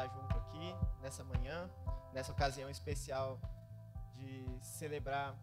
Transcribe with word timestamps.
estar 0.00 0.08
junto 0.08 0.38
aqui 0.38 0.74
nessa 1.02 1.22
manhã, 1.24 1.70
nessa 2.12 2.32
ocasião 2.32 2.70
especial 2.70 3.38
de 4.14 4.46
celebrar 4.62 5.36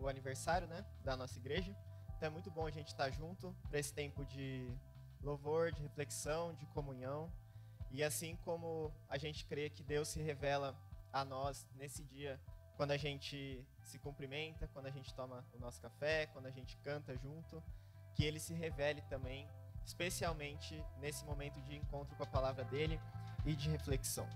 o 0.00 0.08
aniversário 0.08 0.68
né, 0.68 0.84
da 1.02 1.16
nossa 1.16 1.36
igreja. 1.38 1.76
Então 2.16 2.28
é 2.28 2.30
muito 2.30 2.50
bom 2.50 2.66
a 2.66 2.70
gente 2.70 2.88
estar 2.88 3.10
junto 3.10 3.54
para 3.68 3.78
esse 3.78 3.92
tempo 3.92 4.24
de 4.24 4.70
louvor, 5.20 5.72
de 5.72 5.82
reflexão, 5.82 6.54
de 6.54 6.66
comunhão. 6.66 7.32
E 7.90 8.04
assim 8.04 8.36
como 8.44 8.92
a 9.08 9.18
gente 9.18 9.44
crê 9.46 9.68
que 9.70 9.82
Deus 9.82 10.08
se 10.08 10.22
revela 10.22 10.76
a 11.12 11.24
nós 11.24 11.66
nesse 11.76 12.04
dia, 12.04 12.40
quando 12.76 12.92
a 12.92 12.96
gente 12.96 13.66
se 13.82 13.98
cumprimenta, 13.98 14.68
quando 14.68 14.86
a 14.86 14.90
gente 14.90 15.12
toma 15.14 15.44
o 15.52 15.58
nosso 15.58 15.80
café, 15.80 16.26
quando 16.26 16.46
a 16.46 16.50
gente 16.50 16.76
canta 16.78 17.16
junto, 17.16 17.62
que 18.14 18.24
ele 18.24 18.38
se 18.38 18.54
revele 18.54 19.02
também 19.02 19.48
especialmente 19.84 20.84
nesse 21.00 21.24
momento 21.24 21.60
de 21.62 21.74
encontro 21.74 22.14
com 22.14 22.22
a 22.22 22.26
palavra 22.26 22.62
dele 22.62 23.00
e 23.48 23.56
de 23.56 23.70
reflexão. 23.70 24.26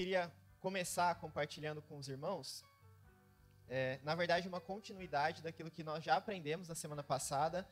Queria 0.00 0.32
começar 0.60 1.14
compartilhando 1.16 1.82
com 1.82 1.98
os 1.98 2.08
irmãos, 2.08 2.64
é, 3.68 4.00
na 4.02 4.14
verdade, 4.14 4.48
uma 4.48 4.58
continuidade 4.58 5.42
daquilo 5.42 5.70
que 5.70 5.84
nós 5.84 6.02
já 6.02 6.16
aprendemos 6.16 6.68
na 6.68 6.74
semana 6.74 7.02
passada 7.02 7.68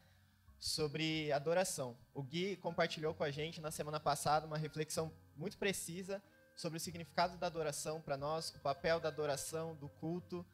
sobre 0.58 1.32
adoração. 1.32 1.96
O 2.12 2.22
Gui 2.22 2.56
compartilhou 2.56 3.14
com 3.14 3.24
a 3.24 3.30
gente 3.30 3.62
na 3.62 3.70
semana 3.70 3.98
passada 3.98 4.46
uma 4.46 4.58
reflexão 4.58 5.10
muito 5.38 5.56
precisa 5.56 6.22
sobre 6.54 6.76
o 6.76 6.80
significado 6.80 7.38
da 7.38 7.46
adoração 7.46 7.98
para 7.98 8.18
nós, 8.18 8.50
o 8.50 8.58
papel 8.58 9.00
da 9.00 9.08
adoração, 9.08 9.74
do 9.76 9.88
culto 9.88 10.44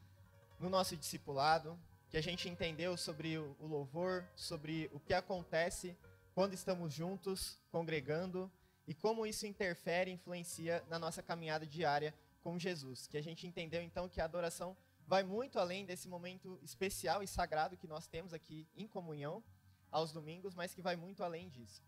no 0.60 0.70
nosso 0.70 0.96
discipulado, 0.96 1.76
que 2.08 2.16
a 2.16 2.22
gente 2.22 2.48
entendeu 2.48 2.96
sobre 2.96 3.36
o 3.36 3.66
louvor, 3.66 4.24
sobre 4.36 4.88
o 4.92 5.00
que 5.00 5.12
acontece 5.12 5.98
quando 6.36 6.54
estamos 6.54 6.94
juntos, 6.94 7.58
congregando 7.72 8.48
e 8.86 8.94
como 8.94 9.26
isso 9.26 9.46
interfere 9.46 10.10
e 10.10 10.14
influencia 10.14 10.84
na 10.88 10.98
nossa 10.98 11.22
caminhada 11.22 11.66
diária 11.66 12.14
com 12.42 12.58
Jesus. 12.58 13.06
Que 13.06 13.16
a 13.16 13.22
gente 13.22 13.46
entendeu 13.46 13.82
então 13.82 14.08
que 14.08 14.20
a 14.20 14.24
adoração 14.24 14.76
vai 15.06 15.22
muito 15.22 15.58
além 15.58 15.84
desse 15.84 16.08
momento 16.08 16.58
especial 16.62 17.22
e 17.22 17.26
sagrado 17.26 17.76
que 17.76 17.86
nós 17.86 18.06
temos 18.06 18.32
aqui 18.32 18.68
em 18.76 18.86
comunhão 18.86 19.42
aos 19.90 20.12
domingos, 20.12 20.54
mas 20.54 20.74
que 20.74 20.82
vai 20.82 20.96
muito 20.96 21.22
além 21.22 21.48
disso. 21.48 21.82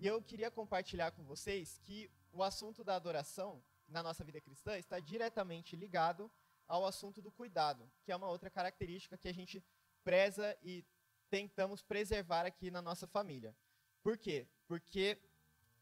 E 0.00 0.06
eu 0.06 0.20
queria 0.22 0.50
compartilhar 0.50 1.12
com 1.12 1.22
vocês 1.22 1.78
que 1.84 2.10
o 2.32 2.42
assunto 2.42 2.82
da 2.82 2.96
adoração 2.96 3.62
na 3.88 4.02
nossa 4.02 4.24
vida 4.24 4.40
cristã 4.40 4.78
está 4.78 4.98
diretamente 4.98 5.76
ligado 5.76 6.30
ao 6.66 6.86
assunto 6.86 7.20
do 7.20 7.30
cuidado, 7.30 7.90
que 8.02 8.10
é 8.10 8.16
uma 8.16 8.28
outra 8.28 8.50
característica 8.50 9.18
que 9.18 9.28
a 9.28 9.34
gente 9.34 9.62
preza 10.02 10.56
e 10.62 10.84
tentamos 11.28 11.82
preservar 11.82 12.46
aqui 12.46 12.70
na 12.70 12.82
nossa 12.82 13.06
família. 13.06 13.54
Por 14.02 14.16
quê? 14.18 14.46
Porque 14.66 15.18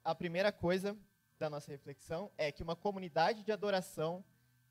a 0.05 0.15
primeira 0.15 0.51
coisa 0.51 0.97
da 1.39 1.51
nossa 1.51 1.71
reflexão 1.71 2.31
é 2.37 2.51
que 2.53 2.63
uma 2.63 2.77
comunidade 2.77 3.43
de 3.43 3.53
adoração 3.53 4.25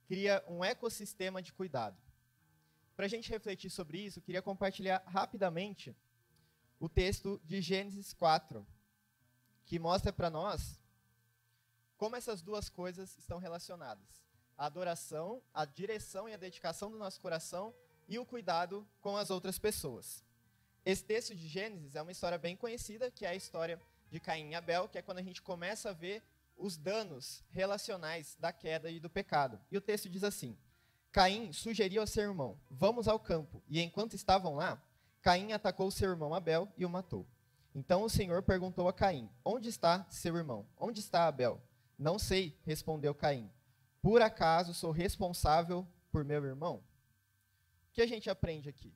cria 0.07 0.43
um 0.47 0.63
ecossistema 0.63 1.41
de 1.41 1.53
cuidado. 1.53 1.97
Para 2.95 3.05
a 3.05 3.09
gente 3.09 3.29
refletir 3.29 3.69
sobre 3.69 3.99
isso, 3.99 4.19
eu 4.19 4.23
queria 4.23 4.41
compartilhar 4.41 5.03
rapidamente 5.05 5.95
o 6.79 6.89
texto 6.89 7.39
de 7.45 7.61
Gênesis 7.61 8.13
4, 8.13 8.65
que 9.65 9.79
mostra 9.79 10.11
para 10.11 10.29
nós 10.29 10.79
como 11.97 12.15
essas 12.15 12.41
duas 12.41 12.69
coisas 12.69 13.17
estão 13.17 13.37
relacionadas: 13.37 14.23
a 14.57 14.65
adoração, 14.65 15.41
a 15.53 15.65
direção 15.65 16.27
e 16.27 16.33
a 16.33 16.37
dedicação 16.37 16.89
do 16.89 16.97
nosso 16.97 17.19
coração 17.21 17.73
e 18.07 18.17
o 18.17 18.25
cuidado 18.25 18.87
com 18.99 19.15
as 19.15 19.29
outras 19.29 19.59
pessoas. 19.59 20.23
Esse 20.85 21.03
texto 21.03 21.35
de 21.35 21.47
Gênesis 21.47 21.95
é 21.95 22.01
uma 22.01 22.11
história 22.11 22.37
bem 22.37 22.55
conhecida, 22.55 23.11
que 23.11 23.25
é 23.25 23.29
a 23.29 23.35
história 23.35 23.79
de 24.09 24.19
Caim 24.19 24.51
e 24.51 24.55
Abel, 24.55 24.87
que 24.87 24.97
é 24.97 25.01
quando 25.01 25.19
a 25.19 25.23
gente 25.23 25.41
começa 25.41 25.89
a 25.89 25.93
ver 25.93 26.23
os 26.57 26.77
danos 26.77 27.43
relacionais 27.49 28.35
da 28.39 28.51
queda 28.51 28.91
e 28.91 28.99
do 28.99 29.09
pecado. 29.09 29.59
E 29.71 29.77
o 29.77 29.81
texto 29.81 30.09
diz 30.09 30.23
assim: 30.23 30.57
Caim 31.11 31.53
sugeriu 31.53 32.01
ao 32.01 32.07
seu 32.07 32.23
irmão: 32.23 32.59
Vamos 32.69 33.07
ao 33.07 33.19
campo. 33.19 33.63
E 33.67 33.81
enquanto 33.81 34.15
estavam 34.15 34.55
lá, 34.55 34.81
Caim 35.21 35.53
atacou 35.53 35.89
seu 35.89 36.09
irmão 36.09 36.33
Abel 36.33 36.71
e 36.77 36.85
o 36.85 36.89
matou. 36.89 37.25
Então 37.73 38.03
o 38.03 38.09
Senhor 38.09 38.43
perguntou 38.43 38.87
a 38.87 38.93
Caim: 38.93 39.29
Onde 39.43 39.69
está 39.69 40.05
seu 40.09 40.35
irmão? 40.35 40.67
Onde 40.77 40.99
está 40.99 41.27
Abel? 41.27 41.61
Não 41.97 42.19
sei, 42.19 42.57
respondeu 42.63 43.13
Caim. 43.15 43.51
Por 44.01 44.21
acaso 44.21 44.73
sou 44.73 44.91
responsável 44.91 45.87
por 46.11 46.23
meu 46.23 46.43
irmão? 46.45 46.83
O 47.89 47.91
que 47.91 48.01
a 48.01 48.07
gente 48.07 48.29
aprende 48.29 48.69
aqui? 48.69 48.93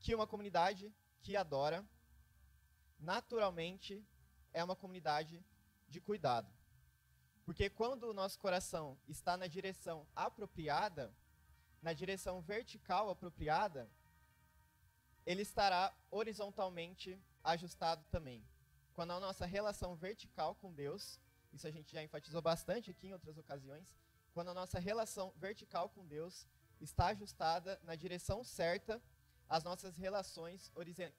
Que 0.00 0.14
uma 0.14 0.26
comunidade 0.26 0.92
que 1.20 1.36
adora 1.36 1.84
naturalmente 3.02 4.04
é 4.52 4.62
uma 4.62 4.76
comunidade 4.76 5.44
de 5.88 6.00
cuidado. 6.00 6.50
Porque 7.44 7.68
quando 7.68 8.04
o 8.04 8.14
nosso 8.14 8.38
coração 8.38 8.96
está 9.08 9.36
na 9.36 9.48
direção 9.48 10.06
apropriada, 10.14 11.12
na 11.82 11.92
direção 11.92 12.40
vertical 12.40 13.10
apropriada, 13.10 13.90
ele 15.26 15.42
estará 15.42 15.92
horizontalmente 16.10 17.20
ajustado 17.42 18.04
também. 18.10 18.44
Quando 18.94 19.12
a 19.12 19.20
nossa 19.20 19.44
relação 19.44 19.96
vertical 19.96 20.54
com 20.54 20.72
Deus, 20.72 21.20
isso 21.52 21.66
a 21.66 21.70
gente 21.70 21.92
já 21.92 22.02
enfatizou 22.02 22.40
bastante 22.40 22.90
aqui 22.90 23.08
em 23.08 23.12
outras 23.12 23.36
ocasiões, 23.36 23.92
quando 24.32 24.48
a 24.50 24.54
nossa 24.54 24.78
relação 24.78 25.32
vertical 25.36 25.88
com 25.88 26.06
Deus 26.06 26.46
está 26.80 27.08
ajustada 27.08 27.80
na 27.82 27.94
direção 27.96 28.44
certa, 28.44 29.02
as 29.48 29.64
nossas 29.64 29.96
relações 29.96 30.72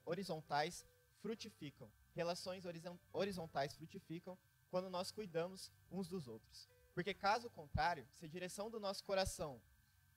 horizontais 0.04 0.84
frutificam. 1.24 1.90
Relações 2.14 2.64
horizontais 3.10 3.74
frutificam 3.74 4.36
quando 4.70 4.90
nós 4.90 5.10
cuidamos 5.10 5.72
uns 5.90 6.06
dos 6.06 6.28
outros. 6.28 6.68
Porque 6.92 7.14
caso 7.14 7.48
contrário, 7.48 8.06
se 8.10 8.26
a 8.26 8.28
direção 8.28 8.68
do 8.70 8.78
nosso 8.78 9.02
coração, 9.04 9.58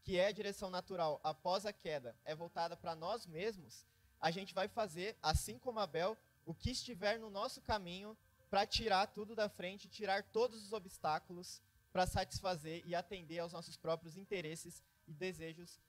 que 0.03 0.17
é 0.17 0.27
a 0.27 0.33
direção 0.33 0.69
natural 0.69 1.21
após 1.23 1.65
a 1.65 1.71
queda, 1.71 2.13
é 2.25 2.35
voltada 2.35 2.75
para 2.75 2.93
nós 2.93 3.25
mesmos, 3.25 3.85
a 4.19 4.29
gente 4.31 4.53
vai 4.53 4.67
fazer, 4.67 5.17
assim 5.23 5.57
como 5.57 5.79
Abel, 5.79 6.17
o 6.45 6.53
que 6.53 6.71
estiver 6.71 7.17
no 7.17 7.29
nosso 7.29 7.61
caminho 7.61 8.17
para 8.49 8.67
tirar 8.67 9.07
tudo 9.07 9.33
da 9.33 9.47
frente, 9.47 9.87
tirar 9.87 10.23
todos 10.23 10.61
os 10.61 10.73
obstáculos 10.73 11.61
para 11.93 12.05
satisfazer 12.05 12.83
e 12.85 12.93
atender 12.93 13.39
aos 13.39 13.53
nossos 13.53 13.77
próprios 13.77 14.17
interesses 14.17 14.83
e 15.07 15.13
desejos. 15.13 15.79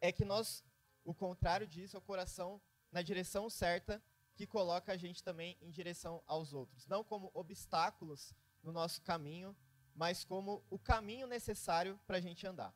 É 0.00 0.10
que 0.10 0.24
nós, 0.24 0.64
o 1.04 1.14
contrário 1.14 1.68
disso, 1.68 1.96
o 1.96 2.00
coração 2.00 2.60
na 2.90 3.00
direção 3.00 3.48
certa 3.48 4.02
que 4.36 4.46
coloca 4.46 4.92
a 4.92 4.96
gente 4.96 5.24
também 5.24 5.56
em 5.60 5.70
direção 5.70 6.22
aos 6.26 6.52
outros. 6.52 6.86
Não 6.86 7.02
como 7.02 7.30
obstáculos 7.34 8.34
no 8.62 8.70
nosso 8.70 9.00
caminho, 9.02 9.56
mas 9.94 10.24
como 10.24 10.62
o 10.68 10.78
caminho 10.78 11.26
necessário 11.26 11.98
para 12.06 12.18
a 12.18 12.20
gente 12.20 12.46
andar. 12.46 12.74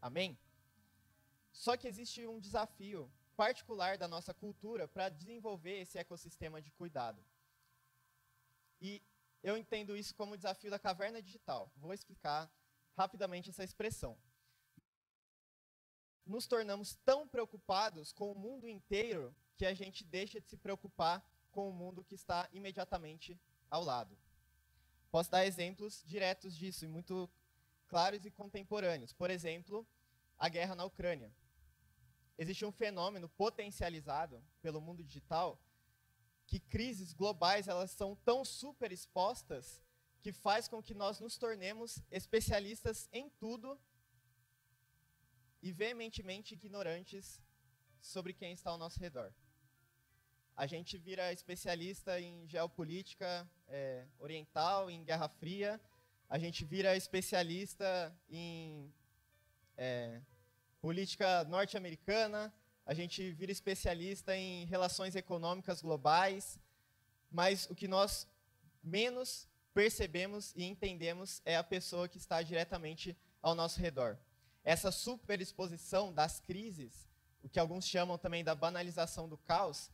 Amém? 0.00 0.38
Só 1.50 1.76
que 1.76 1.88
existe 1.88 2.26
um 2.26 2.38
desafio 2.38 3.10
particular 3.34 3.96
da 3.96 4.06
nossa 4.06 4.34
cultura 4.34 4.86
para 4.86 5.08
desenvolver 5.08 5.80
esse 5.80 5.96
ecossistema 5.98 6.60
de 6.60 6.70
cuidado. 6.70 7.24
E 8.80 9.02
eu 9.42 9.56
entendo 9.56 9.96
isso 9.96 10.14
como 10.14 10.34
o 10.34 10.36
desafio 10.36 10.70
da 10.70 10.78
caverna 10.78 11.22
digital. 11.22 11.72
Vou 11.76 11.94
explicar 11.94 12.50
rapidamente 12.94 13.48
essa 13.48 13.64
expressão. 13.64 14.18
Nos 16.26 16.46
tornamos 16.46 16.94
tão 17.04 17.28
preocupados 17.28 18.12
com 18.12 18.32
o 18.32 18.34
mundo 18.34 18.68
inteiro 18.68 19.34
que 19.56 19.66
a 19.66 19.74
gente 19.74 20.04
deixa 20.04 20.40
de 20.40 20.48
se 20.48 20.56
preocupar 20.56 21.24
com 21.52 21.68
o 21.68 21.72
mundo 21.72 22.02
que 22.02 22.14
está 22.14 22.48
imediatamente 22.52 23.38
ao 23.70 23.84
lado. 23.84 24.16
Posso 25.10 25.30
dar 25.30 25.46
exemplos 25.46 26.02
diretos 26.04 26.56
disso, 26.56 26.84
e 26.84 26.88
muito 26.88 27.30
claros 27.86 28.24
e 28.24 28.30
contemporâneos. 28.30 29.12
Por 29.12 29.30
exemplo, 29.30 29.86
a 30.38 30.48
guerra 30.48 30.74
na 30.74 30.84
Ucrânia. 30.84 31.32
Existe 32.36 32.64
um 32.64 32.72
fenômeno 32.72 33.28
potencializado 33.28 34.42
pelo 34.60 34.80
mundo 34.80 35.04
digital 35.04 35.60
que 36.46 36.58
crises 36.58 37.12
globais 37.12 37.68
elas 37.68 37.90
são 37.92 38.16
tão 38.16 38.44
super 38.44 38.90
expostas 38.90 39.82
que 40.20 40.32
faz 40.32 40.66
com 40.66 40.82
que 40.82 40.94
nós 40.94 41.20
nos 41.20 41.38
tornemos 41.38 42.02
especialistas 42.10 43.08
em 43.12 43.28
tudo 43.28 43.78
e 45.64 45.72
veementemente 45.72 46.52
ignorantes 46.52 47.40
sobre 47.98 48.34
quem 48.34 48.52
está 48.52 48.68
ao 48.70 48.76
nosso 48.76 49.00
redor. 49.00 49.32
A 50.54 50.66
gente 50.66 50.98
vira 50.98 51.32
especialista 51.32 52.20
em 52.20 52.46
geopolítica 52.46 53.48
é, 53.66 54.04
oriental, 54.18 54.90
em 54.90 55.02
Guerra 55.02 55.26
Fria, 55.26 55.80
a 56.28 56.38
gente 56.38 56.66
vira 56.66 56.94
especialista 56.94 58.14
em 58.28 58.92
é, 59.78 60.20
política 60.82 61.44
norte-americana, 61.44 62.52
a 62.84 62.92
gente 62.92 63.32
vira 63.32 63.50
especialista 63.50 64.36
em 64.36 64.66
relações 64.66 65.16
econômicas 65.16 65.80
globais, 65.80 66.60
mas 67.30 67.66
o 67.70 67.74
que 67.74 67.88
nós 67.88 68.28
menos 68.82 69.48
percebemos 69.72 70.52
e 70.54 70.64
entendemos 70.64 71.40
é 71.42 71.56
a 71.56 71.64
pessoa 71.64 72.06
que 72.06 72.18
está 72.18 72.42
diretamente 72.42 73.16
ao 73.40 73.54
nosso 73.54 73.80
redor. 73.80 74.18
Essa 74.64 74.90
superexposição 74.90 76.12
das 76.12 76.40
crises, 76.40 77.06
o 77.42 77.48
que 77.48 77.60
alguns 77.60 77.86
chamam 77.86 78.16
também 78.16 78.42
da 78.42 78.54
banalização 78.54 79.28
do 79.28 79.36
caos, 79.36 79.90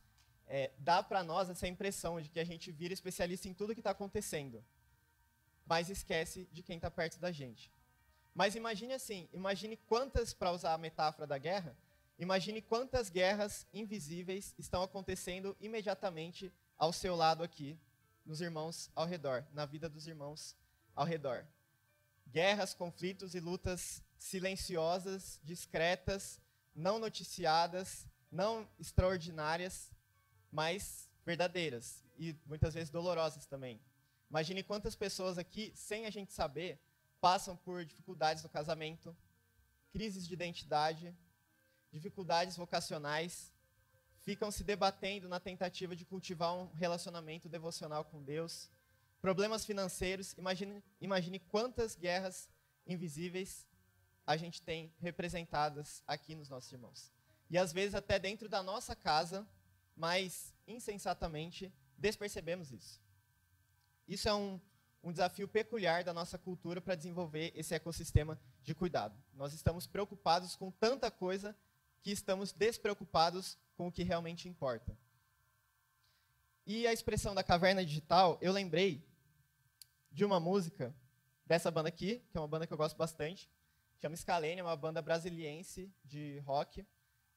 é, 0.47 0.71
dá 0.79 1.03
para 1.03 1.23
nós 1.23 1.49
essa 1.49 1.67
impressão 1.67 2.21
de 2.21 2.29
que 2.29 2.39
a 2.39 2.45
gente 2.45 2.71
vira 2.71 2.93
especialista 2.93 3.47
em 3.47 3.53
tudo 3.53 3.73
que 3.73 3.81
está 3.81 3.91
acontecendo, 3.91 4.63
mas 5.65 5.89
esquece 5.89 6.47
de 6.51 6.63
quem 6.63 6.77
está 6.77 6.89
perto 6.89 7.19
da 7.19 7.31
gente. 7.31 7.71
Mas 8.33 8.55
imagine 8.55 8.93
assim, 8.93 9.27
imagine 9.33 9.75
quantas, 9.75 10.33
para 10.33 10.51
usar 10.51 10.73
a 10.73 10.77
metáfora 10.77 11.27
da 11.27 11.37
guerra, 11.37 11.75
imagine 12.17 12.61
quantas 12.61 13.09
guerras 13.09 13.67
invisíveis 13.73 14.55
estão 14.57 14.81
acontecendo 14.83 15.55
imediatamente 15.59 16.51
ao 16.77 16.93
seu 16.93 17.15
lado 17.15 17.43
aqui, 17.43 17.77
nos 18.25 18.39
irmãos 18.39 18.89
ao 18.95 19.05
redor, 19.05 19.45
na 19.53 19.65
vida 19.65 19.89
dos 19.89 20.07
irmãos 20.07 20.55
ao 20.95 21.05
redor. 21.05 21.45
Guerras, 22.27 22.73
conflitos 22.73 23.35
e 23.35 23.39
lutas 23.39 24.01
silenciosas, 24.21 25.39
discretas, 25.43 26.39
não 26.75 26.99
noticiadas, 26.99 28.05
não 28.31 28.69
extraordinárias, 28.79 29.91
mas 30.51 31.09
verdadeiras 31.25 32.05
e 32.19 32.35
muitas 32.45 32.75
vezes 32.75 32.91
dolorosas 32.91 33.47
também. 33.47 33.81
Imagine 34.29 34.61
quantas 34.61 34.95
pessoas 34.95 35.39
aqui, 35.39 35.73
sem 35.75 36.05
a 36.05 36.11
gente 36.11 36.31
saber, 36.33 36.79
passam 37.19 37.57
por 37.57 37.83
dificuldades 37.83 38.43
no 38.43 38.49
casamento, 38.49 39.17
crises 39.91 40.27
de 40.27 40.35
identidade, 40.35 41.17
dificuldades 41.91 42.55
vocacionais, 42.55 43.51
ficam 44.19 44.51
se 44.51 44.63
debatendo 44.63 45.27
na 45.27 45.39
tentativa 45.39 45.95
de 45.95 46.05
cultivar 46.05 46.53
um 46.53 46.71
relacionamento 46.73 47.49
devocional 47.49 48.05
com 48.05 48.21
Deus, 48.21 48.69
problemas 49.19 49.65
financeiros. 49.65 50.33
Imagine, 50.37 50.83
imagine 51.01 51.39
quantas 51.39 51.95
guerras 51.95 52.47
invisíveis 52.85 53.67
a 54.25 54.37
gente 54.37 54.61
tem 54.61 54.93
representadas 54.99 56.03
aqui 56.07 56.35
nos 56.35 56.49
nossos 56.49 56.71
irmãos. 56.71 57.11
E 57.49 57.57
às 57.57 57.73
vezes 57.73 57.95
até 57.95 58.17
dentro 58.17 58.47
da 58.47 58.63
nossa 58.63 58.95
casa, 58.95 59.47
mas 59.95 60.53
insensatamente 60.67 61.73
despercebemos 61.97 62.71
isso. 62.71 63.01
Isso 64.07 64.27
é 64.27 64.33
um 64.33 64.59
um 65.03 65.11
desafio 65.11 65.47
peculiar 65.47 66.03
da 66.03 66.13
nossa 66.13 66.37
cultura 66.37 66.79
para 66.79 66.95
desenvolver 66.95 67.51
esse 67.55 67.73
ecossistema 67.73 68.39
de 68.61 68.75
cuidado. 68.75 69.17
Nós 69.33 69.53
estamos 69.53 69.87
preocupados 69.87 70.55
com 70.55 70.69
tanta 70.71 71.09
coisa 71.09 71.55
que 72.01 72.11
estamos 72.11 72.51
despreocupados 72.51 73.57
com 73.75 73.87
o 73.87 73.91
que 73.91 74.03
realmente 74.03 74.47
importa. 74.47 74.95
E 76.65 76.85
a 76.85 76.93
expressão 76.93 77.33
da 77.33 77.43
caverna 77.43 77.83
digital, 77.83 78.37
eu 78.41 78.51
lembrei 78.51 79.03
de 80.11 80.23
uma 80.23 80.39
música 80.39 80.95
dessa 81.45 81.71
banda 81.71 81.89
aqui, 81.89 82.23
que 82.29 82.37
é 82.37 82.39
uma 82.39 82.47
banda 82.47 82.67
que 82.67 82.73
eu 82.73 82.77
gosto 82.77 82.95
bastante. 82.95 83.49
Chama 84.01 84.15
Scalene, 84.17 84.59
é 84.59 84.63
uma 84.63 84.75
banda 84.75 84.99
brasiliense 84.99 85.93
de 86.03 86.39
rock. 86.39 86.83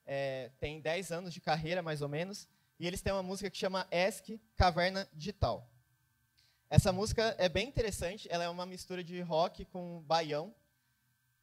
É, 0.06 0.50
tem 0.58 0.80
10 0.80 1.12
anos 1.12 1.34
de 1.34 1.38
carreira, 1.38 1.82
mais 1.82 2.00
ou 2.00 2.08
menos. 2.08 2.48
E 2.80 2.86
eles 2.86 3.02
têm 3.02 3.12
uma 3.12 3.22
música 3.22 3.50
que 3.50 3.58
chama 3.58 3.86
ESC 3.90 4.40
Caverna 4.56 5.06
Digital. 5.12 5.70
Essa 6.70 6.90
música 6.90 7.36
é 7.38 7.50
bem 7.50 7.68
interessante, 7.68 8.26
ela 8.30 8.44
é 8.44 8.48
uma 8.48 8.64
mistura 8.64 9.04
de 9.04 9.20
rock 9.20 9.66
com 9.66 10.00
baião. 10.06 10.54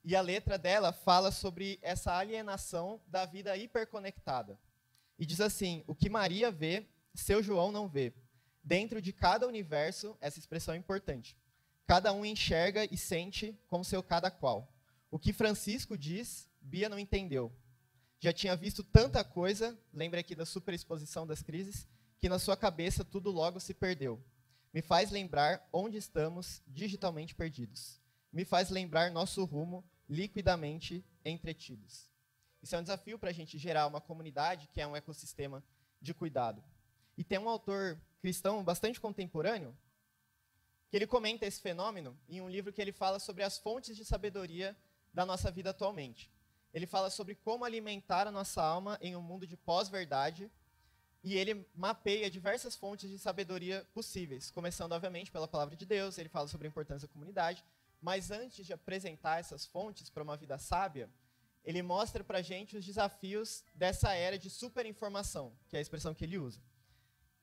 E 0.03 0.15
a 0.15 0.21
letra 0.21 0.57
dela 0.57 0.91
fala 0.91 1.29
sobre 1.29 1.77
essa 1.83 2.17
alienação 2.17 2.99
da 3.05 3.23
vida 3.23 3.55
hiperconectada. 3.55 4.59
E 5.19 5.25
diz 5.27 5.39
assim: 5.39 5.83
O 5.85 5.93
que 5.93 6.09
Maria 6.09 6.49
vê, 6.49 6.87
seu 7.13 7.43
João 7.43 7.71
não 7.71 7.87
vê. 7.87 8.11
Dentro 8.63 8.99
de 8.99 9.13
cada 9.13 9.47
universo, 9.47 10.17
essa 10.19 10.39
expressão 10.39 10.73
é 10.73 10.77
importante. 10.77 11.37
Cada 11.85 12.11
um 12.11 12.25
enxerga 12.25 12.85
e 12.85 12.97
sente 12.97 13.55
com 13.67 13.83
seu 13.83 14.01
cada 14.01 14.31
qual. 14.31 14.67
O 15.11 15.19
que 15.19 15.33
Francisco 15.33 15.97
diz, 15.97 16.49
Bia 16.61 16.87
não 16.87 16.97
entendeu. 16.97 17.53
Já 18.17 18.31
tinha 18.31 18.55
visto 18.55 18.81
tanta 18.81 19.23
coisa, 19.25 19.77
lembra 19.93 20.21
aqui 20.21 20.33
da 20.33 20.45
superexposição 20.45 21.27
das 21.27 21.43
crises, 21.43 21.85
que 22.17 22.29
na 22.29 22.39
sua 22.39 22.55
cabeça 22.55 23.03
tudo 23.03 23.29
logo 23.29 23.59
se 23.59 23.73
perdeu. 23.73 24.23
Me 24.73 24.81
faz 24.81 25.11
lembrar 25.11 25.67
onde 25.73 25.97
estamos 25.97 26.61
digitalmente 26.65 27.35
perdidos. 27.35 27.99
Me 28.31 28.45
faz 28.45 28.69
lembrar 28.69 29.11
nosso 29.11 29.43
rumo 29.43 29.83
liquidamente 30.07 31.03
entretidos. 31.25 32.09
Isso 32.63 32.73
é 32.75 32.79
um 32.79 32.83
desafio 32.83 33.19
para 33.19 33.31
a 33.31 33.33
gente 33.33 33.57
gerar 33.57 33.87
uma 33.87 33.99
comunidade 33.99 34.69
que 34.71 34.79
é 34.79 34.87
um 34.87 34.95
ecossistema 34.95 35.61
de 35.99 36.13
cuidado. 36.13 36.63
E 37.17 37.23
tem 37.23 37.37
um 37.37 37.49
autor 37.49 37.99
cristão 38.21 38.63
bastante 38.63 39.01
contemporâneo 39.01 39.75
que 40.89 40.95
ele 40.95 41.07
comenta 41.07 41.45
esse 41.45 41.59
fenômeno 41.59 42.17
em 42.29 42.39
um 42.39 42.49
livro 42.49 42.71
que 42.71 42.81
ele 42.81 42.91
fala 42.93 43.19
sobre 43.19 43.43
as 43.43 43.57
fontes 43.57 43.97
de 43.97 44.05
sabedoria 44.05 44.77
da 45.13 45.25
nossa 45.25 45.51
vida 45.51 45.71
atualmente. 45.71 46.31
Ele 46.73 46.85
fala 46.85 47.09
sobre 47.09 47.35
como 47.35 47.65
alimentar 47.65 48.27
a 48.27 48.31
nossa 48.31 48.61
alma 48.61 48.97
em 49.01 49.15
um 49.15 49.21
mundo 49.21 49.45
de 49.45 49.57
pós-verdade 49.57 50.49
e 51.23 51.37
ele 51.37 51.67
mapeia 51.75 52.31
diversas 52.31 52.75
fontes 52.75 53.09
de 53.09 53.19
sabedoria 53.19 53.85
possíveis, 53.93 54.49
começando, 54.49 54.93
obviamente, 54.93 55.31
pela 55.31 55.47
palavra 55.47 55.75
de 55.75 55.85
Deus, 55.85 56.17
ele 56.17 56.29
fala 56.29 56.47
sobre 56.47 56.67
a 56.67 56.69
importância 56.69 57.07
da 57.07 57.13
comunidade, 57.13 57.63
mas 58.01 58.31
antes 58.31 58.65
de 58.65 58.73
apresentar 58.73 59.39
essas 59.39 59.65
fontes 59.65 60.09
para 60.09 60.23
uma 60.23 60.35
vida 60.35 60.57
sábia, 60.57 61.09
ele 61.63 61.83
mostra 61.83 62.23
para 62.23 62.39
a 62.39 62.41
gente 62.41 62.75
os 62.75 62.83
desafios 62.83 63.63
dessa 63.75 64.13
era 64.13 64.39
de 64.39 64.49
superinformação, 64.49 65.53
que 65.67 65.75
é 65.75 65.79
a 65.79 65.81
expressão 65.81 66.13
que 66.13 66.23
ele 66.23 66.39
usa. 66.39 66.59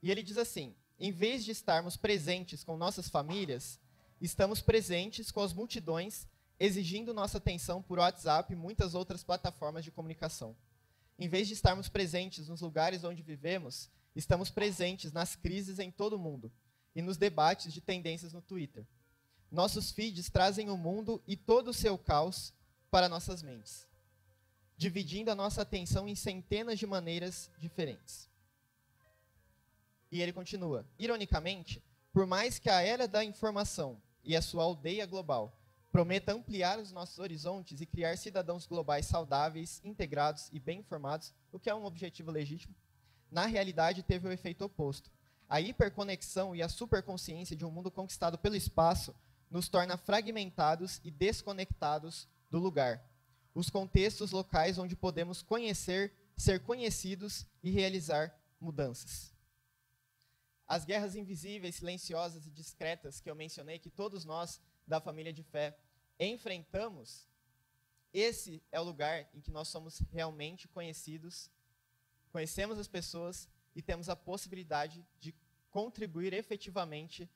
E 0.03 0.11
ele 0.11 0.25
diz 0.25 0.39
assim: 0.39 0.75
em 0.99 1.13
vez 1.13 1.45
de 1.45 1.53
estarmos 1.53 1.97
presentes 1.97 2.65
com 2.65 2.77
nossas 2.77 3.09
famílias, 3.09 3.79
estamos 4.21 4.61
presentes 4.61 5.31
com 5.31 5.41
as 5.41 5.53
multidões, 5.53 6.27
exigindo 6.59 7.15
nossa 7.15 7.39
atenção 7.39 7.83
por 7.83 7.99
WhatsApp 7.99 8.53
e 8.53 8.57
muitas 8.57 8.95
outras 8.95 9.23
plataformas 9.23 9.85
de 9.85 9.91
comunicação. 9.91 10.57
Em 11.19 11.29
vez 11.29 11.47
de 11.49 11.55
estarmos 11.55 11.89
presentes 11.89 12.49
nos 12.49 12.61
lugares 12.61 13.05
onde 13.05 13.23
vivemos, 13.23 13.91
estamos 14.15 14.51
presentes 14.51 15.13
nas 15.13 15.37
crises 15.37 15.79
em 15.79 15.91
todo 15.91 16.15
o 16.15 16.19
mundo 16.19 16.53
e 16.95 17.03
nos 17.03 17.17
debates 17.17 17.73
de 17.73 17.81
tendências 17.81 18.33
no 18.33 18.43
Twitter. 18.43 18.87
Nossos 19.51 19.91
feeds 19.91 20.29
trazem 20.29 20.69
o 20.69 20.77
mundo 20.77 21.23
e 21.27 21.37
todo 21.37 21.69
o 21.69 21.75
seu 21.75 21.97
caos 21.97 22.53
para 22.91 23.09
nossas 23.09 23.43
mentes, 23.43 23.87
dividindo 24.77 25.31
a 25.31 25.35
nossa 25.35 25.63
atenção 25.63 26.09
em 26.09 26.15
centenas 26.15 26.79
de 26.79 26.87
maneiras 26.87 27.51
diferentes. 27.59 28.29
E 30.11 30.21
ele 30.21 30.33
continua: 30.33 30.87
ironicamente, 30.99 31.83
por 32.13 32.27
mais 32.27 32.59
que 32.59 32.71
a 32.71 32.81
era 32.81 33.07
da 33.07 33.25
informação 33.25 34.01
e 34.25 34.37
a 34.37 34.43
sua 34.43 34.65
aldeia 34.65 35.07
global 35.07 35.53
prometa 35.91 36.33
ampliar 36.33 36.79
os 36.79 36.93
nossos 36.93 37.19
horizontes 37.19 37.81
e 37.81 37.87
criar 37.87 38.17
cidadãos 38.17 38.67
globais 38.67 39.07
saudáveis, 39.07 39.81
integrados 39.85 40.49
e 40.53 40.61
bem 40.61 40.81
informados, 40.81 41.33
o 41.53 41.59
que 41.59 41.71
é 41.71 41.75
um 41.75 41.85
objetivo 41.85 42.31
legítimo, 42.31 42.75
na 43.31 43.47
realidade 43.47 44.03
teve 44.03 44.27
o 44.27 44.33
efeito 44.33 44.65
oposto. 44.65 45.11
A 45.49 45.61
hiperconexão 45.61 46.55
e 46.55 46.63
a 46.63 46.69
superconsciência 46.69 47.57
de 47.57 47.65
um 47.65 47.71
mundo 47.71 47.91
conquistado 47.91 48.39
pelo 48.39 48.57
espaço 48.57 49.15
nos 49.51 49.69
torna 49.69 49.97
fragmentados 49.97 51.01
e 51.05 51.11
desconectados 51.11 52.29
do 52.51 52.59
lugar. 52.59 53.03
Os 53.55 53.71
contextos 53.71 54.31
locais 54.31 54.79
onde 54.79 54.95
podemos 54.95 55.43
conhecer, 55.43 56.13
ser 56.37 56.61
conhecidos 56.61 57.47
e 57.63 57.71
realizar 57.71 58.35
mudanças. 58.61 59.33
As 60.67 60.85
guerras 60.85 61.17
invisíveis, 61.17 61.77
silenciosas 61.77 62.47
e 62.47 62.51
discretas 62.51 63.21
que 63.21 63.31
eu 63.31 63.35
mencionei, 63.35 63.79
que 63.79 63.91
todos 63.91 64.27
nós 64.27 64.61
da 64.89 65.01
família 65.01 65.33
de 65.33 65.43
fé 65.43 65.79
enfrentamos, 66.19 67.29
esse 68.13 68.63
é 68.73 68.81
o 68.81 68.85
lugar 68.85 69.29
em 69.35 69.41
que 69.41 69.51
nós 69.51 69.69
somos 69.69 70.01
realmente 70.11 70.67
conhecidos, 70.67 71.51
conhecemos 72.33 72.79
as 72.79 72.89
pessoas 72.89 73.49
e 73.77 73.83
temos 73.83 74.09
a 74.09 74.17
possibilidade 74.17 75.07
de 75.21 75.35
contribuir 75.71 76.33
efetivamente 76.33 77.31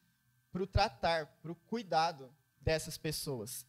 para 0.51 0.63
o 0.63 0.67
tratar, 0.67 1.27
para 1.41 1.53
o 1.53 1.55
cuidado 1.55 2.35
dessas 2.61 2.99
pessoas. 2.99 3.67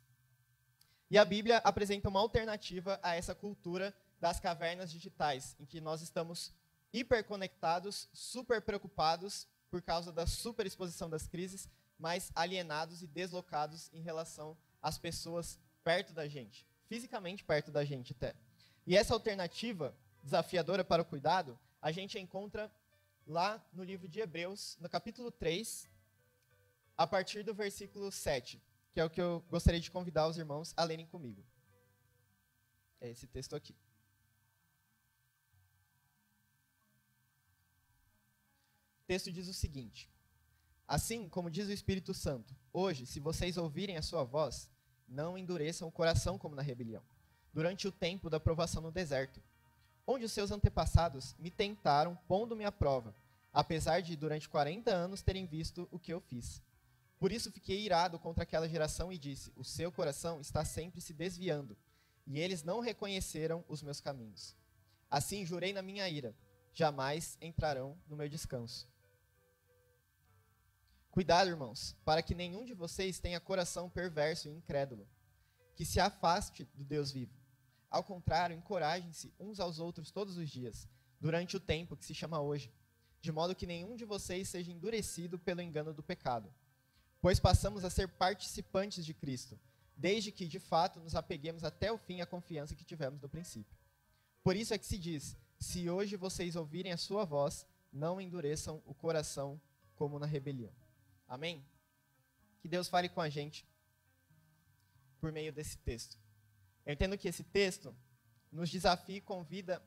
E 1.11 1.17
a 1.17 1.25
Bíblia 1.25 1.57
apresenta 1.57 2.09
uma 2.09 2.19
alternativa 2.19 2.99
a 3.03 3.15
essa 3.15 3.35
cultura 3.35 3.95
das 4.19 4.39
cavernas 4.39 4.91
digitais, 4.91 5.55
em 5.59 5.65
que 5.65 5.79
nós 5.79 6.01
estamos 6.01 6.51
hiperconectados, 6.91 8.09
super 8.13 8.61
preocupados 8.61 9.47
por 9.69 9.81
causa 9.81 10.11
da 10.11 10.25
superexposição 10.25 11.09
das 11.09 11.27
crises, 11.27 11.67
mas 12.03 12.33
alienados 12.35 13.01
e 13.01 13.07
deslocados 13.07 13.89
em 13.93 14.01
relação 14.01 14.57
às 14.81 14.97
pessoas 14.97 15.57
perto 15.85 16.11
da 16.11 16.27
gente, 16.27 16.67
fisicamente 16.89 17.45
perto 17.45 17.71
da 17.71 17.85
gente 17.85 18.11
até. 18.11 18.35
E 18.85 18.97
essa 18.97 19.13
alternativa 19.13 19.95
desafiadora 20.21 20.83
para 20.83 21.01
o 21.01 21.05
cuidado, 21.05 21.57
a 21.81 21.93
gente 21.93 22.19
encontra 22.19 22.69
lá 23.25 23.65
no 23.71 23.85
livro 23.85 24.09
de 24.09 24.19
Hebreus, 24.19 24.77
no 24.81 24.89
capítulo 24.89 25.31
3, 25.31 25.89
a 26.97 27.07
partir 27.07 27.41
do 27.41 27.53
versículo 27.53 28.11
7, 28.11 28.61
que 28.91 28.99
é 28.99 29.05
o 29.05 29.09
que 29.09 29.21
eu 29.21 29.41
gostaria 29.49 29.79
de 29.79 29.89
convidar 29.89 30.27
os 30.27 30.37
irmãos 30.37 30.73
a 30.75 30.83
lerem 30.83 31.05
comigo. 31.05 31.41
É 32.99 33.09
esse 33.09 33.27
texto 33.27 33.55
aqui. 33.55 33.73
O 39.03 39.05
texto 39.07 39.31
diz 39.31 39.47
o 39.47 39.53
seguinte: 39.53 40.12
Assim 40.93 41.27
como 41.27 41.49
diz 41.49 41.67
o 41.67 41.71
Espírito 41.71 42.13
Santo, 42.13 42.55
hoje, 42.71 43.07
se 43.07 43.19
vocês 43.19 43.57
ouvirem 43.57 43.97
a 43.97 44.01
sua 44.03 44.23
voz, 44.23 44.69
não 45.09 45.35
endureçam 45.35 45.87
o 45.87 45.91
coração 45.91 46.37
como 46.37 46.53
na 46.53 46.61
rebelião, 46.61 47.01
durante 47.51 47.87
o 47.87 47.91
tempo 47.91 48.29
da 48.29 48.39
provação 48.39 48.79
no 48.79 48.91
deserto, 48.91 49.41
onde 50.05 50.23
os 50.23 50.31
seus 50.31 50.51
antepassados 50.51 51.35
me 51.39 51.49
tentaram, 51.49 52.15
pondo-me 52.27 52.63
à 52.63 52.71
prova, 52.71 53.15
apesar 53.51 54.03
de 54.03 54.15
durante 54.15 54.47
40 54.47 54.91
anos 54.91 55.23
terem 55.23 55.47
visto 55.47 55.89
o 55.91 55.97
que 55.97 56.13
eu 56.13 56.21
fiz. 56.21 56.61
Por 57.19 57.31
isso 57.31 57.51
fiquei 57.51 57.81
irado 57.81 58.19
contra 58.19 58.43
aquela 58.43 58.69
geração 58.69 59.11
e 59.11 59.17
disse: 59.17 59.51
O 59.55 59.63
seu 59.63 59.91
coração 59.91 60.39
está 60.39 60.63
sempre 60.63 61.01
se 61.01 61.11
desviando, 61.11 61.75
e 62.27 62.39
eles 62.39 62.61
não 62.61 62.79
reconheceram 62.79 63.65
os 63.67 63.81
meus 63.81 63.99
caminhos. 63.99 64.55
Assim 65.09 65.43
jurei 65.43 65.73
na 65.73 65.81
minha 65.81 66.07
ira: 66.07 66.35
jamais 66.71 67.35
entrarão 67.41 67.97
no 68.07 68.15
meu 68.15 68.29
descanso. 68.29 68.92
Cuidado, 71.13 71.47
irmãos, 71.47 71.95
para 72.03 72.23
que 72.23 72.33
nenhum 72.33 72.65
de 72.65 72.73
vocês 72.73 73.19
tenha 73.19 73.39
coração 73.39 73.87
perverso 73.87 74.47
e 74.47 74.51
incrédulo, 74.51 75.07
que 75.75 75.85
se 75.85 75.99
afaste 75.99 76.67
do 76.73 76.83
Deus 76.83 77.11
vivo. 77.11 77.37
Ao 77.87 78.03
contrário, 78.03 78.57
encorajem-se 78.57 79.31
uns 79.39 79.59
aos 79.59 79.77
outros 79.77 80.09
todos 80.09 80.37
os 80.37 80.49
dias, 80.49 80.89
durante 81.21 81.55
o 81.55 81.59
tempo 81.59 81.95
que 81.95 82.03
se 82.03 82.15
chama 82.15 82.41
hoje, 82.41 82.73
de 83.21 83.31
modo 83.31 83.53
que 83.53 83.67
nenhum 83.67 83.95
de 83.95 84.05
vocês 84.05 84.49
seja 84.49 84.71
endurecido 84.71 85.37
pelo 85.37 85.61
engano 85.61 85.93
do 85.93 86.01
pecado. 86.01 86.51
Pois 87.21 87.39
passamos 87.39 87.85
a 87.85 87.91
ser 87.91 88.07
participantes 88.07 89.05
de 89.05 89.13
Cristo, 89.13 89.59
desde 89.95 90.31
que, 90.31 90.47
de 90.47 90.57
fato, 90.57 90.99
nos 90.99 91.13
apeguemos 91.13 91.63
até 91.63 91.91
o 91.91 91.97
fim 91.99 92.21
à 92.21 92.25
confiança 92.25 92.73
que 92.73 92.83
tivemos 92.83 93.21
no 93.21 93.29
princípio. 93.29 93.77
Por 94.43 94.55
isso 94.55 94.73
é 94.73 94.79
que 94.79 94.85
se 94.87 94.97
diz: 94.97 95.37
se 95.59 95.87
hoje 95.91 96.15
vocês 96.15 96.55
ouvirem 96.55 96.91
a 96.91 96.97
sua 96.97 97.23
voz, 97.23 97.67
não 97.91 98.19
endureçam 98.19 98.81
o 98.83 98.95
coração 98.95 99.61
como 99.93 100.17
na 100.17 100.25
rebelião. 100.25 100.73
Amém? 101.27 101.65
Que 102.61 102.67
Deus 102.67 102.87
fale 102.87 103.09
com 103.09 103.21
a 103.21 103.29
gente 103.29 103.65
por 105.19 105.31
meio 105.31 105.51
desse 105.53 105.77
texto. 105.77 106.17
Eu 106.85 106.93
entendo 106.93 107.17
que 107.17 107.27
esse 107.27 107.43
texto 107.43 107.95
nos 108.51 108.69
desafia 108.69 109.21
convida 109.21 109.81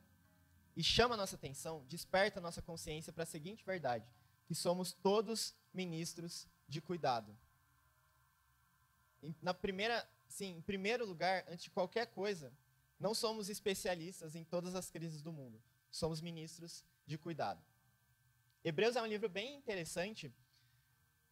e 0.75 0.83
chama 0.83 1.15
a 1.15 1.17
nossa 1.17 1.35
atenção, 1.35 1.85
desperta 1.87 2.39
a 2.39 2.41
nossa 2.41 2.61
consciência 2.61 3.13
para 3.13 3.23
a 3.23 3.25
seguinte 3.25 3.63
verdade: 3.63 4.05
que 4.45 4.53
somos 4.53 4.93
todos 4.93 5.55
ministros 5.73 6.47
de 6.67 6.81
cuidado. 6.81 7.37
Na 9.41 9.53
primeira, 9.53 10.07
sim, 10.27 10.57
em 10.57 10.61
primeiro 10.61 11.05
lugar, 11.05 11.45
antes 11.47 11.63
de 11.63 11.71
qualquer 11.71 12.07
coisa, 12.07 12.53
não 12.99 13.13
somos 13.13 13.49
especialistas 13.49 14.35
em 14.35 14.43
todas 14.43 14.75
as 14.75 14.89
crises 14.89 15.21
do 15.21 15.31
mundo. 15.31 15.61
Somos 15.89 16.21
ministros 16.21 16.83
de 17.05 17.17
cuidado. 17.17 17.63
Hebreus 18.63 18.95
é 18.95 19.01
um 19.01 19.07
livro 19.07 19.29
bem 19.29 19.55
interessante 19.55 20.33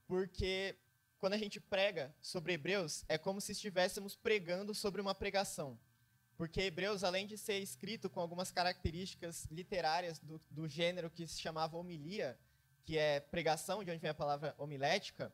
porque 0.08 0.78
quando 1.20 1.34
a 1.34 1.38
gente 1.38 1.60
prega 1.60 2.14
sobre 2.22 2.54
Hebreus, 2.54 3.04
é 3.08 3.18
como 3.18 3.42
se 3.42 3.52
estivéssemos 3.52 4.16
pregando 4.16 4.74
sobre 4.76 5.02
uma 5.02 5.16
pregação. 5.16 5.80
Porque 6.38 6.62
Hebreus, 6.62 7.04
além 7.04 7.26
de 7.26 7.38
ser 7.38 7.60
escrito 7.60 8.10
com 8.10 8.20
algumas 8.20 8.52
características 8.52 9.46
literárias 9.50 10.20
do, 10.20 10.40
do 10.52 10.68
gênero 10.68 11.10
que 11.10 11.26
se 11.26 11.40
chamava 11.40 11.78
homilia, 11.78 12.38
que 12.84 12.98
é 12.98 13.20
pregação, 13.20 13.84
de 13.84 13.90
onde 13.90 14.00
vem 14.00 14.12
a 14.12 14.14
palavra 14.14 14.54
homilética, 14.58 15.34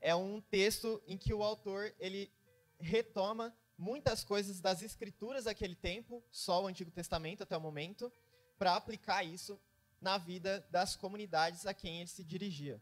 é 0.00 0.14
um 0.14 0.40
texto 0.40 1.02
em 1.06 1.18
que 1.18 1.34
o 1.34 1.42
autor 1.42 1.92
ele 1.98 2.30
retoma 2.78 3.54
muitas 3.76 4.24
coisas 4.24 4.60
das 4.60 4.80
escrituras 4.82 5.44
daquele 5.44 5.74
tempo, 5.74 6.22
só 6.30 6.62
o 6.62 6.66
Antigo 6.66 6.90
Testamento 6.90 7.42
até 7.42 7.56
o 7.56 7.60
momento, 7.60 8.12
para 8.56 8.76
aplicar 8.76 9.24
isso 9.24 9.60
na 10.00 10.16
vida 10.16 10.66
das 10.70 10.96
comunidades 10.96 11.66
a 11.66 11.74
quem 11.74 11.98
ele 11.98 12.08
se 12.08 12.24
dirigia. 12.24 12.80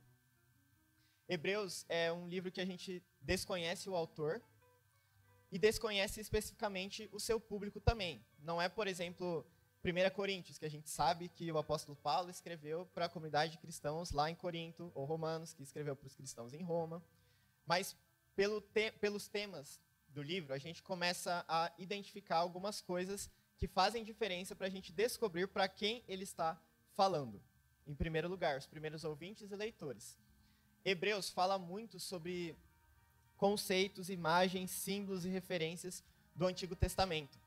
Hebreus 1.29 1.85
é 1.89 2.13
um 2.13 2.29
livro 2.29 2.51
que 2.53 2.61
a 2.61 2.67
gente 2.67 3.03
desconhece 3.21 3.89
o 3.89 3.97
autor 3.97 4.43
e 5.51 5.59
desconhece 5.59 6.21
especificamente 6.21 7.09
o 7.13 7.21
seu 7.21 7.41
público 7.41 7.81
também. 7.81 8.25
Não 8.39 8.61
é, 8.61 8.69
por 8.69 8.87
exemplo, 8.87 9.47
1 9.85 10.15
Coríntios, 10.15 10.59
que 10.59 10.65
a 10.65 10.71
gente 10.71 10.89
sabe 10.89 11.29
que 11.29 11.51
o 11.53 11.59
apóstolo 11.59 11.97
Paulo 11.97 12.31
escreveu 12.31 12.87
para 12.87 13.05
a 13.05 13.09
comunidade 13.09 13.53
de 13.53 13.59
cristãos 13.59 14.11
lá 14.11 14.31
em 14.31 14.35
Corinto, 14.35 14.91
ou 14.95 15.05
Romanos, 15.05 15.55
que 15.55 15.63
escreveu 15.63 15.95
para 15.95 16.07
os 16.07 16.15
cristãos 16.15 16.53
em 16.53 16.63
Roma. 16.63 17.03
Mas 17.67 17.97
pelo 18.35 18.61
te 18.61 18.91
pelos 18.93 19.29
temas 19.29 19.81
do 20.09 20.23
livro, 20.23 20.53
a 20.53 20.59
gente 20.59 20.83
começa 20.83 21.45
a 21.49 21.73
identificar 21.79 22.37
algumas 22.37 22.81
coisas 22.81 23.31
que 23.57 23.69
fazem 23.69 24.05
diferença 24.05 24.55
para 24.57 24.67
a 24.67 24.71
gente 24.71 24.93
descobrir 24.93 25.49
para 25.49 25.69
quem 25.69 26.03
ele 26.09 26.25
está 26.25 26.61
falando. 26.93 27.43
Em 27.87 27.95
primeiro 27.95 28.29
lugar, 28.29 28.59
os 28.59 28.67
primeiros 28.67 29.05
ouvintes 29.05 29.51
e 29.51 29.57
leitores. 29.57 30.19
Hebreus 30.85 31.31
fala 31.31 31.59
muito 31.59 31.99
sobre 31.99 32.55
conceitos, 33.37 34.11
imagens, 34.11 34.71
símbolos 34.71 35.25
e 35.25 35.29
referências 35.29 36.05
do 36.35 36.47
Antigo 36.47 36.77
Testamento. 36.77 37.39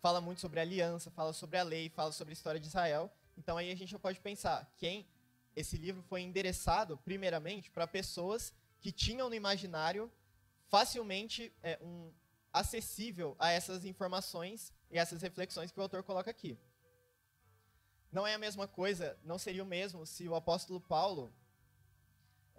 Fala 0.00 0.20
muito 0.20 0.40
sobre 0.40 0.60
aliança, 0.60 1.10
fala 1.10 1.32
sobre 1.32 1.58
a 1.58 1.62
lei, 1.62 1.90
fala 1.90 2.12
sobre 2.12 2.32
a 2.32 2.36
história 2.36 2.58
de 2.58 2.66
Israel. 2.66 3.10
Então 3.36 3.58
aí 3.58 3.70
a 3.70 3.74
gente 3.74 3.90
já 3.90 3.98
pode 3.98 4.18
pensar 4.20 4.72
quem 4.76 5.06
esse 5.54 5.76
livro 5.76 6.02
foi 6.02 6.22
endereçado 6.22 6.96
primeiramente 6.98 7.70
para 7.70 7.86
pessoas 7.86 8.54
que 8.80 8.92
tinham 8.92 9.28
no 9.28 9.34
imaginário 9.34 10.10
facilmente 10.68 11.52
é, 11.62 11.78
um 11.82 12.12
acessível 12.52 13.36
a 13.38 13.50
essas 13.50 13.84
informações 13.84 14.72
e 14.90 14.98
essas 14.98 15.20
reflexões 15.20 15.70
que 15.70 15.78
o 15.78 15.82
autor 15.82 16.02
coloca 16.02 16.30
aqui. 16.30 16.56
Não 18.10 18.26
é 18.26 18.34
a 18.34 18.38
mesma 18.38 18.66
coisa, 18.66 19.18
não 19.24 19.38
seria 19.38 19.62
o 19.62 19.66
mesmo 19.66 20.06
se 20.06 20.26
o 20.28 20.34
apóstolo 20.34 20.80
Paulo 20.80 21.32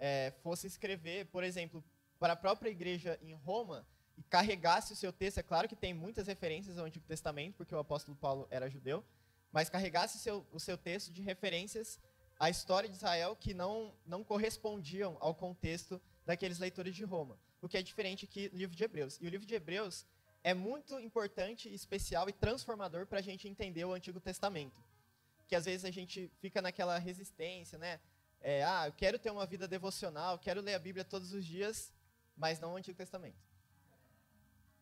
é, 0.00 0.32
fosse 0.42 0.66
escrever, 0.66 1.26
por 1.26 1.44
exemplo, 1.44 1.84
para 2.18 2.32
a 2.32 2.36
própria 2.36 2.70
igreja 2.70 3.18
em 3.22 3.34
Roma 3.34 3.86
e 4.16 4.22
carregasse 4.22 4.92
o 4.92 4.96
seu 4.96 5.12
texto, 5.12 5.38
é 5.38 5.42
claro 5.42 5.68
que 5.68 5.76
tem 5.76 5.94
muitas 5.94 6.26
referências 6.26 6.78
ao 6.78 6.86
Antigo 6.86 7.04
Testamento, 7.06 7.54
porque 7.56 7.74
o 7.74 7.78
apóstolo 7.78 8.16
Paulo 8.16 8.48
era 8.50 8.68
judeu, 8.68 9.04
mas 9.52 9.68
carregasse 9.68 10.16
o 10.16 10.20
seu, 10.20 10.46
o 10.52 10.58
seu 10.58 10.76
texto 10.76 11.12
de 11.12 11.22
referências 11.22 12.00
à 12.38 12.48
história 12.48 12.88
de 12.88 12.96
Israel 12.96 13.36
que 13.36 13.52
não, 13.52 13.94
não 14.06 14.24
correspondiam 14.24 15.16
ao 15.20 15.34
contexto 15.34 16.00
daqueles 16.24 16.58
leitores 16.58 16.96
de 16.96 17.04
Roma, 17.04 17.38
o 17.60 17.68
que 17.68 17.76
é 17.76 17.82
diferente 17.82 18.26
que 18.26 18.50
o 18.52 18.56
livro 18.56 18.74
de 18.74 18.82
Hebreus. 18.82 19.18
E 19.20 19.26
o 19.26 19.30
livro 19.30 19.46
de 19.46 19.54
Hebreus 19.54 20.06
é 20.42 20.54
muito 20.54 20.98
importante, 20.98 21.72
especial 21.72 22.28
e 22.28 22.32
transformador 22.32 23.06
para 23.06 23.18
a 23.18 23.22
gente 23.22 23.48
entender 23.48 23.84
o 23.84 23.92
Antigo 23.92 24.20
Testamento. 24.20 24.82
Que 25.46 25.54
às 25.54 25.64
vezes 25.64 25.84
a 25.84 25.90
gente 25.90 26.30
fica 26.40 26.62
naquela 26.62 26.98
resistência, 26.98 27.78
né? 27.78 28.00
É, 28.40 28.64
ah, 28.64 28.86
eu 28.86 28.92
quero 28.92 29.18
ter 29.18 29.30
uma 29.30 29.46
vida 29.46 29.68
devocional, 29.68 30.38
quero 30.38 30.60
ler 30.60 30.74
a 30.74 30.78
Bíblia 30.78 31.04
todos 31.04 31.32
os 31.32 31.44
dias, 31.44 31.92
mas 32.36 32.58
não 32.58 32.72
o 32.72 32.76
Antigo 32.76 32.96
Testamento. 32.96 33.38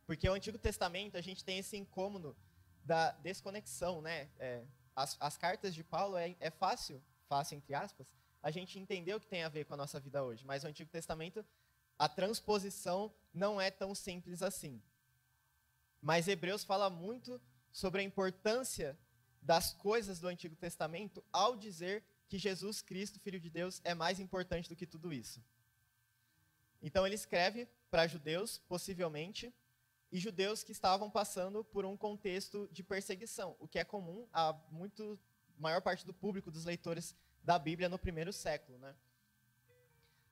Porque 0.07 0.29
o 0.29 0.33
Antigo 0.33 0.59
Testamento 0.59 1.17
a 1.17 1.21
gente 1.21 1.45
tem 1.45 1.59
esse 1.59 1.77
incômodo 1.77 2.37
da 2.85 3.11
desconexão, 3.13 4.01
né? 4.01 4.31
É, 4.39 4.65
as, 4.95 5.17
as, 5.21 5.37
cartas 5.37 5.75
de 5.75 5.85
Paulo 5.85 6.17
é, 6.17 6.37
é 6.41 6.51
fácil, 6.51 7.03
fácil 7.29 7.57
entre 7.57 7.75
aspas, 7.75 8.15
a 8.43 8.51
gente 8.51 8.79
entender 8.79 9.15
o 9.15 9.21
que 9.21 9.27
tem 9.27 9.43
a 9.43 9.49
ver 9.49 9.65
com 9.65 9.75
a 9.75 9.77
nossa 9.77 9.99
vida 10.01 10.23
hoje, 10.23 10.45
mas 10.47 10.65
o 10.65 10.69
Antigo 10.69 10.91
Testamento, 10.91 11.45
a 11.99 12.09
transposição 12.09 13.13
não 13.35 13.61
é 13.61 13.71
tão 13.71 13.95
simples 13.95 14.43
assim. 14.43 14.81
Mas 16.01 16.29
Hebreus 16.29 16.65
fala 16.65 16.89
muito 16.89 17.41
sobre 17.73 18.01
a 18.01 18.05
importância 18.05 18.97
das 19.43 19.73
coisas 19.73 20.21
do 20.21 20.29
Antigo 20.29 20.55
Testamento 20.57 21.25
ao 21.33 21.57
dizer 21.57 22.05
que 22.29 22.39
Jesus 22.39 22.83
Cristo, 22.83 23.19
Filho 23.19 23.41
de 23.41 23.51
Deus, 23.51 23.81
é 23.85 23.95
mais 23.95 24.21
importante 24.21 24.69
do 24.69 24.77
que 24.77 24.87
tudo 24.87 25.13
isso. 25.13 25.43
Então 26.83 27.07
ele 27.07 27.15
escreve 27.15 27.67
para 27.91 28.07
judeus, 28.07 28.59
possivelmente, 28.69 29.53
e 30.13 30.19
judeus 30.19 30.63
que 30.63 30.73
estavam 30.73 31.11
passando 31.11 31.65
por 31.65 31.85
um 31.85 31.97
contexto 31.97 32.69
de 32.71 32.83
perseguição, 32.83 33.57
o 33.59 33.67
que 33.67 33.79
é 33.79 33.85
comum 33.85 34.27
a 34.33 34.53
muito 34.71 35.19
maior 35.59 35.81
parte 35.83 36.07
do 36.07 36.15
público 36.15 36.51
dos 36.51 36.65
leitores 36.65 37.15
da 37.43 37.59
Bíblia 37.59 37.89
no 37.89 37.99
primeiro 37.99 38.33
século, 38.33 38.79
né? 38.79 38.95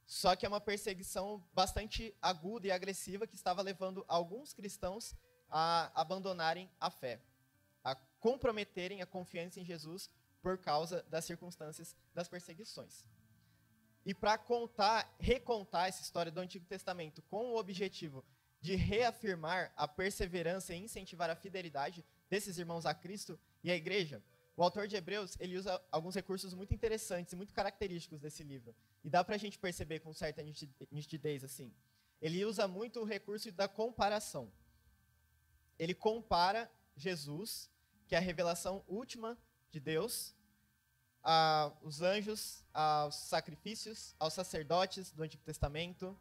Só 0.06 0.36
que 0.36 0.46
é 0.46 0.48
uma 0.48 0.60
perseguição 0.60 1.42
bastante 1.52 2.14
aguda 2.22 2.68
e 2.68 2.70
agressiva 2.70 3.26
que 3.26 3.34
estava 3.34 3.60
levando 3.60 4.04
alguns 4.06 4.52
cristãos 4.52 5.16
a 5.50 5.90
abandonarem 6.00 6.70
a 6.78 6.90
fé, 6.90 7.20
a 7.82 7.94
comprometerem 8.20 9.02
a 9.02 9.06
confiança 9.06 9.58
em 9.60 9.64
Jesus 9.64 10.08
por 10.46 10.58
causa 10.58 11.04
das 11.10 11.24
circunstâncias 11.24 11.96
das 12.14 12.28
perseguições. 12.28 13.04
E 14.04 14.14
para 14.14 14.38
contar, 14.38 15.12
recontar 15.18 15.88
essa 15.88 16.02
história 16.02 16.30
do 16.30 16.38
Antigo 16.38 16.64
Testamento 16.64 17.20
com 17.22 17.46
o 17.46 17.56
objetivo 17.56 18.24
de 18.60 18.76
reafirmar 18.76 19.72
a 19.76 19.88
perseverança 19.88 20.72
e 20.72 20.78
incentivar 20.78 21.28
a 21.30 21.34
fidelidade 21.34 22.04
desses 22.30 22.58
irmãos 22.58 22.86
a 22.86 22.94
Cristo 22.94 23.36
e 23.64 23.72
à 23.72 23.74
igreja, 23.74 24.22
o 24.56 24.62
autor 24.62 24.86
de 24.86 24.94
Hebreus 24.94 25.36
ele 25.40 25.58
usa 25.58 25.82
alguns 25.90 26.14
recursos 26.14 26.54
muito 26.54 26.72
interessantes 26.72 27.32
e 27.32 27.36
muito 27.36 27.52
característicos 27.52 28.20
desse 28.20 28.44
livro. 28.44 28.72
E 29.02 29.10
dá 29.10 29.24
para 29.24 29.34
a 29.34 29.38
gente 29.38 29.58
perceber 29.58 29.98
com 29.98 30.14
certa 30.14 30.44
nitidez 30.92 31.42
assim. 31.42 31.74
Ele 32.22 32.44
usa 32.44 32.68
muito 32.68 33.00
o 33.00 33.04
recurso 33.04 33.50
da 33.50 33.66
comparação. 33.66 34.48
Ele 35.76 35.92
compara 35.92 36.70
Jesus, 36.96 37.68
que 38.06 38.14
é 38.14 38.18
a 38.18 38.20
revelação 38.20 38.84
última 38.86 39.36
de 39.76 39.80
Deus, 39.80 40.35
aos 41.26 42.02
anjos, 42.02 42.64
aos 42.72 43.16
sacrifícios, 43.16 44.14
aos 44.16 44.32
sacerdotes 44.32 45.10
do 45.10 45.24
Antigo 45.24 45.42
Testamento, 45.42 46.16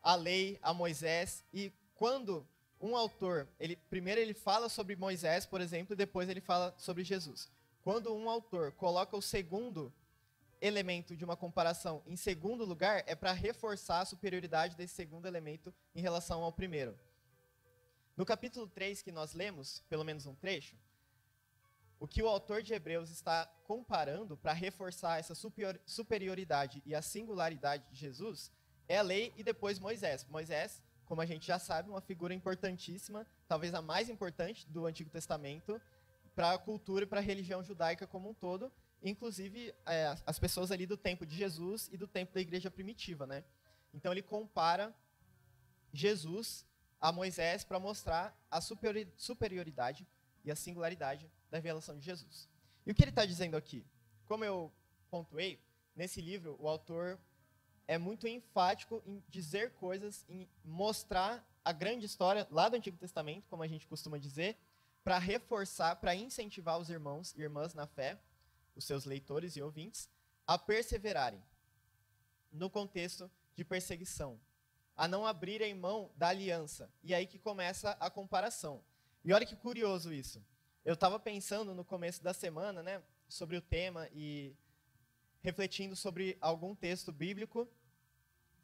à 0.00 0.14
lei, 0.14 0.60
a 0.62 0.72
Moisés. 0.72 1.44
E 1.52 1.72
quando 1.96 2.46
um 2.80 2.96
autor, 2.96 3.48
ele 3.58 3.74
primeiro 3.74 4.20
ele 4.20 4.34
fala 4.34 4.68
sobre 4.68 4.94
Moisés, 4.94 5.44
por 5.44 5.60
exemplo, 5.60 5.94
e 5.94 5.96
depois 5.96 6.28
ele 6.28 6.40
fala 6.40 6.72
sobre 6.78 7.02
Jesus. 7.02 7.50
Quando 7.82 8.14
um 8.14 8.30
autor 8.30 8.70
coloca 8.72 9.16
o 9.16 9.22
segundo 9.22 9.92
elemento 10.60 11.16
de 11.16 11.24
uma 11.24 11.36
comparação 11.36 12.00
em 12.06 12.14
segundo 12.14 12.64
lugar, 12.64 13.02
é 13.08 13.16
para 13.16 13.32
reforçar 13.32 14.00
a 14.00 14.04
superioridade 14.04 14.76
desse 14.76 14.94
segundo 14.94 15.26
elemento 15.26 15.74
em 15.96 16.00
relação 16.00 16.44
ao 16.44 16.52
primeiro. 16.52 16.96
No 18.16 18.24
capítulo 18.24 18.68
3 18.68 19.02
que 19.02 19.10
nós 19.10 19.34
lemos, 19.34 19.82
pelo 19.88 20.04
menos 20.04 20.26
um 20.26 20.34
trecho, 20.34 20.76
o 22.00 22.06
que 22.06 22.22
o 22.22 22.28
autor 22.28 22.62
de 22.62 22.72
Hebreus 22.72 23.10
está 23.10 23.46
comparando 23.64 24.36
para 24.36 24.52
reforçar 24.52 25.18
essa 25.18 25.34
superioridade 25.86 26.82
e 26.86 26.94
a 26.94 27.02
singularidade 27.02 27.84
de 27.90 27.96
Jesus 27.96 28.52
é 28.88 28.98
a 28.98 29.02
lei 29.02 29.32
e 29.36 29.42
depois 29.42 29.78
Moisés. 29.78 30.24
Moisés, 30.30 30.82
como 31.04 31.20
a 31.20 31.26
gente 31.26 31.46
já 31.46 31.58
sabe, 31.58 31.90
uma 31.90 32.00
figura 32.00 32.32
importantíssima, 32.32 33.26
talvez 33.48 33.74
a 33.74 33.82
mais 33.82 34.08
importante 34.08 34.66
do 34.68 34.86
Antigo 34.86 35.10
Testamento, 35.10 35.80
para 36.34 36.52
a 36.52 36.58
cultura 36.58 37.04
e 37.04 37.06
para 37.06 37.18
a 37.18 37.22
religião 37.22 37.64
judaica 37.64 38.06
como 38.06 38.30
um 38.30 38.34
todo, 38.34 38.70
inclusive 39.02 39.74
é, 39.84 40.14
as 40.24 40.38
pessoas 40.38 40.70
ali 40.70 40.86
do 40.86 40.96
tempo 40.96 41.26
de 41.26 41.36
Jesus 41.36 41.88
e 41.92 41.96
do 41.96 42.06
tempo 42.06 42.32
da 42.32 42.40
igreja 42.40 42.70
primitiva, 42.70 43.26
né? 43.26 43.44
Então 43.92 44.12
ele 44.12 44.22
compara 44.22 44.94
Jesus 45.92 46.64
a 47.00 47.10
Moisés 47.10 47.64
para 47.64 47.80
mostrar 47.80 48.36
a 48.50 48.60
superioridade 48.60 50.06
e 50.44 50.50
a 50.50 50.56
singularidade 50.56 51.28
da 51.50 51.58
revelação 51.58 51.98
de 51.98 52.04
Jesus. 52.04 52.48
E 52.86 52.90
o 52.90 52.94
que 52.94 53.02
ele 53.02 53.10
está 53.10 53.24
dizendo 53.24 53.56
aqui? 53.56 53.84
Como 54.26 54.44
eu 54.44 54.72
pontuei, 55.10 55.60
nesse 55.94 56.20
livro 56.20 56.56
o 56.58 56.68
autor 56.68 57.18
é 57.86 57.96
muito 57.96 58.28
enfático 58.28 59.02
em 59.06 59.22
dizer 59.28 59.72
coisas, 59.72 60.24
em 60.28 60.48
mostrar 60.64 61.44
a 61.64 61.72
grande 61.72 62.06
história 62.06 62.46
lá 62.50 62.68
do 62.68 62.76
Antigo 62.76 62.96
Testamento, 62.96 63.48
como 63.48 63.62
a 63.62 63.66
gente 63.66 63.86
costuma 63.86 64.18
dizer, 64.18 64.56
para 65.02 65.18
reforçar, 65.18 65.96
para 65.96 66.14
incentivar 66.14 66.78
os 66.78 66.90
irmãos 66.90 67.34
e 67.34 67.40
irmãs 67.40 67.72
na 67.72 67.86
fé, 67.86 68.20
os 68.76 68.84
seus 68.84 69.04
leitores 69.04 69.56
e 69.56 69.62
ouvintes, 69.62 70.08
a 70.46 70.58
perseverarem 70.58 71.42
no 72.52 72.70
contexto 72.70 73.30
de 73.54 73.64
perseguição, 73.64 74.38
a 74.96 75.08
não 75.08 75.26
abrirem 75.26 75.74
mão 75.74 76.10
da 76.16 76.28
aliança. 76.28 76.90
E 77.02 77.14
aí 77.14 77.26
que 77.26 77.38
começa 77.38 77.92
a 78.00 78.10
comparação. 78.10 78.82
E 79.24 79.32
olha 79.32 79.46
que 79.46 79.56
curioso 79.56 80.12
isso. 80.12 80.42
Eu 80.84 80.94
estava 80.94 81.18
pensando 81.18 81.74
no 81.74 81.84
começo 81.84 82.22
da 82.22 82.32
semana, 82.32 82.82
né, 82.82 83.02
sobre 83.28 83.56
o 83.56 83.60
tema 83.60 84.08
e 84.12 84.54
refletindo 85.40 85.94
sobre 85.94 86.36
algum 86.40 86.74
texto 86.74 87.12
bíblico. 87.12 87.68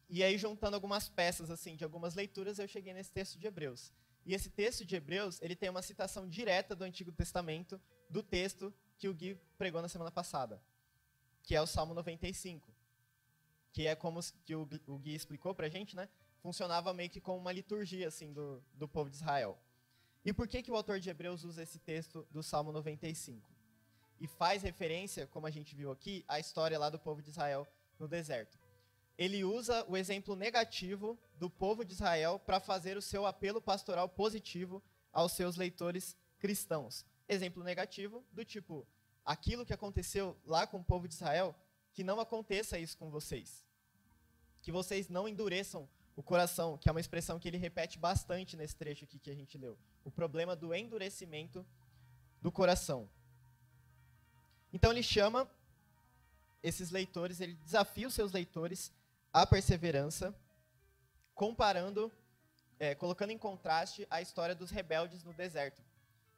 E 0.08 0.22
aí 0.22 0.36
juntando 0.36 0.74
algumas 0.76 1.08
peças 1.08 1.50
assim 1.50 1.76
de 1.76 1.84
algumas 1.84 2.14
leituras, 2.14 2.58
eu 2.58 2.68
cheguei 2.68 2.92
nesse 2.92 3.10
texto 3.10 3.38
de 3.38 3.46
Hebreus. 3.46 3.92
E 4.26 4.34
esse 4.34 4.48
texto 4.48 4.84
de 4.84 4.96
Hebreus, 4.96 5.40
ele 5.42 5.54
tem 5.54 5.68
uma 5.68 5.82
citação 5.82 6.28
direta 6.28 6.74
do 6.74 6.84
Antigo 6.84 7.12
Testamento, 7.12 7.80
do 8.08 8.22
texto 8.22 8.72
que 8.96 9.08
o 9.08 9.14
Gui 9.14 9.38
pregou 9.58 9.82
na 9.82 9.88
semana 9.88 10.10
passada, 10.10 10.62
que 11.42 11.54
é 11.54 11.60
o 11.60 11.66
Salmo 11.66 11.92
95. 11.94 12.72
Que 13.72 13.86
é 13.86 13.94
como 13.94 14.20
que 14.44 14.54
o, 14.54 14.66
Gui 14.98 15.14
explicou 15.14 15.54
pra 15.54 15.68
gente, 15.68 15.96
né? 15.96 16.08
Funcionava 16.40 16.94
meio 16.94 17.10
que 17.10 17.20
como 17.20 17.38
uma 17.38 17.52
liturgia, 17.52 18.08
assim, 18.08 18.32
do, 18.32 18.62
do 18.72 18.86
povo 18.86 19.10
de 19.10 19.16
Israel. 19.16 19.58
E 20.24 20.32
por 20.32 20.48
que, 20.48 20.62
que 20.62 20.70
o 20.70 20.76
autor 20.76 21.00
de 21.00 21.10
Hebreus 21.10 21.44
usa 21.44 21.62
esse 21.62 21.78
texto 21.78 22.26
do 22.30 22.42
Salmo 22.42 22.72
95? 22.72 23.46
E 24.20 24.26
faz 24.26 24.62
referência, 24.62 25.26
como 25.26 25.46
a 25.46 25.50
gente 25.50 25.74
viu 25.74 25.90
aqui, 25.90 26.24
à 26.26 26.40
história 26.40 26.78
lá 26.78 26.88
do 26.88 26.98
povo 26.98 27.20
de 27.20 27.30
Israel 27.30 27.66
no 27.98 28.08
deserto 28.08 28.58
ele 29.16 29.44
usa 29.44 29.84
o 29.88 29.96
exemplo 29.96 30.34
negativo 30.34 31.18
do 31.38 31.48
povo 31.48 31.84
de 31.84 31.92
Israel 31.92 32.38
para 32.38 32.60
fazer 32.60 32.96
o 32.96 33.02
seu 33.02 33.26
apelo 33.26 33.60
pastoral 33.60 34.08
positivo 34.08 34.82
aos 35.12 35.32
seus 35.32 35.56
leitores 35.56 36.16
cristãos. 36.38 37.06
Exemplo 37.28 37.62
negativo 37.62 38.24
do 38.32 38.44
tipo, 38.44 38.86
aquilo 39.24 39.64
que 39.64 39.72
aconteceu 39.72 40.36
lá 40.44 40.66
com 40.66 40.78
o 40.78 40.84
povo 40.84 41.06
de 41.06 41.14
Israel, 41.14 41.54
que 41.92 42.02
não 42.02 42.18
aconteça 42.18 42.78
isso 42.78 42.98
com 42.98 43.08
vocês. 43.08 43.64
Que 44.60 44.72
vocês 44.72 45.08
não 45.08 45.28
endureçam 45.28 45.88
o 46.16 46.22
coração, 46.22 46.76
que 46.76 46.88
é 46.88 46.92
uma 46.92 47.00
expressão 47.00 47.38
que 47.38 47.48
ele 47.48 47.56
repete 47.56 47.98
bastante 47.98 48.56
nesse 48.56 48.74
trecho 48.76 49.04
aqui 49.04 49.18
que 49.18 49.30
a 49.30 49.34
gente 49.34 49.56
leu. 49.56 49.78
O 50.04 50.10
problema 50.10 50.54
do 50.54 50.74
endurecimento 50.74 51.64
do 52.40 52.52
coração. 52.52 53.08
Então 54.72 54.90
ele 54.90 55.02
chama 55.02 55.50
esses 56.62 56.90
leitores, 56.90 57.40
ele 57.40 57.54
desafia 57.54 58.08
os 58.08 58.14
seus 58.14 58.32
leitores 58.32 58.92
a 59.32 59.46
perseverança, 59.46 60.34
comparando, 61.34 62.12
é, 62.78 62.94
colocando 62.94 63.30
em 63.30 63.38
contraste 63.38 64.06
a 64.10 64.20
história 64.20 64.54
dos 64.54 64.70
rebeldes 64.70 65.24
no 65.24 65.32
deserto, 65.32 65.82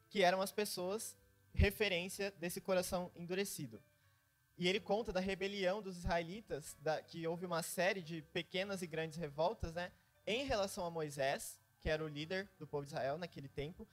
que 0.09 0.23
eram 0.23 0.41
as 0.41 0.51
pessoas 0.51 1.15
referência 1.53 2.31
desse 2.31 2.61
coração 2.61 3.11
endurecido. 3.15 3.81
E 4.57 4.67
ele 4.67 4.79
conta 4.79 5.13
da 5.13 5.19
rebelião 5.19 5.81
dos 5.81 5.97
israelitas, 5.97 6.75
da, 6.79 7.01
que 7.01 7.25
houve 7.27 7.45
uma 7.45 7.61
série 7.61 8.01
de 8.01 8.21
pequenas 8.33 8.81
e 8.81 8.87
grandes 8.87 9.17
revoltas, 9.17 9.73
né, 9.73 9.91
em 10.25 10.43
relação 10.45 10.85
a 10.85 10.89
Moisés, 10.89 11.59
que 11.87 11.91
era 11.91 12.03
o 12.03 12.07
líder 12.09 12.51
do 12.59 12.67
povo 12.67 12.85
de 12.85 12.91
Israel 12.91 13.17
naquele 13.17 13.47
tempo, 13.47 13.87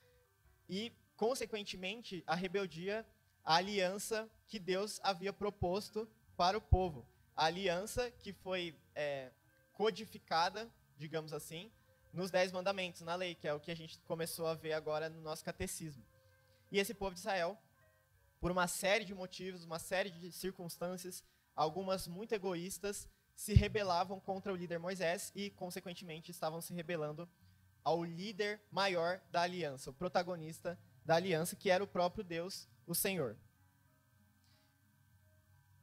e, 0.69 0.93
consequentemente, 1.17 2.25
a 2.27 2.35
rebeldia, 2.35 3.07
a 3.45 3.55
aliança 3.55 4.29
que 4.49 4.59
Deus 4.59 4.99
havia 5.01 5.33
proposto 5.33 6.09
para 6.37 6.59
o 6.59 6.61
povo 6.61 7.07
a 7.37 7.45
aliança 7.47 8.11
que 8.11 8.33
foi 8.33 8.77
é, 8.97 9.31
codificada, 9.73 10.69
digamos 10.97 11.33
assim, 11.33 11.71
nos 12.13 12.33
Dez 12.33 12.51
Mandamentos, 12.51 13.03
na 13.03 13.15
lei, 13.15 13.37
que 13.37 13.47
é 13.47 13.55
o 13.55 13.61
que 13.61 13.71
a 13.71 13.77
gente 13.77 14.01
começou 14.01 14.49
a 14.49 14.55
ver 14.55 14.73
agora 14.73 15.09
no 15.09 15.21
nosso 15.21 15.45
catecismo. 15.45 16.05
E 16.73 16.81
esse 16.81 16.95
povo 16.95 17.15
de 17.15 17.21
Israel, 17.21 17.57
por 18.41 18.51
uma 18.51 18.67
série 18.67 19.05
de 19.05 19.15
motivos, 19.15 19.65
uma 19.65 19.79
série 19.79 20.11
de 20.11 20.33
circunstâncias, 20.33 21.23
algumas 21.55 22.09
muito 22.09 22.33
egoístas, 22.33 23.09
se 23.37 23.53
rebelavam 23.53 24.19
contra 24.19 24.53
o 24.53 24.57
líder 24.57 24.79
Moisés 24.79 25.33
e, 25.35 25.51
consequentemente, 25.51 26.33
estavam 26.33 26.61
se 26.61 26.73
rebelando 26.73 27.29
ao 27.85 28.03
líder 28.03 28.61
maior 28.73 29.21
da 29.31 29.43
aliança, 29.43 29.91
o 29.91 29.95
protagonista 29.95 30.79
da 31.05 31.17
aliança, 31.17 31.55
que 31.55 31.69
era 31.69 31.85
o 31.85 31.87
próprio 31.87 32.25
Deus, 32.25 32.67
o 32.87 32.95
Senhor. 32.95 33.37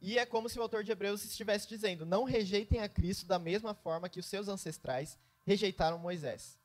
E 0.02 0.18
é 0.18 0.26
como 0.26 0.50
se 0.50 0.58
o 0.58 0.62
autor 0.64 0.84
de 0.84 0.92
Hebreus 0.92 1.24
estivesse 1.24 1.70
dizendo: 1.70 2.06
não 2.06 2.24
rejeitem 2.24 2.80
a 2.82 2.90
Cristo 2.90 3.28
da 3.28 3.38
mesma 3.38 3.76
forma 3.76 4.10
que 4.10 4.20
os 4.20 4.26
seus 4.26 4.48
ancestrais 4.48 5.18
rejeitaram 5.46 6.00
Moisés. 6.00 6.60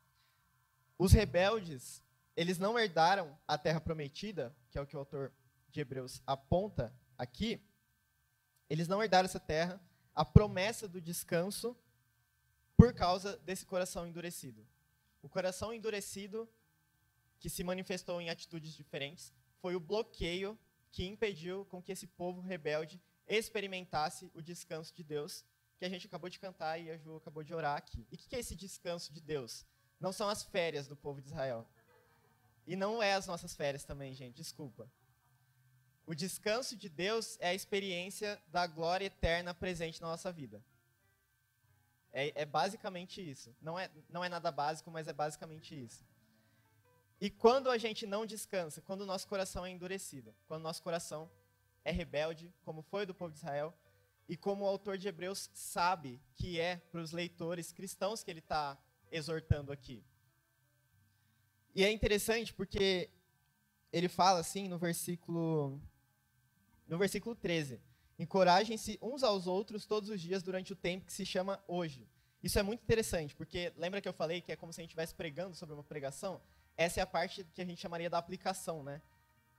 Os 0.99 1.13
rebeldes, 1.13 2.03
eles 2.35 2.59
não 2.59 2.79
herdaram 2.79 3.39
a 3.47 3.59
terra 3.59 3.81
prometida, 3.81 4.57
que 4.71 4.79
é 4.79 4.81
o 4.81 4.87
que 4.87 4.97
o 4.97 4.99
autor 4.99 5.31
de 5.69 5.81
Hebreus 5.81 6.23
aponta 6.27 6.91
aqui. 7.19 7.63
Eles 8.71 8.89
não 8.89 9.03
herdaram 9.03 9.27
essa 9.27 9.39
terra, 9.39 9.79
a 10.15 10.25
promessa 10.25 10.89
do 10.89 11.01
descanso, 11.01 11.77
por 12.75 12.95
causa 12.95 13.37
desse 13.39 13.67
coração 13.67 14.07
endurecido. 14.07 14.67
O 15.27 15.29
coração 15.29 15.75
endurecido, 15.75 16.49
que 17.41 17.51
se 17.51 17.65
manifestou 17.65 18.21
em 18.21 18.31
atitudes 18.31 18.73
diferentes, 18.73 19.35
foi 19.61 19.75
o 19.75 19.81
bloqueio 19.81 20.57
que 20.93 21.05
impediu 21.05 21.65
com 21.65 21.83
que 21.83 21.91
esse 21.91 22.07
povo 22.07 22.41
rebelde 22.41 23.03
experimentasse 23.27 24.31
o 24.35 24.41
descanso 24.41 24.95
de 24.95 25.03
Deus, 25.03 25.45
que 25.79 25.85
a 25.85 25.89
gente 25.89 26.07
acabou 26.07 26.31
de 26.31 26.39
cantar 26.39 26.79
e 26.79 26.93
a 26.93 26.97
Ju 26.97 27.17
acabou 27.17 27.43
de 27.43 27.53
orar 27.53 27.77
aqui. 27.77 28.07
E 28.09 28.15
o 28.15 28.19
que 28.19 28.37
é 28.37 28.39
esse 28.39 28.55
descanso 28.55 29.13
de 29.13 29.21
Deus? 29.21 29.67
Não 29.99 30.13
são 30.13 30.29
as 30.29 30.45
férias 30.45 30.87
do 30.87 30.95
povo 30.95 31.21
de 31.21 31.27
Israel. 31.27 31.67
E 32.65 32.77
não 32.77 33.03
é 33.03 33.15
as 33.15 33.27
nossas 33.27 33.53
férias 33.57 33.83
também, 33.83 34.15
gente, 34.15 34.37
desculpa. 34.37 34.89
O 36.07 36.15
descanso 36.15 36.77
de 36.77 36.89
Deus 36.89 37.37
é 37.41 37.49
a 37.49 37.55
experiência 37.55 38.41
da 38.47 38.65
glória 38.65 39.07
eterna 39.07 39.53
presente 39.53 40.01
na 40.01 40.07
nossa 40.07 40.31
vida. 40.31 40.63
É, 42.13 42.43
é, 42.43 42.45
basicamente 42.45 43.21
isso. 43.21 43.55
Não 43.61 43.79
é, 43.79 43.91
não 44.09 44.25
é 44.25 44.29
nada 44.29 44.51
básico, 44.51 44.91
mas 44.91 45.07
é 45.09 45.13
basicamente 45.13 45.79
isso. 45.79 46.05
E 47.21 47.31
quando 47.31 47.71
a 47.71 47.79
gente 47.79 48.07
não 48.07 48.27
descansa, 48.27 48.81
quando 48.81 49.03
o 49.03 49.07
nosso 49.07 49.27
coração 49.27 49.65
é 49.65 49.71
endurecido, 49.71 50.35
quando 50.47 50.61
o 50.61 50.65
nosso 50.65 50.83
coração 50.83 51.31
é 51.85 51.91
rebelde, 51.91 52.53
como 52.65 52.83
foi 52.83 53.07
do 53.07 53.15
povo 53.15 53.33
de 53.33 53.39
Israel, 53.39 53.75
e 54.29 54.37
como 54.37 54.65
o 54.65 54.69
autor 54.69 54.99
de 54.99 55.09
Hebreus 55.09 55.49
sabe 55.55 56.21
que 56.35 56.61
é 56.61 56.77
para 56.77 57.01
os 57.01 57.13
leitores 57.13 57.73
cristãos 57.73 58.23
que 58.23 58.31
ele 58.31 58.41
está 58.41 58.77
exortando 59.11 59.73
aqui. 59.73 60.05
E 61.75 61.85
é 61.85 61.93
interessante 61.93 62.53
porque 62.53 63.11
ele 63.93 64.09
fala 64.09 64.41
assim 64.41 64.69
no 64.69 64.79
versículo 64.79 65.81
no 66.89 66.99
versículo 66.99 67.35
13: 67.35 67.81
Encorajem-se 68.19 68.99
uns 69.03 69.23
aos 69.23 69.47
outros 69.47 69.85
todos 69.85 70.09
os 70.09 70.21
dias 70.21 70.43
durante 70.43 70.73
o 70.73 70.77
tempo 70.77 71.07
que 71.07 71.13
se 71.13 71.27
chama 71.27 71.63
hoje. 71.69 72.09
Isso 72.43 72.59
é 72.59 72.63
muito 72.63 72.83
interessante, 72.83 73.35
porque 73.35 73.73
lembra 73.77 74.01
que 74.01 74.09
eu 74.09 74.13
falei 74.13 74.41
que 74.41 74.53
é 74.53 74.57
como 74.57 74.73
se 74.73 74.81
a 74.81 74.83
gente 74.83 74.91
estivesse 74.91 75.15
pregando 75.15 75.55
sobre 75.55 75.75
uma 75.75 75.85
pregação? 75.85 76.41
Essa 76.77 77.01
é 77.01 77.03
a 77.03 77.07
parte 77.07 77.45
que 77.55 77.61
a 77.61 77.65
gente 77.65 77.81
chamaria 77.81 78.09
da 78.09 78.19
aplicação, 78.19 78.83
né? 78.83 79.03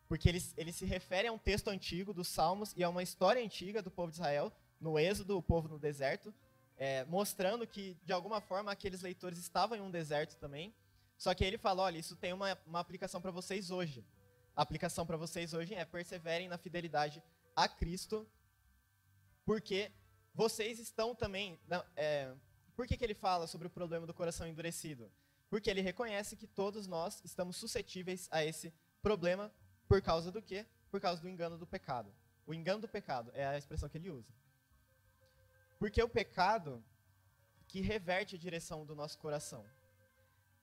Porque 0.07 0.29
ele, 0.29 0.41
ele 0.55 0.71
se 0.71 0.85
refere 0.85 1.27
a 1.27 1.31
um 1.31 1.37
texto 1.37 1.67
antigo 1.67 2.13
dos 2.13 2.27
Salmos 2.27 2.73
e 2.77 2.83
a 2.83 2.89
uma 2.89 3.03
história 3.03 3.43
antiga 3.43 3.81
do 3.81 3.91
povo 3.91 4.11
de 4.11 4.17
Israel, 4.17 4.51
no 4.79 4.97
Êxodo, 4.97 5.37
o 5.37 5.41
povo 5.41 5.67
no 5.67 5.77
deserto, 5.77 6.33
é, 6.77 7.03
mostrando 7.05 7.67
que, 7.67 7.97
de 8.05 8.13
alguma 8.13 8.39
forma, 8.39 8.71
aqueles 8.71 9.01
leitores 9.01 9.39
estavam 9.39 9.77
em 9.77 9.81
um 9.81 9.91
deserto 9.91 10.37
também. 10.37 10.73
Só 11.17 11.33
que 11.33 11.43
ele 11.43 11.57
fala: 11.57 11.83
olha, 11.83 11.97
isso 11.97 12.15
tem 12.15 12.31
uma, 12.31 12.57
uma 12.65 12.79
aplicação 12.79 13.19
para 13.19 13.31
vocês 13.31 13.71
hoje. 13.71 14.05
A 14.55 14.61
aplicação 14.61 15.05
para 15.05 15.17
vocês 15.17 15.53
hoje 15.53 15.73
é 15.73 15.83
perseverem 15.83 16.47
na 16.47 16.57
fidelidade 16.57 17.21
a 17.55 17.67
Cristo, 17.67 18.27
porque 19.47 19.89
vocês 20.35 20.77
estão 20.77 21.15
também. 21.15 21.57
É, 21.95 22.35
por 22.75 22.85
que, 22.85 22.97
que 22.97 23.05
ele 23.05 23.13
fala 23.13 23.47
sobre 23.47 23.67
o 23.67 23.69
problema 23.69 24.05
do 24.05 24.13
coração 24.13 24.45
endurecido? 24.45 25.09
Porque 25.49 25.69
ele 25.69 25.79
reconhece 25.79 26.35
que 26.35 26.45
todos 26.45 26.85
nós 26.85 27.21
estamos 27.23 27.55
suscetíveis 27.55 28.27
a 28.29 28.43
esse 28.43 28.73
problema 29.01 29.49
por 29.87 30.01
causa 30.01 30.29
do 30.33 30.41
quê? 30.41 30.65
Por 30.91 30.99
causa 30.99 31.21
do 31.21 31.29
engano 31.29 31.57
do 31.57 31.65
pecado. 31.65 32.13
O 32.45 32.53
engano 32.53 32.81
do 32.81 32.89
pecado 32.89 33.31
é 33.33 33.47
a 33.47 33.57
expressão 33.57 33.87
que 33.87 33.97
ele 33.97 34.09
usa. 34.09 34.33
Porque 35.79 36.03
o 36.03 36.09
pecado 36.09 36.83
que 37.69 37.79
reverte 37.79 38.35
a 38.35 38.39
direção 38.39 38.85
do 38.85 38.93
nosso 38.93 39.17
coração. 39.17 39.65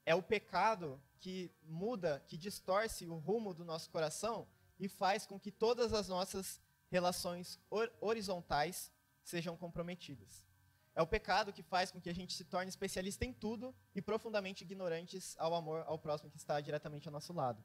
É 0.04 0.14
o 0.14 0.22
pecado 0.22 1.00
que 1.20 1.50
muda, 1.62 2.22
que 2.28 2.36
distorce 2.36 3.06
o 3.06 3.16
rumo 3.16 3.54
do 3.54 3.64
nosso 3.64 3.88
coração 3.88 4.46
e 4.78 4.88
faz 4.88 5.24
com 5.24 5.40
que 5.40 5.50
todas 5.50 5.94
as 5.94 6.06
nossas 6.06 6.60
relações 6.94 7.58
horizontais 8.00 8.92
sejam 9.24 9.56
comprometidas. 9.56 10.46
É 10.94 11.02
o 11.02 11.06
pecado 11.14 11.52
que 11.52 11.60
faz 11.60 11.90
com 11.90 12.00
que 12.00 12.08
a 12.08 12.14
gente 12.14 12.32
se 12.32 12.44
torne 12.44 12.68
especialista 12.68 13.24
em 13.24 13.32
tudo 13.32 13.74
e 13.96 14.00
profundamente 14.00 14.62
ignorantes 14.62 15.34
ao 15.40 15.56
amor 15.56 15.82
ao 15.88 15.98
próximo 15.98 16.30
que 16.30 16.36
está 16.36 16.60
diretamente 16.60 17.08
ao 17.08 17.12
nosso 17.12 17.32
lado. 17.32 17.60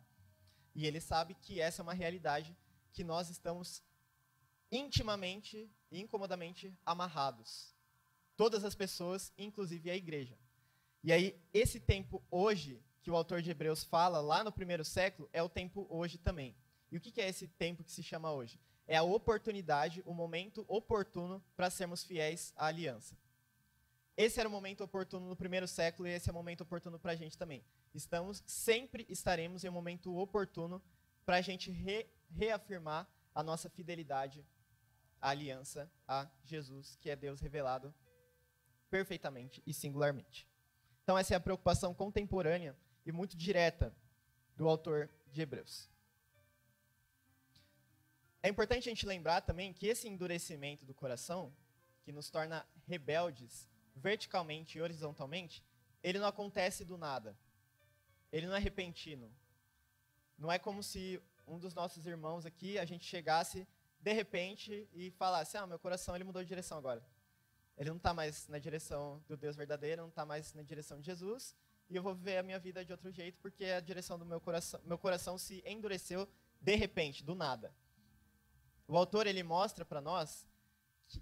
E 0.74 0.88
ele 0.88 1.00
sabe 1.00 1.36
que 1.36 1.62
essa 1.62 1.80
é 1.82 1.84
uma 1.84 1.94
realidade 1.94 2.58
que 2.92 3.04
nós 3.04 3.30
estamos 3.30 3.84
intimamente 4.72 5.72
e 5.92 6.00
incomodamente 6.02 6.76
amarrados. 6.84 7.76
Todas 8.36 8.66
as 8.66 8.74
pessoas, 8.74 9.32
inclusive 9.38 9.92
a 9.92 9.96
igreja. 9.96 10.40
E 11.04 11.14
aí, 11.14 11.40
esse 11.54 11.80
tempo 11.80 12.24
hoje, 12.32 12.84
que 13.04 13.12
o 13.12 13.16
autor 13.16 13.44
de 13.44 13.52
Hebreus 13.52 13.84
fala 13.84 14.20
lá 14.20 14.44
no 14.44 14.52
primeiro 14.52 14.84
século, 14.84 15.30
é 15.32 15.44
o 15.44 15.50
tempo 15.50 15.86
hoje 15.88 16.18
também. 16.18 16.56
E 16.92 16.98
o 16.98 17.00
que 17.00 17.22
é 17.22 17.30
esse 17.30 17.48
tempo 17.48 17.84
que 17.84 17.92
se 17.92 18.02
chama 18.02 18.32
hoje? 18.32 18.60
É 18.92 18.98
a 18.98 19.04
oportunidade, 19.04 20.02
o 20.04 20.16
momento 20.16 20.66
oportuno 20.68 21.40
para 21.56 21.70
sermos 21.70 22.04
fiéis 22.04 22.52
à 22.58 22.66
aliança. 22.66 23.16
Esse 24.18 24.40
era 24.40 24.50
o 24.50 24.52
momento 24.52 24.84
oportuno 24.84 25.30
no 25.30 25.36
primeiro 25.36 25.68
século 25.68 26.08
e 26.08 26.12
esse 26.12 26.28
é 26.28 26.32
o 26.32 26.34
momento 26.34 26.62
oportuno 26.62 26.98
para 26.98 27.12
a 27.12 27.16
gente 27.16 27.38
também. 27.38 27.64
Estamos, 27.94 28.44
sempre 28.48 29.06
estaremos 29.08 29.64
em 29.64 29.70
um 29.70 29.74
momento 29.74 30.18
oportuno 30.18 30.82
para 31.24 31.36
a 31.36 31.42
gente 31.42 31.70
re, 31.70 32.08
reafirmar 32.36 33.08
a 33.36 33.44
nossa 33.44 33.70
fidelidade 33.70 34.44
à 35.22 35.30
aliança 35.30 35.88
a 36.08 36.28
Jesus, 36.44 36.98
que 37.00 37.12
é 37.12 37.16
Deus 37.16 37.40
revelado 37.40 37.94
perfeitamente 38.90 39.62
e 39.68 39.72
singularmente. 39.72 40.48
Então, 41.04 41.16
essa 41.16 41.36
é 41.36 41.38
a 41.38 41.40
preocupação 41.40 41.94
contemporânea 41.94 42.76
e 43.06 43.12
muito 43.12 43.38
direta 43.38 43.96
do 44.58 44.68
autor 44.68 45.12
de 45.32 45.44
Hebreus. 45.44 45.88
É 48.42 48.48
importante 48.48 48.88
a 48.88 48.92
gente 48.92 49.06
lembrar 49.06 49.42
também 49.42 49.74
que 49.74 49.88
esse 49.88 50.08
endurecimento 50.08 50.86
do 50.86 50.94
coração, 50.94 51.54
que 52.04 52.12
nos 52.12 52.30
torna 52.30 52.66
rebeldes 52.88 53.68
verticalmente 53.96 54.78
e 54.78 54.82
horizontalmente, 54.82 55.64
ele 56.02 56.20
não 56.20 56.28
acontece 56.28 56.86
do 56.86 56.98
nada. 56.98 57.38
Ele 58.32 58.48
não 58.48 58.56
é 58.56 58.60
repentino. 58.60 59.30
Não 60.38 60.50
é 60.50 60.58
como 60.58 60.82
se 60.82 61.22
um 61.46 61.60
dos 61.60 61.74
nossos 61.74 62.06
irmãos 62.06 62.46
aqui, 62.46 62.80
a 62.80 62.86
gente 62.86 63.06
chegasse 63.06 63.68
de 64.00 64.14
repente 64.14 64.88
e 64.94 65.12
falasse: 65.12 65.58
"Ah, 65.58 65.68
meu 65.68 65.78
coração 65.78 66.16
ele 66.16 66.24
mudou 66.24 66.42
de 66.42 66.48
direção 66.48 66.78
agora". 66.78 67.04
Ele 67.78 67.90
não 67.90 67.98
está 67.98 68.14
mais 68.14 68.48
na 68.48 68.58
direção 68.58 69.22
do 69.28 69.36
Deus 69.36 69.58
verdadeiro, 69.58 70.02
não 70.02 70.10
está 70.10 70.26
mais 70.26 70.54
na 70.54 70.62
direção 70.62 71.00
de 71.00 71.06
Jesus, 71.06 71.56
e 71.90 71.96
eu 71.96 72.04
vou 72.04 72.16
viver 72.16 72.38
a 72.38 72.44
minha 72.44 72.60
vida 72.60 72.86
de 72.86 72.92
outro 72.92 73.12
jeito 73.12 73.38
porque 73.40 73.66
a 73.66 73.82
direção 73.82 74.18
do 74.18 74.26
meu 74.26 74.40
coração, 74.40 74.80
meu 74.86 74.98
coração 74.98 75.38
se 75.38 75.62
endureceu 75.66 76.28
de 76.62 76.76
repente, 76.76 77.24
do 77.24 77.36
nada. 77.36 77.74
O 78.90 78.98
autor 78.98 79.28
ele 79.28 79.44
mostra 79.44 79.86
para 79.86 80.02
nós 80.02 80.48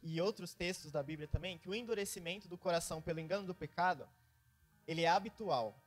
e 0.02 0.22
outros 0.22 0.54
textos 0.54 0.90
da 0.90 1.04
Bíblia 1.04 1.28
também 1.28 1.58
que 1.58 1.68
o 1.68 1.76
endurecimento 1.76 2.48
do 2.48 2.58
coração 2.58 3.02
pelo 3.02 3.20
engano 3.20 3.46
do 3.46 3.54
pecado, 3.54 4.08
ele 4.88 5.02
é 5.02 5.10
habitual. 5.10 5.78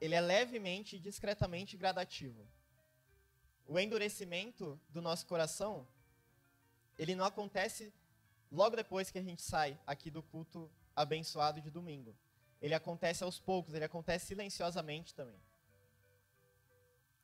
Ele 0.00 0.14
é 0.14 0.20
levemente 0.20 0.94
e 0.94 1.00
discretamente 1.00 1.76
gradativo. 1.76 2.46
O 3.66 3.80
endurecimento 3.80 4.80
do 4.90 5.02
nosso 5.02 5.26
coração, 5.26 5.88
ele 6.96 7.16
não 7.16 7.24
acontece 7.24 7.92
logo 8.52 8.76
depois 8.76 9.10
que 9.10 9.18
a 9.18 9.22
gente 9.22 9.42
sai 9.42 9.76
aqui 9.84 10.08
do 10.08 10.22
culto 10.22 10.70
abençoado 10.94 11.60
de 11.60 11.68
domingo. 11.68 12.14
Ele 12.60 12.74
acontece 12.74 13.24
aos 13.24 13.40
poucos, 13.40 13.74
ele 13.74 13.84
acontece 13.84 14.26
silenciosamente 14.26 15.16
também. 15.16 15.40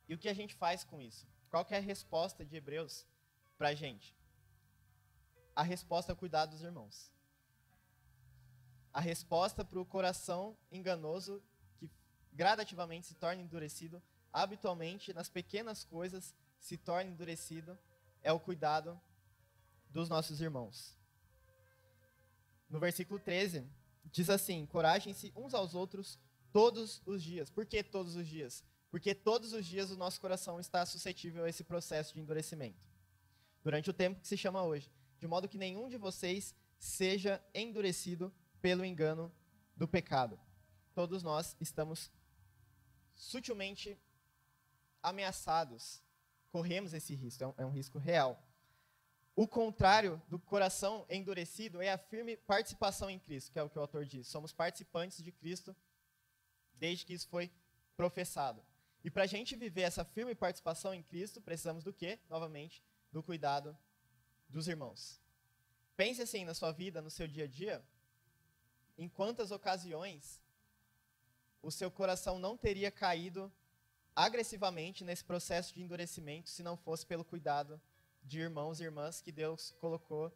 E 0.09 0.15
o 0.15 0.19
que 0.19 0.29
a 0.29 0.35
gente 0.35 0.57
faz 0.57 0.83
com 0.83 1.01
isso? 1.01 1.29
Qual 1.49 1.65
é 1.71 1.77
a 1.77 1.81
resposta 1.81 2.45
de 2.45 2.57
Hebreus 2.57 3.07
para 3.59 3.69
a 3.69 3.75
gente? 3.75 4.17
A 5.55 5.63
resposta 5.63 6.13
é 6.13 6.15
cuidar 6.15 6.47
dos 6.47 6.63
irmãos. 6.63 7.13
A 8.93 9.01
resposta 9.01 9.65
para 9.65 9.79
o 9.79 9.85
coração 9.85 10.57
enganoso 10.73 11.43
que 11.77 11.91
gradativamente 12.33 13.09
se 13.09 13.15
torna 13.15 13.43
endurecido, 13.43 14.03
habitualmente 14.33 15.13
nas 15.13 15.29
pequenas 15.29 15.85
coisas 15.85 16.35
se 16.59 16.79
torna 16.79 17.11
endurecido, 17.11 17.79
é 18.23 18.33
o 18.33 18.41
cuidado 18.41 18.99
dos 19.91 20.09
nossos 20.09 20.41
irmãos 20.41 20.99
no 22.69 22.79
versículo 22.79 23.19
13, 23.19 23.67
diz 24.05 24.29
assim: 24.31 24.61
Encorajem-se 24.61 25.33
uns 25.35 25.55
aos 25.55 25.75
outros 25.75 26.19
todos 26.53 27.03
os 27.07 27.23
dias. 27.23 27.51
Por 27.51 27.67
que 27.67 27.83
todos 27.83 28.17
os 28.17 28.27
dias? 28.27 28.65
Porque 28.91 29.15
todos 29.15 29.53
os 29.53 29.67
dias 29.67 29.91
o 29.91 29.97
nosso 29.97 30.21
coração 30.21 30.59
está 30.59 30.85
suscetível 30.87 31.45
a 31.45 31.49
esse 31.49 31.65
processo 31.65 32.15
de 32.15 32.21
endurecimento. 32.21 32.88
Durante 33.63 33.91
o 33.91 33.93
tempo 33.93 34.21
que 34.21 34.29
se 34.29 34.37
chama 34.37 34.63
hoje. 34.63 34.91
De 35.19 35.27
modo 35.27 35.49
que 35.49 35.59
nenhum 35.59 35.89
de 35.89 35.97
vocês 35.97 36.55
seja 36.79 37.43
endurecido 37.55 38.33
pelo 38.61 38.85
engano 38.85 39.33
do 39.77 39.87
pecado. 39.87 40.39
Todos 40.95 41.23
nós 41.23 41.57
estamos 41.61 42.11
sutilmente 43.15 43.99
ameaçados. 45.03 46.03
Corremos 46.51 46.95
esse 46.95 47.15
risco, 47.15 47.45
é 47.45 47.47
um, 47.47 47.55
é 47.59 47.67
um 47.67 47.71
risco 47.71 47.99
real. 47.99 48.43
O 49.37 49.47
contrário 49.47 50.21
do 50.29 50.39
coração 50.39 51.07
endurecido 51.09 51.81
é 51.81 51.93
a 51.93 51.99
firme 51.99 52.37
participação 52.37 53.09
em 53.09 53.19
Cristo, 53.19 53.53
que 53.53 53.59
é 53.59 53.63
o 53.63 53.71
que 53.71 53.79
o 53.79 53.81
autor 53.81 54.05
diz. 54.05 54.27
Somos 54.27 54.53
participantes 54.53 55.23
de 55.23 55.31
Cristo 55.31 55.77
desde 56.75 57.05
que 57.05 57.13
isso 57.13 57.29
foi 57.29 57.51
professado. 57.97 58.65
E 59.05 59.11
para 59.11 59.25
a 59.25 59.27
gente 59.27 59.55
viver 59.55 59.83
essa 59.83 60.05
firme 60.05 60.35
participação 60.35 60.93
em 60.93 61.03
Cristo, 61.03 61.41
precisamos 61.41 61.85
do 61.85 61.93
quê? 61.93 62.19
Novamente, 62.29 62.83
do 63.13 63.23
cuidado 63.23 63.77
dos 64.49 64.69
irmãos. 64.69 65.21
Pense 65.97 66.23
assim 66.23 66.45
na 66.45 66.55
sua 66.55 66.73
vida, 66.73 67.03
no 67.03 67.11
seu 67.11 67.27
dia 67.27 67.45
a 67.45 67.49
dia, 67.49 67.85
em 68.97 69.09
quantas 69.09 69.51
ocasiões 69.51 70.43
o 71.63 71.71
seu 71.71 71.91
coração 71.91 72.39
não 72.39 72.57
teria 72.57 72.91
caído 72.91 73.53
agressivamente 74.15 75.05
nesse 75.05 75.25
processo 75.25 75.75
de 75.75 75.83
endurecimento 75.83 76.51
se 76.51 76.63
não 76.63 76.77
fosse 76.77 77.07
pelo 77.07 77.25
cuidado 77.25 77.81
de 78.23 78.41
irmãos 78.41 78.81
e 78.81 78.85
irmãs 78.85 79.21
que 79.21 79.31
Deus 79.31 79.73
colocou 79.79 80.33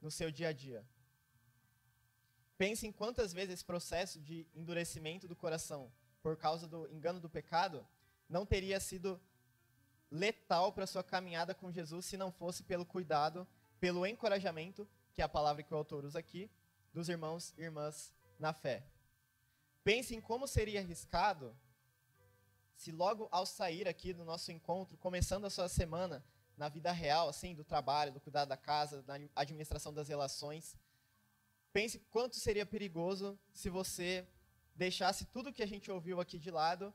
no 0.00 0.10
seu 0.10 0.30
dia 0.30 0.48
a 0.48 0.52
dia. 0.52 0.84
Pense 2.56 2.86
em 2.86 2.92
quantas 2.92 3.32
vezes 3.32 3.54
esse 3.54 3.64
processo 3.64 4.20
de 4.20 4.46
endurecimento 4.54 5.26
do 5.26 5.34
coração 5.34 5.92
por 6.22 6.36
causa 6.36 6.66
do 6.68 6.88
engano 6.92 7.20
do 7.20 7.28
pecado 7.28 7.86
não 8.28 8.46
teria 8.46 8.78
sido 8.80 9.20
letal 10.14 10.72
para 10.72 10.86
sua 10.86 11.02
caminhada 11.02 11.54
com 11.54 11.72
Jesus 11.72 12.06
se 12.06 12.16
não 12.16 12.30
fosse 12.30 12.62
pelo 12.62 12.86
cuidado, 12.86 13.46
pelo 13.80 14.06
encorajamento, 14.06 14.88
que 15.12 15.20
é 15.20 15.24
a 15.24 15.28
palavra 15.28 15.64
que 15.64 15.74
o 15.74 15.76
autor 15.76 16.04
usa 16.04 16.20
aqui, 16.20 16.48
dos 16.92 17.08
irmãos 17.08 17.52
e 17.58 17.62
irmãs 17.62 18.12
na 18.38 18.52
fé. 18.52 18.84
Pense 19.82 20.14
em 20.14 20.20
como 20.20 20.46
seria 20.46 20.78
arriscado 20.78 21.54
se 22.76 22.92
logo 22.92 23.28
ao 23.32 23.44
sair 23.44 23.88
aqui 23.88 24.12
do 24.12 24.24
nosso 24.24 24.52
encontro, 24.52 24.96
começando 24.98 25.46
a 25.46 25.50
sua 25.50 25.68
semana, 25.68 26.24
na 26.56 26.68
vida 26.68 26.92
real, 26.92 27.28
assim, 27.28 27.52
do 27.52 27.64
trabalho, 27.64 28.12
do 28.12 28.20
cuidado 28.20 28.48
da 28.48 28.56
casa, 28.56 29.02
da 29.02 29.18
administração 29.34 29.92
das 29.92 30.06
relações. 30.06 30.76
Pense 31.72 31.98
quanto 32.10 32.36
seria 32.36 32.64
perigoso 32.64 33.36
se 33.52 33.68
você 33.68 34.24
deixasse 34.76 35.24
tudo 35.24 35.52
que 35.52 35.62
a 35.62 35.66
gente 35.66 35.90
ouviu 35.90 36.20
aqui 36.20 36.38
de 36.38 36.52
lado 36.52 36.94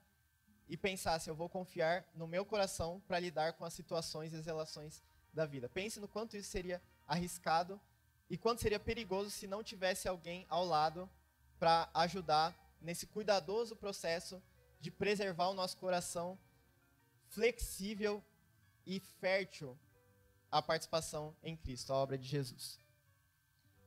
e 0.70 0.78
pensasse, 0.78 1.30
eu 1.30 1.36
vou 1.36 1.50
confiar 1.50 2.06
no 2.14 2.28
meu 2.28 2.46
coração 2.46 3.02
para 3.08 3.20
lidar 3.20 3.54
com 3.54 3.66
as 3.66 3.74
situações 3.74 4.32
e 4.32 4.36
as 4.36 4.46
relações 4.46 5.04
da 5.34 5.46
vida. 5.46 5.68
Pense 5.68 6.00
no 6.00 6.08
quanto 6.08 6.38
isso 6.38 6.50
seria 6.50 6.82
arriscado 7.08 7.82
e 8.30 8.38
quanto 8.38 8.62
seria 8.62 8.80
perigoso 8.80 9.32
se 9.32 9.48
não 9.48 9.64
tivesse 9.64 10.08
alguém 10.08 10.46
ao 10.48 10.64
lado 10.64 11.10
para 11.58 11.90
ajudar 11.96 12.56
nesse 12.80 13.08
cuidadoso 13.08 13.76
processo 13.76 14.42
de 14.80 14.92
preservar 14.92 15.50
o 15.50 15.56
nosso 15.56 15.76
coração 15.78 16.38
flexível 17.30 18.24
e 18.86 19.00
fértil 19.00 19.78
à 20.52 20.62
participação 20.62 21.36
em 21.44 21.58
Cristo, 21.58 21.92
a 21.92 21.98
obra 21.98 22.18
de 22.18 22.28
Jesus. 22.28 22.80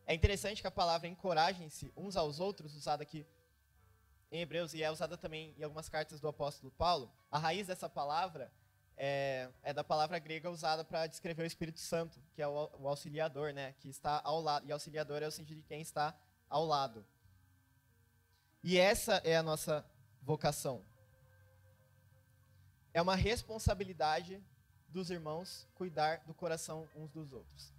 É 0.05 0.15
interessante 0.15 0.61
que 0.61 0.67
a 0.67 0.71
palavra 0.71 1.07
encorajem-se 1.07 1.93
uns 1.97 2.17
aos 2.17 2.41
outros, 2.41 2.75
usada 2.75 3.05
aqui 3.05 3.25
em 4.33 4.41
Hebreus 4.41 4.73
e 4.73 4.83
é 4.83 4.91
usada 4.91 5.17
também 5.17 5.55
em 5.59 5.63
algumas 5.63 5.91
cartas 5.91 6.19
do 6.19 6.27
apóstolo 6.27 6.73
Paulo, 6.73 7.13
a 7.31 7.39
raiz 7.39 7.67
dessa 7.67 7.89
palavra 7.89 8.51
é, 8.97 9.51
é 9.63 9.75
da 9.75 9.85
palavra 9.85 10.19
grega 10.19 10.51
usada 10.51 10.83
para 10.83 11.07
descrever 11.07 11.43
o 11.43 11.47
Espírito 11.47 11.81
Santo, 11.81 12.19
que 12.35 12.41
é 12.41 12.49
o, 12.49 12.71
o, 12.79 12.89
auxiliador, 12.89 13.53
né, 13.53 13.75
que 13.79 13.89
está 13.89 14.21
ao 14.25 14.41
lado. 14.41 14.67
E 14.67 14.73
auxiliador 14.73 15.23
é 15.23 15.27
o 15.27 15.31
sentido 15.31 15.61
de 15.61 15.67
quem 15.67 15.83
está 15.83 16.19
ao 16.49 16.65
lado. 16.65 17.05
E 18.65 18.79
essa 18.79 19.15
é 19.25 19.37
a 19.37 19.43
nossa 19.43 19.85
vocação. 20.23 20.83
É 22.95 23.03
uma 23.03 23.17
responsabilidade 23.17 24.43
dos 24.89 25.11
irmãos 25.11 25.67
cuidar 25.75 26.23
do 26.27 26.35
coração 26.35 26.89
uns 26.95 27.11
dos 27.11 27.33
outros. 27.33 27.73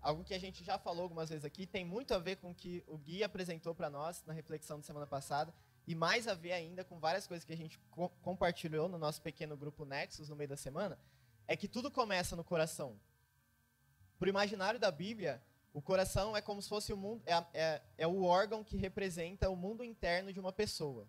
Algo 0.00 0.24
que 0.24 0.34
a 0.34 0.38
gente 0.38 0.64
já 0.64 0.78
falou 0.78 1.04
algumas 1.04 1.30
vezes 1.30 1.44
aqui, 1.44 1.66
tem 1.66 1.84
muito 1.84 2.12
a 2.12 2.18
ver 2.18 2.36
com 2.36 2.50
o 2.50 2.54
que 2.54 2.84
o 2.86 2.98
Gui 2.98 3.22
apresentou 3.22 3.74
para 3.74 3.88
nós 3.88 4.22
na 4.26 4.34
reflexão 4.34 4.80
de 4.80 4.86
semana 4.86 5.06
passada, 5.06 5.54
e 5.86 5.94
mais 5.94 6.26
a 6.26 6.34
ver 6.34 6.52
ainda 6.52 6.84
com 6.84 6.98
várias 6.98 7.26
coisas 7.26 7.44
que 7.44 7.52
a 7.52 7.56
gente 7.56 7.78
co 7.90 8.08
compartilhou 8.22 8.88
no 8.88 8.98
nosso 8.98 9.20
pequeno 9.20 9.56
grupo 9.56 9.84
Nexus 9.84 10.28
no 10.28 10.36
meio 10.36 10.48
da 10.48 10.56
semana, 10.56 10.98
é 11.46 11.56
que 11.56 11.68
tudo 11.68 11.90
começa 11.90 12.34
no 12.34 12.44
coração. 12.44 12.98
Para 14.18 14.26
o 14.26 14.30
imaginário 14.30 14.80
da 14.80 14.90
Bíblia, 14.90 15.42
o 15.72 15.82
coração 15.82 16.36
é 16.36 16.40
como 16.40 16.62
se 16.62 16.68
fosse 16.68 16.92
o 16.92 16.96
mundo, 16.96 17.22
é, 17.26 17.34
é, 17.52 17.82
é 17.98 18.06
o 18.06 18.22
órgão 18.22 18.64
que 18.64 18.76
representa 18.76 19.50
o 19.50 19.56
mundo 19.56 19.84
interno 19.84 20.32
de 20.32 20.40
uma 20.40 20.52
pessoa. 20.52 21.06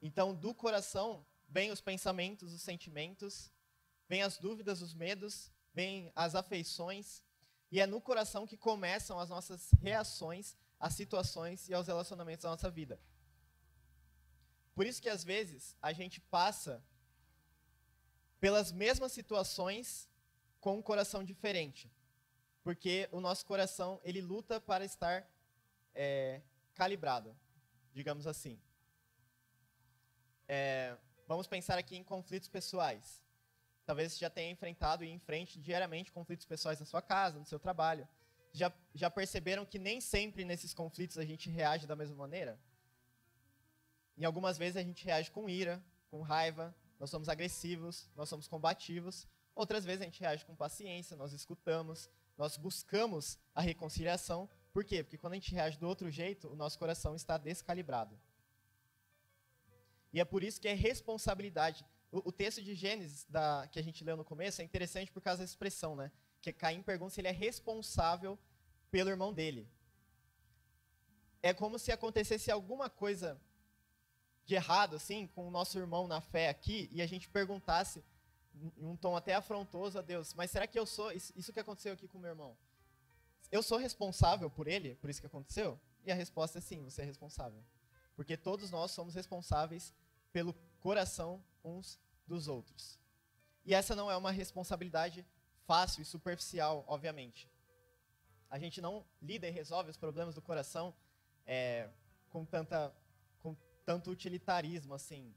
Então, 0.00 0.34
do 0.34 0.54
coração 0.54 1.26
vem 1.48 1.70
os 1.70 1.80
pensamentos, 1.80 2.54
os 2.54 2.62
sentimentos, 2.62 3.52
vem 4.08 4.22
as 4.22 4.38
dúvidas, 4.38 4.80
os 4.80 4.94
medos, 4.94 5.50
vem 5.74 6.10
as 6.16 6.34
afeições, 6.34 7.22
e 7.70 7.80
é 7.80 7.86
no 7.86 8.00
coração 8.00 8.46
que 8.46 8.56
começam 8.56 9.18
as 9.18 9.28
nossas 9.28 9.70
reações 9.82 10.56
às 10.78 10.94
situações 10.94 11.68
e 11.68 11.74
aos 11.74 11.86
relacionamentos 11.86 12.44
da 12.44 12.50
nossa 12.50 12.70
vida. 12.70 12.98
Por 14.74 14.86
isso 14.86 15.02
que 15.02 15.08
às 15.08 15.24
vezes 15.24 15.76
a 15.82 15.92
gente 15.92 16.20
passa 16.20 16.82
pelas 18.40 18.72
mesmas 18.72 19.12
situações 19.12 20.08
com 20.60 20.76
um 20.78 20.82
coração 20.82 21.22
diferente, 21.22 21.90
porque 22.62 23.08
o 23.12 23.20
nosso 23.20 23.44
coração 23.44 24.00
ele 24.02 24.20
luta 24.20 24.60
para 24.60 24.84
estar 24.84 25.26
é, 25.94 26.40
calibrado, 26.74 27.36
digamos 27.92 28.26
assim. 28.26 28.58
É, 30.48 30.96
vamos 31.26 31.46
pensar 31.46 31.78
aqui 31.78 31.96
em 31.96 32.04
conflitos 32.04 32.48
pessoais. 32.48 33.22
Talvez 33.86 34.12
você 34.12 34.18
já 34.18 34.30
tenha 34.30 34.50
enfrentado 34.50 35.04
e 35.04 35.10
enfrente 35.10 35.60
diariamente 35.60 36.12
conflitos 36.12 36.46
pessoais 36.46 36.78
na 36.78 36.86
sua 36.86 37.02
casa, 37.02 37.38
no 37.38 37.46
seu 37.46 37.58
trabalho. 37.58 38.06
Já, 38.52 38.72
já 38.94 39.10
perceberam 39.10 39.64
que 39.64 39.78
nem 39.78 40.00
sempre 40.00 40.44
nesses 40.44 40.74
conflitos 40.74 41.18
a 41.18 41.24
gente 41.24 41.48
reage 41.48 41.86
da 41.86 41.96
mesma 41.96 42.16
maneira? 42.16 42.58
Em 44.16 44.24
algumas 44.24 44.58
vezes 44.58 44.76
a 44.76 44.82
gente 44.82 45.04
reage 45.04 45.30
com 45.30 45.48
ira, 45.48 45.82
com 46.10 46.20
raiva, 46.20 46.74
nós 46.98 47.08
somos 47.08 47.28
agressivos, 47.28 48.10
nós 48.14 48.28
somos 48.28 48.46
combativos. 48.46 49.26
Outras 49.54 49.84
vezes 49.84 50.02
a 50.02 50.04
gente 50.04 50.20
reage 50.20 50.44
com 50.44 50.54
paciência, 50.54 51.16
nós 51.16 51.32
escutamos, 51.32 52.10
nós 52.36 52.56
buscamos 52.56 53.38
a 53.54 53.60
reconciliação. 53.60 54.48
Por 54.72 54.84
quê? 54.84 55.02
Porque 55.02 55.18
quando 55.18 55.32
a 55.32 55.36
gente 55.36 55.54
reage 55.54 55.78
do 55.78 55.88
outro 55.88 56.10
jeito, 56.10 56.48
o 56.48 56.56
nosso 56.56 56.78
coração 56.78 57.14
está 57.14 57.38
descalibrado. 57.38 58.18
E 60.12 60.20
é 60.20 60.24
por 60.24 60.42
isso 60.42 60.60
que 60.60 60.68
é 60.68 60.74
responsabilidade. 60.74 61.84
O, 62.10 62.28
o 62.28 62.32
texto 62.32 62.62
de 62.62 62.74
Gênesis 62.74 63.24
da, 63.28 63.68
que 63.70 63.78
a 63.78 63.82
gente 63.82 64.02
leu 64.04 64.16
no 64.16 64.24
começo 64.24 64.60
é 64.60 64.64
interessante 64.64 65.10
por 65.10 65.22
causa 65.22 65.38
da 65.38 65.44
expressão, 65.44 65.94
né? 65.94 66.10
Que 66.42 66.52
Caim 66.52 66.82
pergunta 66.82 67.14
se 67.14 67.20
ele 67.20 67.28
é 67.28 67.32
responsável 67.32 68.38
pelo 68.90 69.10
irmão 69.10 69.32
dele. 69.32 69.68
É 71.42 71.54
como 71.54 71.78
se 71.78 71.92
acontecesse 71.92 72.50
alguma 72.50 72.90
coisa 72.90 73.40
de 74.50 74.56
errado, 74.56 74.96
assim, 74.96 75.28
com 75.28 75.46
o 75.46 75.50
nosso 75.50 75.78
irmão 75.78 76.08
na 76.08 76.20
fé 76.20 76.48
aqui, 76.48 76.90
e 76.92 77.00
a 77.00 77.06
gente 77.06 77.28
perguntasse, 77.28 78.02
em 78.76 78.84
um 78.84 78.96
tom 78.96 79.14
até 79.14 79.32
afrontoso 79.32 79.96
a 79.96 80.02
Deus, 80.02 80.34
mas 80.34 80.50
será 80.50 80.66
que 80.66 80.76
eu 80.76 80.84
sou, 80.84 81.12
isso 81.12 81.52
que 81.52 81.60
aconteceu 81.60 81.92
aqui 81.92 82.08
com 82.08 82.18
meu 82.18 82.30
irmão, 82.30 82.56
eu 83.52 83.62
sou 83.62 83.78
responsável 83.78 84.50
por 84.50 84.66
ele, 84.66 84.96
por 84.96 85.08
isso 85.08 85.20
que 85.20 85.26
aconteceu? 85.28 85.78
E 86.04 86.10
a 86.10 86.16
resposta 86.16 86.58
é 86.58 86.60
sim, 86.60 86.82
você 86.82 87.02
é 87.02 87.04
responsável. 87.04 87.62
Porque 88.16 88.36
todos 88.36 88.72
nós 88.72 88.90
somos 88.90 89.14
responsáveis 89.14 89.94
pelo 90.32 90.52
coração 90.80 91.40
uns 91.62 92.00
dos 92.26 92.48
outros. 92.48 92.98
E 93.64 93.72
essa 93.72 93.94
não 93.94 94.10
é 94.10 94.16
uma 94.16 94.32
responsabilidade 94.32 95.24
fácil 95.64 96.02
e 96.02 96.04
superficial, 96.04 96.84
obviamente. 96.88 97.48
A 98.50 98.58
gente 98.58 98.80
não 98.80 99.06
lida 99.22 99.46
e 99.46 99.50
resolve 99.52 99.90
os 99.90 99.96
problemas 99.96 100.34
do 100.34 100.42
coração 100.42 100.92
é, 101.46 101.88
com 102.30 102.44
tanta 102.44 102.92
tanto 103.90 104.12
utilitarismo 104.12 104.94
assim. 104.94 105.34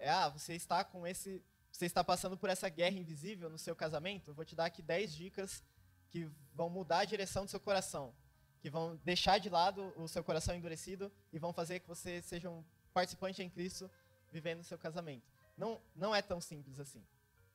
É, 0.00 0.10
ah, 0.10 0.28
você 0.28 0.54
está 0.54 0.82
com 0.82 1.06
esse, 1.06 1.40
você 1.70 1.86
está 1.86 2.02
passando 2.02 2.36
por 2.36 2.50
essa 2.50 2.68
guerra 2.68 2.98
invisível 2.98 3.48
no 3.48 3.56
seu 3.56 3.76
casamento. 3.76 4.30
Eu 4.30 4.34
vou 4.34 4.44
te 4.44 4.56
dar 4.56 4.64
aqui 4.64 4.82
10 4.82 5.14
dicas 5.14 5.62
que 6.10 6.28
vão 6.52 6.68
mudar 6.68 6.98
a 6.98 7.04
direção 7.04 7.44
do 7.44 7.50
seu 7.52 7.60
coração, 7.60 8.12
que 8.60 8.68
vão 8.68 8.96
deixar 9.04 9.38
de 9.38 9.48
lado 9.48 9.92
o 9.96 10.08
seu 10.08 10.24
coração 10.24 10.56
endurecido 10.56 11.12
e 11.32 11.38
vão 11.38 11.52
fazer 11.52 11.78
que 11.78 11.86
você 11.86 12.20
seja 12.20 12.50
um 12.50 12.64
participante 12.92 13.40
em 13.44 13.48
Cristo 13.48 13.88
vivendo 14.32 14.58
o 14.58 14.64
seu 14.64 14.76
casamento. 14.76 15.30
Não, 15.56 15.80
não 15.94 16.12
é 16.12 16.20
tão 16.20 16.40
simples 16.40 16.80
assim. 16.80 17.06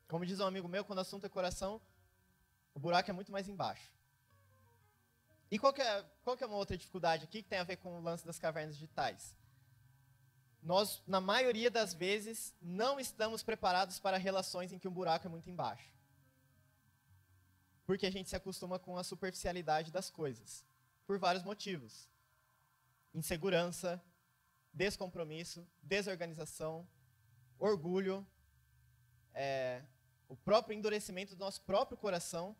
Como 0.07 0.25
diz 0.25 0.39
um 0.39 0.45
amigo 0.45 0.69
meu, 0.69 0.85
quando 0.85 0.99
o 0.99 1.01
assunto 1.01 1.25
é 1.25 1.29
coração, 1.29 1.81
o 2.73 2.79
buraco 2.79 3.09
é 3.09 3.13
muito 3.13 3.29
mais 3.33 3.49
embaixo. 3.49 3.91
E 5.51 5.59
qual 5.59 5.73
que, 5.73 5.81
é, 5.81 6.05
qual 6.23 6.37
que 6.37 6.45
é 6.45 6.47
uma 6.47 6.55
outra 6.55 6.77
dificuldade 6.77 7.25
aqui 7.25 7.43
que 7.43 7.49
tem 7.49 7.59
a 7.59 7.65
ver 7.65 7.75
com 7.75 7.97
o 7.97 8.01
lance 8.01 8.25
das 8.25 8.39
cavernas 8.39 8.75
digitais? 8.77 9.37
Nós, 10.61 11.01
na 11.07 11.21
maioria 11.21 11.71
das 11.71 11.93
vezes, 11.93 12.53
não 12.61 12.99
estamos 12.99 13.41
preparados 13.41 13.99
para 13.99 14.17
relações 14.17 14.73
em 14.73 14.79
que 14.79 14.87
um 14.87 14.91
buraco 14.91 15.25
é 15.25 15.29
muito 15.29 15.49
embaixo. 15.49 15.93
Porque 17.85 18.05
a 18.05 18.11
gente 18.11 18.29
se 18.29 18.35
acostuma 18.35 18.77
com 18.77 18.97
a 18.97 19.03
superficialidade 19.03 19.91
das 19.91 20.09
coisas. 20.09 20.65
Por 21.07 21.17
vários 21.17 21.43
motivos: 21.43 22.07
insegurança, 23.13 24.01
descompromisso, 24.73 25.65
desorganização, 25.81 26.87
orgulho, 27.57 28.25
é, 29.33 29.81
o 30.27 30.35
próprio 30.35 30.77
endurecimento 30.77 31.35
do 31.35 31.39
nosso 31.39 31.61
próprio 31.61 31.97
coração. 31.97 32.55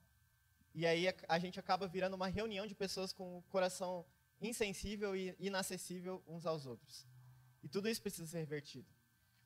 E 0.73 0.85
aí 0.85 1.07
a, 1.07 1.13
a 1.27 1.39
gente 1.39 1.59
acaba 1.59 1.87
virando 1.87 2.15
uma 2.15 2.27
reunião 2.27 2.65
de 2.65 2.73
pessoas 2.73 3.11
com 3.11 3.37
o 3.37 3.41
coração 3.43 4.05
insensível 4.41 5.15
e 5.15 5.35
inacessível 5.37 6.23
uns 6.27 6.45
aos 6.45 6.65
outros. 6.65 7.05
E 7.63 7.67
tudo 7.67 7.89
isso 7.89 8.01
precisa 8.01 8.27
ser 8.27 8.39
revertido. 8.39 8.87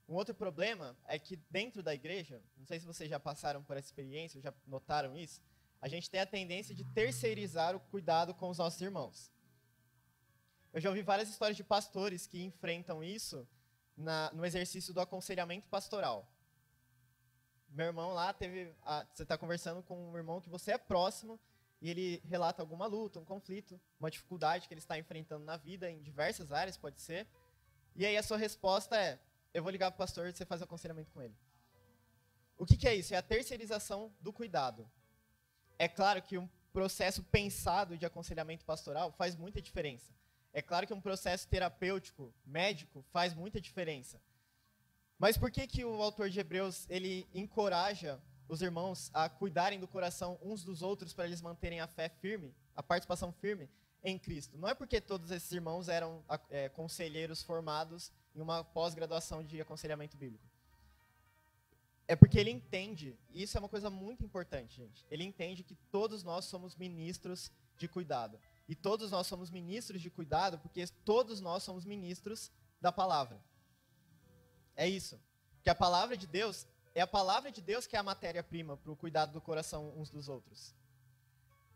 Um 0.08 0.14
outro 0.14 0.34
problema 0.34 0.96
é 1.06 1.18
que 1.18 1.36
dentro 1.50 1.82
da 1.82 1.94
igreja, 1.94 2.42
não 2.56 2.66
sei 2.66 2.78
se 2.78 2.86
vocês 2.86 3.08
já 3.08 3.18
passaram 3.18 3.62
por 3.62 3.76
essa 3.76 3.88
experiência, 3.88 4.40
já 4.40 4.52
notaram 4.66 5.16
isso, 5.16 5.40
a 5.80 5.88
gente 5.88 6.10
tem 6.10 6.20
a 6.20 6.26
tendência 6.26 6.74
de 6.74 6.84
terceirizar 6.84 7.74
o 7.74 7.80
cuidado 7.80 8.34
com 8.34 8.48
os 8.48 8.58
nossos 8.58 8.80
irmãos. 8.80 9.30
Eu 10.72 10.80
já 10.80 10.88
ouvi 10.88 11.02
várias 11.02 11.28
histórias 11.28 11.56
de 11.56 11.64
pastores 11.64 12.26
que 12.26 12.42
enfrentam 12.42 13.02
isso 13.02 13.46
na, 13.96 14.30
no 14.32 14.44
exercício 14.44 14.92
do 14.92 15.00
aconselhamento 15.00 15.68
pastoral. 15.68 16.28
Meu 17.68 17.86
irmão 17.86 18.12
lá 18.12 18.32
teve. 18.32 18.74
A, 18.82 19.06
você 19.12 19.22
está 19.22 19.38
conversando 19.38 19.82
com 19.82 20.10
um 20.10 20.16
irmão 20.16 20.40
que 20.40 20.48
você 20.48 20.72
é 20.72 20.78
próximo 20.78 21.40
e 21.80 21.90
ele 21.90 22.22
relata 22.24 22.62
alguma 22.62 22.86
luta, 22.86 23.20
um 23.20 23.24
conflito, 23.24 23.80
uma 24.00 24.10
dificuldade 24.10 24.66
que 24.66 24.74
ele 24.74 24.80
está 24.80 24.98
enfrentando 24.98 25.44
na 25.44 25.56
vida, 25.56 25.90
em 25.90 26.00
diversas 26.00 26.50
áreas, 26.52 26.76
pode 26.76 27.00
ser. 27.00 27.26
E 27.94 28.04
aí 28.04 28.16
a 28.16 28.22
sua 28.22 28.36
resposta 28.36 28.96
é: 28.96 29.18
eu 29.52 29.62
vou 29.62 29.70
ligar 29.70 29.90
para 29.90 29.96
o 29.96 29.98
pastor 29.98 30.26
e 30.28 30.32
você 30.32 30.44
faz 30.44 30.60
o 30.60 30.64
aconselhamento 30.64 31.10
com 31.12 31.22
ele. 31.22 31.34
O 32.56 32.66
que, 32.66 32.76
que 32.76 32.88
é 32.88 32.94
isso? 32.94 33.14
É 33.14 33.16
a 33.16 33.22
terceirização 33.22 34.12
do 34.20 34.32
cuidado. 34.32 34.88
É 35.78 35.88
claro 35.88 36.22
que 36.22 36.38
um 36.38 36.48
processo 36.72 37.22
pensado 37.22 37.96
de 37.96 38.06
aconselhamento 38.06 38.64
pastoral 38.64 39.12
faz 39.12 39.36
muita 39.36 39.60
diferença. 39.60 40.12
É 40.52 40.62
claro 40.62 40.86
que 40.86 40.94
um 40.94 41.00
processo 41.00 41.48
terapêutico, 41.48 42.32
médico, 42.44 43.04
faz 43.12 43.34
muita 43.34 43.60
diferença. 43.60 44.20
Mas 45.18 45.36
por 45.36 45.50
que, 45.50 45.66
que 45.66 45.84
o 45.84 46.02
autor 46.02 46.28
de 46.30 46.38
Hebreus 46.38 46.86
ele 46.88 47.26
encoraja 47.34 48.20
os 48.48 48.60
irmãos 48.60 49.10
a 49.14 49.28
cuidarem 49.28 49.80
do 49.80 49.88
coração 49.88 50.38
uns 50.42 50.64
dos 50.64 50.82
outros 50.82 51.12
para 51.12 51.24
eles 51.24 51.40
manterem 51.40 51.80
a 51.80 51.86
fé 51.86 52.08
firme, 52.08 52.54
a 52.74 52.82
participação 52.82 53.32
firme? 53.32 53.68
Em 54.04 54.18
Cristo. 54.18 54.58
Não 54.58 54.68
é 54.68 54.74
porque 54.74 55.00
todos 55.00 55.30
esses 55.30 55.50
irmãos 55.50 55.88
eram 55.88 56.22
é, 56.50 56.68
conselheiros 56.68 57.42
formados 57.42 58.12
em 58.34 58.40
uma 58.40 58.62
pós-graduação 58.62 59.42
de 59.42 59.60
aconselhamento 59.60 60.16
bíblico? 60.16 60.44
É 62.06 62.14
porque 62.14 62.38
ele 62.38 62.50
entende, 62.50 63.18
e 63.30 63.42
isso 63.42 63.56
é 63.56 63.60
uma 63.60 63.68
coisa 63.68 63.88
muito 63.88 64.22
importante, 64.22 64.76
gente. 64.76 65.06
Ele 65.10 65.24
entende 65.24 65.64
que 65.64 65.74
todos 65.90 66.22
nós 66.22 66.44
somos 66.44 66.76
ministros 66.76 67.50
de 67.78 67.88
cuidado. 67.88 68.38
E 68.68 68.74
todos 68.74 69.10
nós 69.10 69.26
somos 69.26 69.50
ministros 69.50 70.02
de 70.02 70.10
cuidado 70.10 70.58
porque 70.58 70.86
todos 71.04 71.40
nós 71.40 71.62
somos 71.62 71.84
ministros 71.84 72.52
da 72.80 72.92
palavra. 72.92 73.42
É 74.76 74.86
isso. 74.86 75.18
Que 75.62 75.70
a 75.70 75.74
palavra 75.74 76.16
de 76.16 76.26
Deus 76.26 76.66
é 76.94 77.00
a 77.00 77.06
palavra 77.06 77.50
de 77.50 77.62
Deus 77.62 77.86
que 77.86 77.96
é 77.96 77.98
a 77.98 78.02
matéria-prima 78.02 78.76
para 78.76 78.92
o 78.92 78.96
cuidado 78.96 79.32
do 79.32 79.40
coração 79.40 79.92
uns 79.96 80.10
dos 80.10 80.28
outros. 80.28 80.74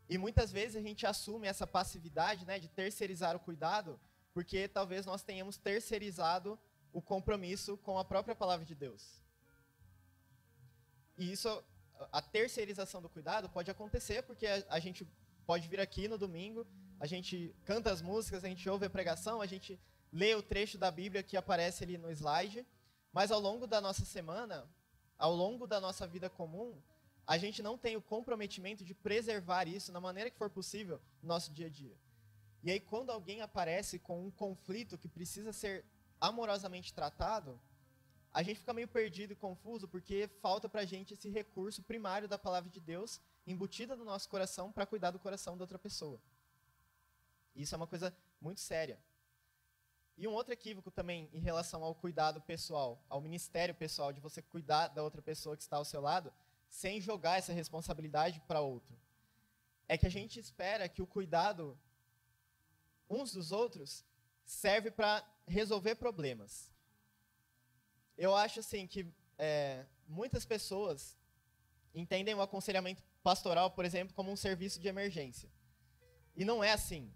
E 0.08 0.16
muitas 0.16 0.50
vezes 0.50 0.76
a 0.76 0.80
gente 0.80 1.06
assume 1.06 1.46
essa 1.46 1.66
passividade 1.66 2.46
né, 2.46 2.58
de 2.58 2.68
terceirizar 2.68 3.36
o 3.36 3.40
cuidado, 3.40 4.00
porque 4.32 4.66
talvez 4.66 5.04
nós 5.04 5.22
tenhamos 5.22 5.56
terceirizado 5.56 6.58
o 6.92 7.02
compromisso 7.02 7.76
com 7.78 7.98
a 7.98 8.04
própria 8.04 8.34
palavra 8.34 8.64
de 8.64 8.74
Deus. 8.74 9.22
E 11.18 11.30
isso, 11.30 11.62
a 12.12 12.22
terceirização 12.22 13.02
do 13.02 13.08
cuidado 13.08 13.48
pode 13.50 13.70
acontecer 13.70 14.22
porque 14.22 14.46
a, 14.46 14.64
a 14.70 14.78
gente 14.78 15.06
pode 15.46 15.68
vir 15.68 15.80
aqui 15.80 16.08
no 16.08 16.16
domingo, 16.16 16.66
a 16.98 17.06
gente 17.06 17.54
canta 17.64 17.92
as 17.92 18.00
músicas, 18.00 18.44
a 18.44 18.48
gente 18.48 18.68
ouve 18.68 18.86
a 18.86 18.90
pregação, 18.90 19.40
a 19.40 19.46
gente 19.46 19.78
lê 20.12 20.34
o 20.34 20.42
trecho 20.42 20.78
da 20.78 20.90
Bíblia 20.90 21.22
que 21.22 21.36
aparece 21.36 21.84
ali 21.84 21.98
no 21.98 22.10
slide, 22.10 22.66
mas 23.12 23.30
ao 23.30 23.40
longo 23.40 23.66
da 23.66 23.80
nossa 23.80 24.04
semana, 24.04 24.68
ao 25.18 25.34
longo 25.34 25.66
da 25.66 25.80
nossa 25.80 26.06
vida 26.06 26.30
comum, 26.30 26.80
a 27.28 27.36
gente 27.36 27.62
não 27.62 27.76
tem 27.76 27.94
o 27.94 28.00
comprometimento 28.00 28.82
de 28.82 28.94
preservar 28.94 29.68
isso 29.68 29.92
na 29.92 30.00
maneira 30.00 30.30
que 30.30 30.38
for 30.38 30.48
possível 30.48 30.98
no 31.22 31.28
nosso 31.28 31.52
dia 31.52 31.66
a 31.66 31.68
dia. 31.68 31.94
E 32.62 32.70
aí, 32.70 32.80
quando 32.80 33.10
alguém 33.10 33.42
aparece 33.42 33.98
com 33.98 34.26
um 34.26 34.30
conflito 34.30 34.96
que 34.96 35.10
precisa 35.10 35.52
ser 35.52 35.84
amorosamente 36.18 36.90
tratado, 36.94 37.60
a 38.32 38.42
gente 38.42 38.60
fica 38.60 38.72
meio 38.72 38.88
perdido 38.88 39.34
e 39.34 39.36
confuso 39.36 39.86
porque 39.86 40.26
falta 40.40 40.70
para 40.70 40.80
a 40.80 40.84
gente 40.86 41.12
esse 41.12 41.28
recurso 41.28 41.82
primário 41.82 42.26
da 42.26 42.38
palavra 42.38 42.70
de 42.70 42.80
Deus 42.80 43.20
embutida 43.46 43.94
no 43.94 44.06
nosso 44.06 44.26
coração 44.26 44.72
para 44.72 44.86
cuidar 44.86 45.10
do 45.10 45.18
coração 45.18 45.54
da 45.54 45.64
outra 45.64 45.78
pessoa. 45.78 46.18
Isso 47.54 47.74
é 47.74 47.76
uma 47.76 47.86
coisa 47.86 48.16
muito 48.40 48.60
séria. 48.60 48.98
E 50.16 50.26
um 50.26 50.32
outro 50.32 50.54
equívoco 50.54 50.90
também 50.90 51.28
em 51.30 51.40
relação 51.40 51.84
ao 51.84 51.94
cuidado 51.94 52.40
pessoal, 52.40 53.04
ao 53.06 53.20
ministério 53.20 53.74
pessoal, 53.74 54.14
de 54.14 54.20
você 54.20 54.40
cuidar 54.40 54.88
da 54.88 55.02
outra 55.02 55.20
pessoa 55.20 55.54
que 55.54 55.62
está 55.62 55.76
ao 55.76 55.84
seu 55.84 56.00
lado, 56.00 56.32
sem 56.68 57.00
jogar 57.00 57.38
essa 57.38 57.52
responsabilidade 57.52 58.40
para 58.46 58.60
outro. 58.60 58.96
É 59.88 59.96
que 59.96 60.06
a 60.06 60.10
gente 60.10 60.38
espera 60.38 60.88
que 60.88 61.02
o 61.02 61.06
cuidado 61.06 61.78
uns 63.08 63.32
dos 63.32 63.52
outros 63.52 64.04
serve 64.44 64.90
para 64.90 65.24
resolver 65.46 65.94
problemas. 65.94 66.70
Eu 68.16 68.34
acho 68.34 68.60
assim 68.60 68.86
que 68.86 69.06
é, 69.38 69.86
muitas 70.06 70.44
pessoas 70.44 71.16
entendem 71.94 72.34
o 72.34 72.42
aconselhamento 72.42 73.02
pastoral, 73.22 73.70
por 73.70 73.84
exemplo, 73.84 74.14
como 74.14 74.30
um 74.30 74.36
serviço 74.36 74.78
de 74.80 74.88
emergência. 74.88 75.48
E 76.36 76.44
não 76.44 76.62
é 76.62 76.72
assim. 76.72 77.12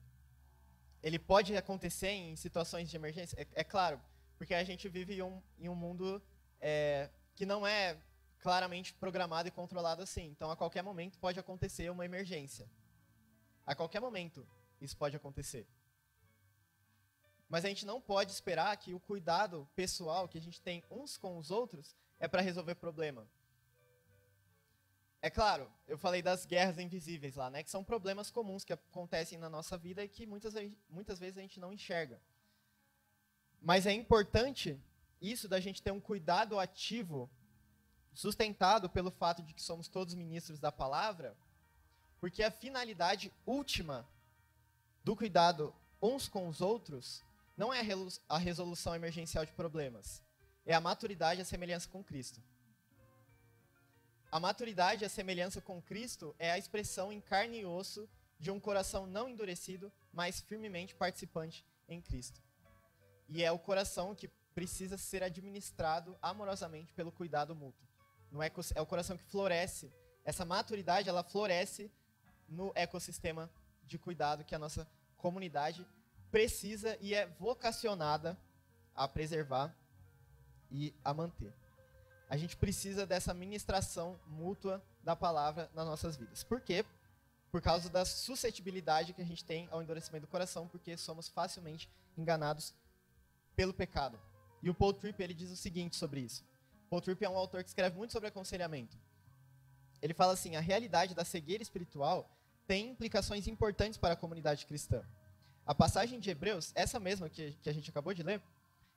Ele 1.03 1.19
pode 1.19 1.57
acontecer 1.57 2.11
em 2.11 2.37
situações 2.37 2.89
de 2.89 2.97
emergência, 2.97 3.41
é, 3.41 3.47
é 3.55 3.65
claro, 3.65 4.01
porque 4.39 4.55
a 4.55 4.65
gente 4.65 4.89
vive 4.89 5.15
em 5.15 5.23
um, 5.23 5.43
em 5.59 5.69
um 5.69 5.75
mundo 5.75 6.23
é, 6.61 7.11
que 7.35 7.45
não 7.45 7.67
é 7.67 8.01
claramente 8.43 8.93
programado 8.93 9.49
e 9.49 9.53
controlado 9.53 10.03
assim. 10.03 10.27
Então, 10.27 10.51
a 10.51 10.57
qualquer 10.57 10.83
momento 10.83 11.19
pode 11.19 11.39
acontecer 11.39 11.89
uma 11.91 12.05
emergência. 12.05 12.69
A 13.65 13.75
qualquer 13.75 14.01
momento 14.01 14.47
isso 14.81 14.97
pode 14.97 15.17
acontecer. 15.17 15.67
Mas 17.49 17.65
a 17.65 17.69
gente 17.69 17.87
não 17.87 18.01
pode 18.01 18.33
esperar 18.33 18.77
que 18.77 18.93
o 18.93 19.01
cuidado 19.01 19.69
pessoal 19.77 20.29
que 20.29 20.39
a 20.39 20.41
gente 20.41 20.61
tem 20.61 20.83
uns 20.91 21.17
com 21.17 21.39
os 21.39 21.51
outros 21.51 21.95
é 22.19 22.27
para 22.27 22.43
resolver 22.43 22.75
problema. 22.75 23.29
É 25.21 25.31
claro, 25.31 25.71
eu 25.87 25.97
falei 25.97 26.21
das 26.21 26.45
guerras 26.45 26.79
invisíveis 26.79 27.37
lá, 27.37 27.49
né, 27.49 27.63
que 27.63 27.71
são 27.71 27.85
problemas 27.85 28.29
comuns 28.29 28.65
que 28.65 28.73
acontecem 28.73 29.39
na 29.39 29.49
nossa 29.49 29.79
vida 29.79 30.03
e 30.03 30.09
que 30.09 30.27
muitas, 30.27 30.55
muitas 30.91 31.21
vezes 31.21 31.39
a 31.39 31.43
gente 31.43 31.61
não 31.61 31.73
enxerga. 31.73 32.21
Mas 33.61 33.87
é 33.87 33.93
importante 33.93 34.81
isso 35.21 35.49
da 35.49 35.61
gente 35.61 35.81
ter 35.81 35.93
um 35.93 36.01
cuidado 36.01 36.59
ativo 36.59 37.31
sustentado 38.15 38.89
pelo 38.89 39.11
fato 39.11 39.43
de 39.43 39.55
que 39.55 39.63
somos 39.63 39.89
todos 39.89 40.15
ministros 40.15 40.59
da 40.59 40.71
palavra, 40.71 41.37
porque 42.21 42.43
a 42.43 42.51
finalidade 42.51 43.33
última 43.47 44.07
do 45.03 45.17
cuidado 45.17 45.75
uns 46.01 46.29
com 46.29 46.49
os 46.49 46.61
outros 46.61 47.23
não 47.57 47.73
é 47.73 47.81
a 48.29 48.39
resolução 48.39 48.95
emergencial 48.95 49.45
de 49.47 49.53
problemas, 49.53 50.23
é 50.67 50.75
a 50.75 50.81
maturidade 50.81 51.41
e 51.41 51.43
a 51.43 51.45
semelhança 51.45 51.89
com 51.89 52.03
Cristo. 52.03 52.41
A 54.31 54.41
maturidade 54.41 55.03
e 55.03 55.07
a 55.07 55.11
semelhança 55.11 55.61
com 55.61 55.81
Cristo 55.83 56.35
é 56.39 56.51
a 56.51 56.59
expressão 56.59 57.13
em 57.13 57.21
carne 57.21 57.61
e 57.61 57.67
osso 57.67 58.09
de 58.39 58.51
um 58.51 58.59
coração 58.59 59.07
não 59.07 59.29
endurecido, 59.29 59.93
mas 60.13 60.41
firmemente 60.41 60.95
participante 60.95 61.65
em 61.89 62.01
Cristo. 62.01 62.41
E 63.29 63.43
é 63.43 63.53
o 63.53 63.59
coração 63.59 64.15
que 64.15 64.29
precisa 64.55 64.97
ser 64.97 65.23
administrado 65.23 66.17
amorosamente 66.21 66.93
pelo 66.93 67.13
cuidado 67.13 67.55
mútuo 67.55 67.92
no 68.33 68.43
é 68.43 68.81
o 68.81 68.87
coração 68.87 69.17
que 69.17 69.25
floresce. 69.25 69.93
Essa 70.25 70.45
maturidade, 70.45 71.09
ela 71.09 71.23
floresce 71.23 71.93
no 72.49 72.73
ecossistema 72.75 73.51
de 73.85 73.99
cuidado 73.99 74.45
que 74.45 74.55
a 74.55 74.59
nossa 74.59 74.89
comunidade 75.19 75.87
precisa 76.31 76.97
e 77.01 77.15
é 77.15 77.27
vocacionada 77.27 78.37
a 78.95 79.07
preservar 79.07 79.77
e 80.71 80.95
a 81.05 81.13
manter. 81.13 81.53
A 82.29 82.37
gente 82.39 82.57
precisa 82.57 83.05
dessa 83.05 83.35
ministração 83.35 84.19
mútua 84.27 84.83
da 85.05 85.15
palavra 85.15 85.71
nas 85.75 85.87
nossas 85.87 86.17
vidas. 86.17 86.43
Por 86.43 86.63
quê? 86.63 86.85
Por 87.51 87.61
causa 87.61 87.91
da 87.91 88.07
suscetibilidade 88.07 89.13
que 89.13 89.21
a 89.21 89.27
gente 89.27 89.45
tem 89.45 89.69
ao 89.71 89.83
endurecimento 89.83 90.27
do 90.27 90.31
coração, 90.31 90.67
porque 90.67 90.97
somos 90.97 91.29
facilmente 91.29 91.91
enganados 92.17 92.75
pelo 93.55 93.75
pecado. 93.75 94.19
E 94.63 94.71
o 94.71 94.75
Paul 94.75 94.95
Tripp 94.95 95.23
ele 95.23 95.35
diz 95.35 95.51
o 95.51 95.57
seguinte 95.57 95.97
sobre 95.97 96.21
isso. 96.21 96.43
Paul 96.93 97.01
Tripp 97.01 97.25
é 97.25 97.31
um 97.31 97.39
autor 97.39 97.63
que 97.63 97.71
escreve 97.71 97.97
muito 97.97 98.13
sobre 98.13 98.29
aconselhamento. 98.29 98.99
Ele 100.03 100.13
fala 100.13 100.35
assim: 100.35 100.57
a 100.57 100.61
realidade 100.61 101.15
da 101.15 101.25
cegueira 101.25 101.63
espiritual 101.63 102.31
tem 102.67 102.91
implicações 102.91 103.49
importantes 103.49 103.97
para 103.97 104.13
a 104.13 104.17
comunidade 104.17 104.67
cristã. 104.67 105.03
A 105.65 105.75
passagem 105.75 106.21
de 106.21 106.29
Hebreus, 106.29 106.71
essa 106.75 107.01
mesma 107.01 107.31
que, 107.31 107.53
que 107.63 107.71
a 107.71 107.73
gente 107.73 107.89
acabou 107.89 108.13
de 108.13 108.23
ler, 108.23 108.43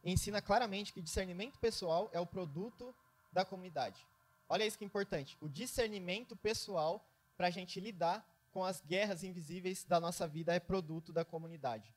ensina 0.04 0.42
claramente 0.42 0.92
que 0.92 1.02
discernimento 1.02 1.58
pessoal 1.58 2.10
é 2.12 2.20
o 2.20 2.26
produto 2.26 2.94
da 3.32 3.46
comunidade. 3.46 4.06
Olha 4.50 4.66
isso 4.66 4.78
que 4.78 4.84
é 4.84 4.88
importante. 4.88 5.38
O 5.40 5.48
discernimento 5.48 6.36
pessoal 6.36 7.02
para 7.38 7.48
a 7.48 7.50
gente 7.50 7.80
lidar 7.80 8.28
com 8.52 8.62
as 8.62 8.82
guerras 8.82 9.24
invisíveis 9.24 9.86
da 9.86 10.02
nossa 10.02 10.28
vida 10.28 10.54
é 10.54 10.60
produto 10.60 11.14
da 11.14 11.24
comunidade. 11.24 11.96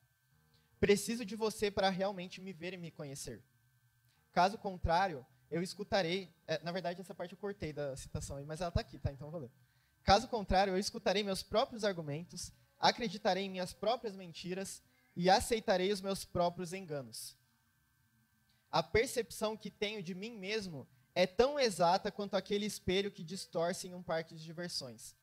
Preciso 0.79 1.25
de 1.25 1.35
você 1.35 1.69
para 1.69 1.89
realmente 1.89 2.39
me 2.39 2.53
ver 2.53 2.73
e 2.73 2.77
me 2.77 2.89
conhecer. 2.89 3.43
Caso 4.31 4.57
contrário, 4.57 5.25
eu 5.49 5.61
escutarei. 5.61 6.33
É, 6.47 6.61
na 6.63 6.71
verdade, 6.71 7.01
essa 7.01 7.15
parte 7.15 7.33
eu 7.33 7.37
cortei 7.37 7.73
da 7.73 7.95
citação 7.95 8.37
aí, 8.37 8.45
mas 8.45 8.61
ela 8.61 8.69
está 8.69 8.81
aqui, 8.81 8.99
tá? 8.99 9.11
Então 9.11 9.31
vou 9.31 9.41
ler. 9.41 9.51
Caso 10.03 10.27
contrário, 10.27 10.73
eu 10.73 10.77
escutarei 10.77 11.23
meus 11.23 11.43
próprios 11.43 11.83
argumentos, 11.83 12.51
acreditarei 12.79 13.43
em 13.43 13.49
minhas 13.49 13.73
próprias 13.73 14.15
mentiras 14.15 14.81
e 15.15 15.29
aceitarei 15.29 15.91
os 15.91 16.01
meus 16.01 16.23
próprios 16.23 16.73
enganos. 16.73 17.37
A 18.71 18.81
percepção 18.81 19.57
que 19.57 19.69
tenho 19.69 20.01
de 20.01 20.15
mim 20.15 20.37
mesmo 20.37 20.87
é 21.13 21.27
tão 21.27 21.59
exata 21.59 22.11
quanto 22.11 22.35
aquele 22.37 22.65
espelho 22.65 23.11
que 23.11 23.23
distorce 23.23 23.87
em 23.87 23.93
um 23.93 24.01
parque 24.01 24.35
de 24.35 24.43
diversões. 24.43 25.15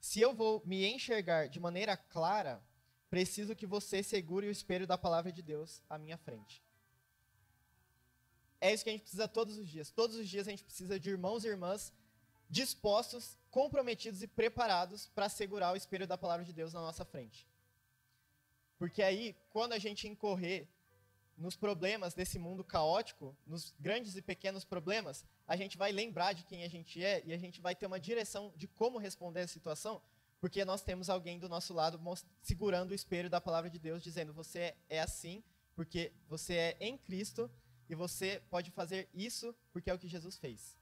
Se 0.00 0.20
eu 0.20 0.34
vou 0.34 0.62
me 0.64 0.86
enxergar 0.86 1.48
de 1.48 1.60
maneira 1.60 1.96
clara, 1.96 2.62
preciso 3.10 3.54
que 3.54 3.66
você 3.66 4.02
segure 4.02 4.46
o 4.46 4.50
espelho 4.50 4.86
da 4.86 4.96
palavra 4.96 5.30
de 5.30 5.42
Deus 5.42 5.82
à 5.90 5.98
minha 5.98 6.16
frente. 6.16 6.63
É 8.64 8.72
isso 8.72 8.82
que 8.82 8.88
a 8.88 8.92
gente 8.94 9.02
precisa 9.02 9.28
todos 9.28 9.58
os 9.58 9.68
dias. 9.68 9.90
Todos 9.90 10.16
os 10.16 10.26
dias 10.26 10.48
a 10.48 10.50
gente 10.50 10.64
precisa 10.64 10.98
de 10.98 11.10
irmãos 11.10 11.44
e 11.44 11.48
irmãs 11.48 11.92
dispostos, 12.48 13.36
comprometidos 13.50 14.22
e 14.22 14.26
preparados 14.26 15.06
para 15.14 15.28
segurar 15.28 15.72
o 15.72 15.76
espelho 15.76 16.06
da 16.06 16.16
palavra 16.16 16.46
de 16.46 16.52
Deus 16.54 16.72
na 16.72 16.80
nossa 16.80 17.04
frente. 17.04 17.46
Porque 18.78 19.02
aí, 19.02 19.36
quando 19.50 19.74
a 19.74 19.78
gente 19.78 20.08
incorrer 20.08 20.66
nos 21.36 21.56
problemas 21.56 22.14
desse 22.14 22.38
mundo 22.38 22.64
caótico, 22.64 23.36
nos 23.46 23.74
grandes 23.78 24.16
e 24.16 24.22
pequenos 24.22 24.64
problemas, 24.64 25.26
a 25.46 25.56
gente 25.56 25.76
vai 25.76 25.92
lembrar 25.92 26.32
de 26.32 26.44
quem 26.44 26.64
a 26.64 26.68
gente 26.68 27.04
é 27.04 27.22
e 27.26 27.34
a 27.34 27.38
gente 27.38 27.60
vai 27.60 27.74
ter 27.74 27.84
uma 27.84 28.00
direção 28.00 28.50
de 28.56 28.66
como 28.66 28.96
responder 28.96 29.40
a 29.42 29.46
situação, 29.46 30.00
porque 30.40 30.64
nós 30.64 30.80
temos 30.80 31.10
alguém 31.10 31.38
do 31.38 31.50
nosso 31.50 31.74
lado 31.74 32.00
segurando 32.40 32.92
o 32.92 32.94
espelho 32.94 33.28
da 33.28 33.42
palavra 33.42 33.68
de 33.68 33.78
Deus, 33.78 34.02
dizendo: 34.02 34.32
você 34.32 34.74
é 34.88 35.00
assim, 35.00 35.44
porque 35.76 36.12
você 36.30 36.54
é 36.54 36.76
em 36.80 36.96
Cristo 36.96 37.50
e 37.88 37.94
você 37.94 38.42
pode 38.50 38.70
fazer 38.70 39.08
isso 39.14 39.54
porque 39.72 39.90
é 39.90 39.94
o 39.94 39.98
que 39.98 40.08
Jesus 40.08 40.36
fez. 40.36 40.76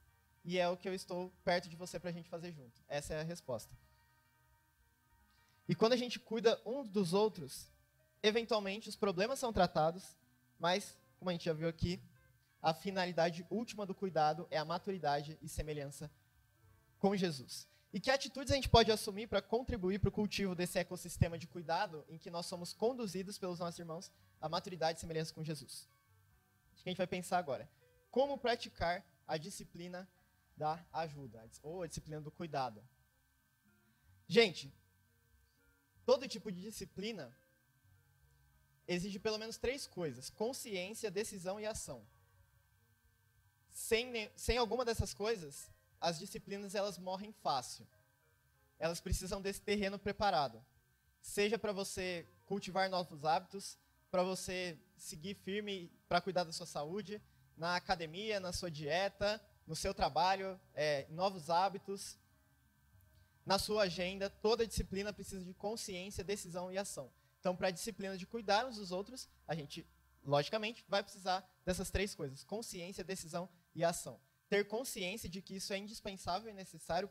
E 0.45 0.59
é 0.59 0.69
o 0.69 0.77
que 0.77 0.89
eu 0.89 0.95
estou 0.95 1.33
perto 1.45 1.69
de 1.69 1.77
você 1.77 1.99
para 1.99 2.11
a 2.11 2.13
gente 2.13 2.29
fazer 2.29 2.53
junto. 2.53 2.81
Essa 2.89 3.15
é 3.15 3.21
a 3.21 3.25
resposta. 3.25 3.73
E 5.69 5.75
quando 5.75 5.93
a 5.93 5.97
gente 5.97 6.19
cuida 6.19 6.61
uns 6.67 6.89
dos 6.89 7.13
outros, 7.13 7.71
eventualmente 8.23 8.89
os 8.89 8.97
problemas 8.97 9.39
são 9.39 9.53
tratados, 9.53 10.17
mas 10.59 10.97
como 11.19 11.31
a 11.31 11.33
gente 11.33 11.45
já 11.45 11.53
viu 11.53 11.69
aqui, 11.69 12.03
a 12.61 12.75
finalidade 12.75 13.47
última 13.51 13.87
do 13.87 13.95
cuidado 13.95 14.47
é 14.51 14.59
a 14.59 14.65
maturidade 14.65 15.39
e 15.41 15.49
semelhança 15.49 16.11
com 16.99 17.17
Jesus. 17.17 17.69
E 17.93 18.01
que 18.01 18.11
atitudes 18.11 18.51
a 18.53 18.55
gente 18.55 18.69
pode 18.69 18.91
assumir 18.91 19.27
para 19.27 19.43
contribuir 19.43 19.99
para 19.99 20.09
o 20.09 20.13
cultivo 20.13 20.55
desse 20.55 20.79
ecossistema 20.79 21.37
de 21.39 21.47
cuidado 21.47 22.05
em 22.09 22.17
que 22.19 22.31
nós 22.31 22.47
somos 22.47 22.73
conduzidos 22.73 23.37
pelos 23.39 23.59
nossos 23.59 23.79
irmãos 23.79 24.11
à 24.41 24.49
maturidade 24.49 24.99
e 24.99 25.01
semelhança 25.01 25.35
com 25.35 25.45
Jesus? 25.45 25.89
Que 26.77 26.89
a 26.89 26.91
gente 26.91 26.99
vai 26.99 27.07
pensar 27.07 27.39
agora. 27.39 27.69
Como 28.11 28.39
praticar 28.39 29.05
a 29.27 29.37
disciplina 29.37 30.09
da 30.57 30.85
ajuda, 30.93 31.49
ou 31.63 31.83
a 31.83 31.87
disciplina 31.87 32.21
do 32.21 32.31
cuidado. 32.31 32.83
Gente, 34.29 34.73
todo 36.05 36.29
tipo 36.29 36.51
de 36.51 36.61
disciplina 36.61 37.35
exige 38.87 39.19
pelo 39.19 39.39
menos 39.39 39.57
três 39.57 39.87
coisas: 39.87 40.31
consciência, 40.31 41.11
decisão 41.11 41.59
e 41.59 41.67
ação. 41.67 42.07
Sem, 43.71 44.31
sem 44.37 44.59
alguma 44.59 44.85
dessas 44.85 45.15
coisas, 45.15 45.71
as 46.01 46.19
disciplinas 46.19 46.75
elas 46.75 46.99
morrem 46.99 47.33
fácil. 47.33 47.87
Elas 48.79 49.01
precisam 49.01 49.41
desse 49.41 49.63
terreno 49.63 49.99
preparado. 49.99 50.65
Seja 51.21 51.59
para 51.59 51.73
você 51.73 52.27
cultivar 52.45 52.91
novos 52.91 53.25
hábitos, 53.25 53.79
para 54.13 54.23
você 54.23 54.79
seguir 54.95 55.35
firme 55.35 55.91
para 56.07 56.21
cuidar 56.21 56.45
da 56.45 56.53
sua 56.53 56.67
saúde, 56.67 57.21
na 57.57 57.77
academia, 57.77 58.39
na 58.39 58.53
sua 58.53 58.71
dieta, 58.71 59.43
no 59.67 59.75
seu 59.75 59.95
trabalho, 59.95 60.61
é, 60.75 61.07
novos 61.09 61.49
hábitos, 61.49 62.19
na 63.47 63.59
sua 63.59 63.85
agenda. 63.85 64.29
Toda 64.29 64.67
disciplina 64.67 65.15
precisa 65.15 65.43
de 65.43 65.55
consciência, 65.55 66.23
decisão 66.23 66.71
e 66.71 66.77
ação. 66.77 67.11
Então, 67.41 67.57
para 67.57 67.69
a 67.69 67.71
disciplina 67.71 68.19
de 68.19 68.27
cuidar 68.27 68.67
uns 68.67 68.77
dos 68.77 68.93
outros, 68.93 69.31
a 69.49 69.55
gente, 69.55 69.87
logicamente, 70.23 70.85
vai 70.87 71.03
precisar 71.03 71.43
dessas 71.65 71.91
três 71.91 72.15
coisas: 72.15 72.45
consciência, 72.45 73.03
decisão 73.03 73.49
e 73.75 73.83
ação. 73.83 74.21
Ter 74.51 74.69
consciência 74.69 75.27
de 75.27 75.41
que 75.41 75.57
isso 75.57 75.73
é 75.73 75.79
indispensável 75.79 76.51
e 76.51 76.53
necessário 76.53 77.09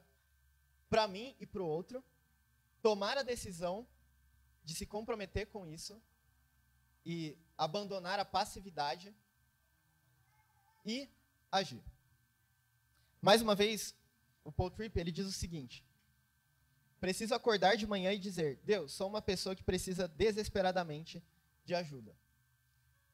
para 0.87 1.07
mim 1.07 1.35
e 1.39 1.47
para 1.47 1.63
o 1.63 1.67
outro. 1.67 2.03
Tomar 2.79 3.17
a 3.17 3.23
decisão 3.23 3.87
de 4.63 4.75
se 4.75 4.85
comprometer 4.85 5.47
com 5.47 5.65
isso 5.65 5.99
e 7.05 7.37
abandonar 7.57 8.19
a 8.19 8.25
passividade 8.25 9.13
e 10.85 11.09
agir. 11.51 11.83
Mais 13.21 13.41
uma 13.41 13.55
vez, 13.55 13.93
o 14.43 14.51
Paul 14.51 14.71
Tripp 14.71 14.99
ele 14.99 15.11
diz 15.11 15.27
o 15.27 15.31
seguinte: 15.31 15.83
Preciso 16.99 17.33
acordar 17.33 17.75
de 17.75 17.87
manhã 17.87 18.11
e 18.13 18.19
dizer: 18.19 18.59
Deus, 18.63 18.91
sou 18.93 19.07
uma 19.07 19.21
pessoa 19.21 19.55
que 19.55 19.63
precisa 19.63 20.07
desesperadamente 20.07 21.23
de 21.65 21.75
ajuda. 21.75 22.15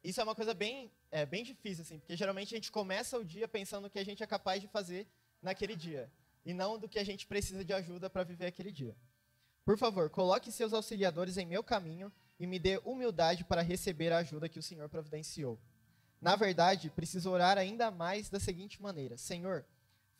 Isso 0.03 0.21
é 0.21 0.23
uma 0.23 0.35
coisa 0.35 0.53
bem, 0.53 0.91
é, 1.11 1.25
bem 1.25 1.43
difícil, 1.43 1.81
assim, 1.81 1.99
porque 1.99 2.15
geralmente 2.15 2.53
a 2.53 2.57
gente 2.57 2.71
começa 2.71 3.17
o 3.17 3.25
dia 3.25 3.47
pensando 3.47 3.83
no 3.83 3.89
que 3.89 3.99
a 3.99 4.05
gente 4.05 4.23
é 4.23 4.27
capaz 4.27 4.61
de 4.61 4.67
fazer 4.67 5.07
naquele 5.41 5.75
dia, 5.75 6.11
e 6.45 6.53
não 6.53 6.77
do 6.77 6.87
que 6.87 6.99
a 6.99 7.03
gente 7.03 7.27
precisa 7.27 7.63
de 7.63 7.73
ajuda 7.73 8.09
para 8.09 8.23
viver 8.23 8.45
aquele 8.45 8.71
dia. 8.71 8.95
Por 9.65 9.77
favor, 9.77 10.09
coloque 10.09 10.51
seus 10.51 10.71
auxiliadores 10.71 11.37
em 11.37 11.45
meu 11.45 11.61
caminho 11.63 12.11
e 12.39 12.45
me 12.45 12.59
dê 12.59 12.79
humildade 12.85 13.43
para 13.43 13.61
receber 13.61 14.11
a 14.11 14.19
ajuda 14.19 14.49
que 14.49 14.59
o 14.59 14.63
Senhor 14.63 14.87
providenciou. 14.89 15.59
Na 16.21 16.35
verdade, 16.35 16.89
preciso 16.89 17.29
orar 17.29 17.57
ainda 17.57 17.91
mais 17.91 18.29
da 18.29 18.39
seguinte 18.39 18.81
maneira: 18.81 19.17
Senhor, 19.17 19.65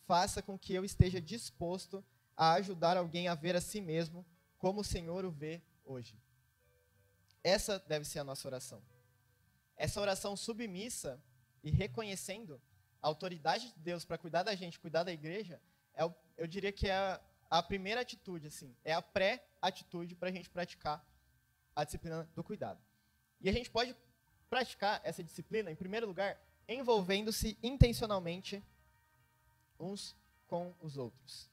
faça 0.05 0.41
com 0.41 0.57
que 0.57 0.73
eu 0.73 0.85
esteja 0.85 1.21
disposto 1.21 2.03
a 2.35 2.53
ajudar 2.53 2.97
alguém 2.97 3.27
a 3.27 3.35
ver 3.35 3.55
a 3.55 3.61
si 3.61 3.81
mesmo 3.81 4.25
como 4.57 4.81
o 4.81 4.83
Senhor 4.83 5.25
o 5.25 5.31
vê 5.31 5.61
hoje. 5.85 6.17
Essa 7.43 7.79
deve 7.79 8.05
ser 8.05 8.19
a 8.19 8.23
nossa 8.23 8.47
oração. 8.47 8.81
Essa 9.75 10.01
oração 10.01 10.35
submissa 10.35 11.21
e 11.63 11.69
reconhecendo 11.69 12.61
a 13.01 13.07
autoridade 13.07 13.67
de 13.73 13.79
Deus 13.79 14.03
para 14.03 14.17
cuidar 14.17 14.43
da 14.43 14.55
gente, 14.55 14.79
cuidar 14.79 15.03
da 15.03 15.11
igreja, 15.11 15.61
é, 15.93 16.03
eu 16.35 16.47
diria 16.47 16.71
que 16.71 16.87
é 16.87 16.95
a, 16.95 17.21
a 17.49 17.63
primeira 17.63 18.01
atitude, 18.01 18.47
assim, 18.47 18.75
é 18.83 18.93
a 18.93 19.01
pré-atitude 19.01 20.15
para 20.15 20.29
a 20.29 20.31
gente 20.31 20.49
praticar 20.49 21.05
a 21.77 21.83
disciplina 21.83 22.27
do 22.35 22.43
cuidado. 22.43 22.79
E 23.39 23.49
a 23.49 23.53
gente 23.53 23.69
pode 23.69 23.95
praticar 24.49 25.01
essa 25.03 25.23
disciplina, 25.23 25.71
em 25.71 25.75
primeiro 25.75 26.07
lugar, 26.07 26.37
envolvendo-se 26.67 27.57
intencionalmente 27.61 28.63
uns 29.79 30.15
com 30.47 30.73
os 30.81 30.97
outros 30.97 31.49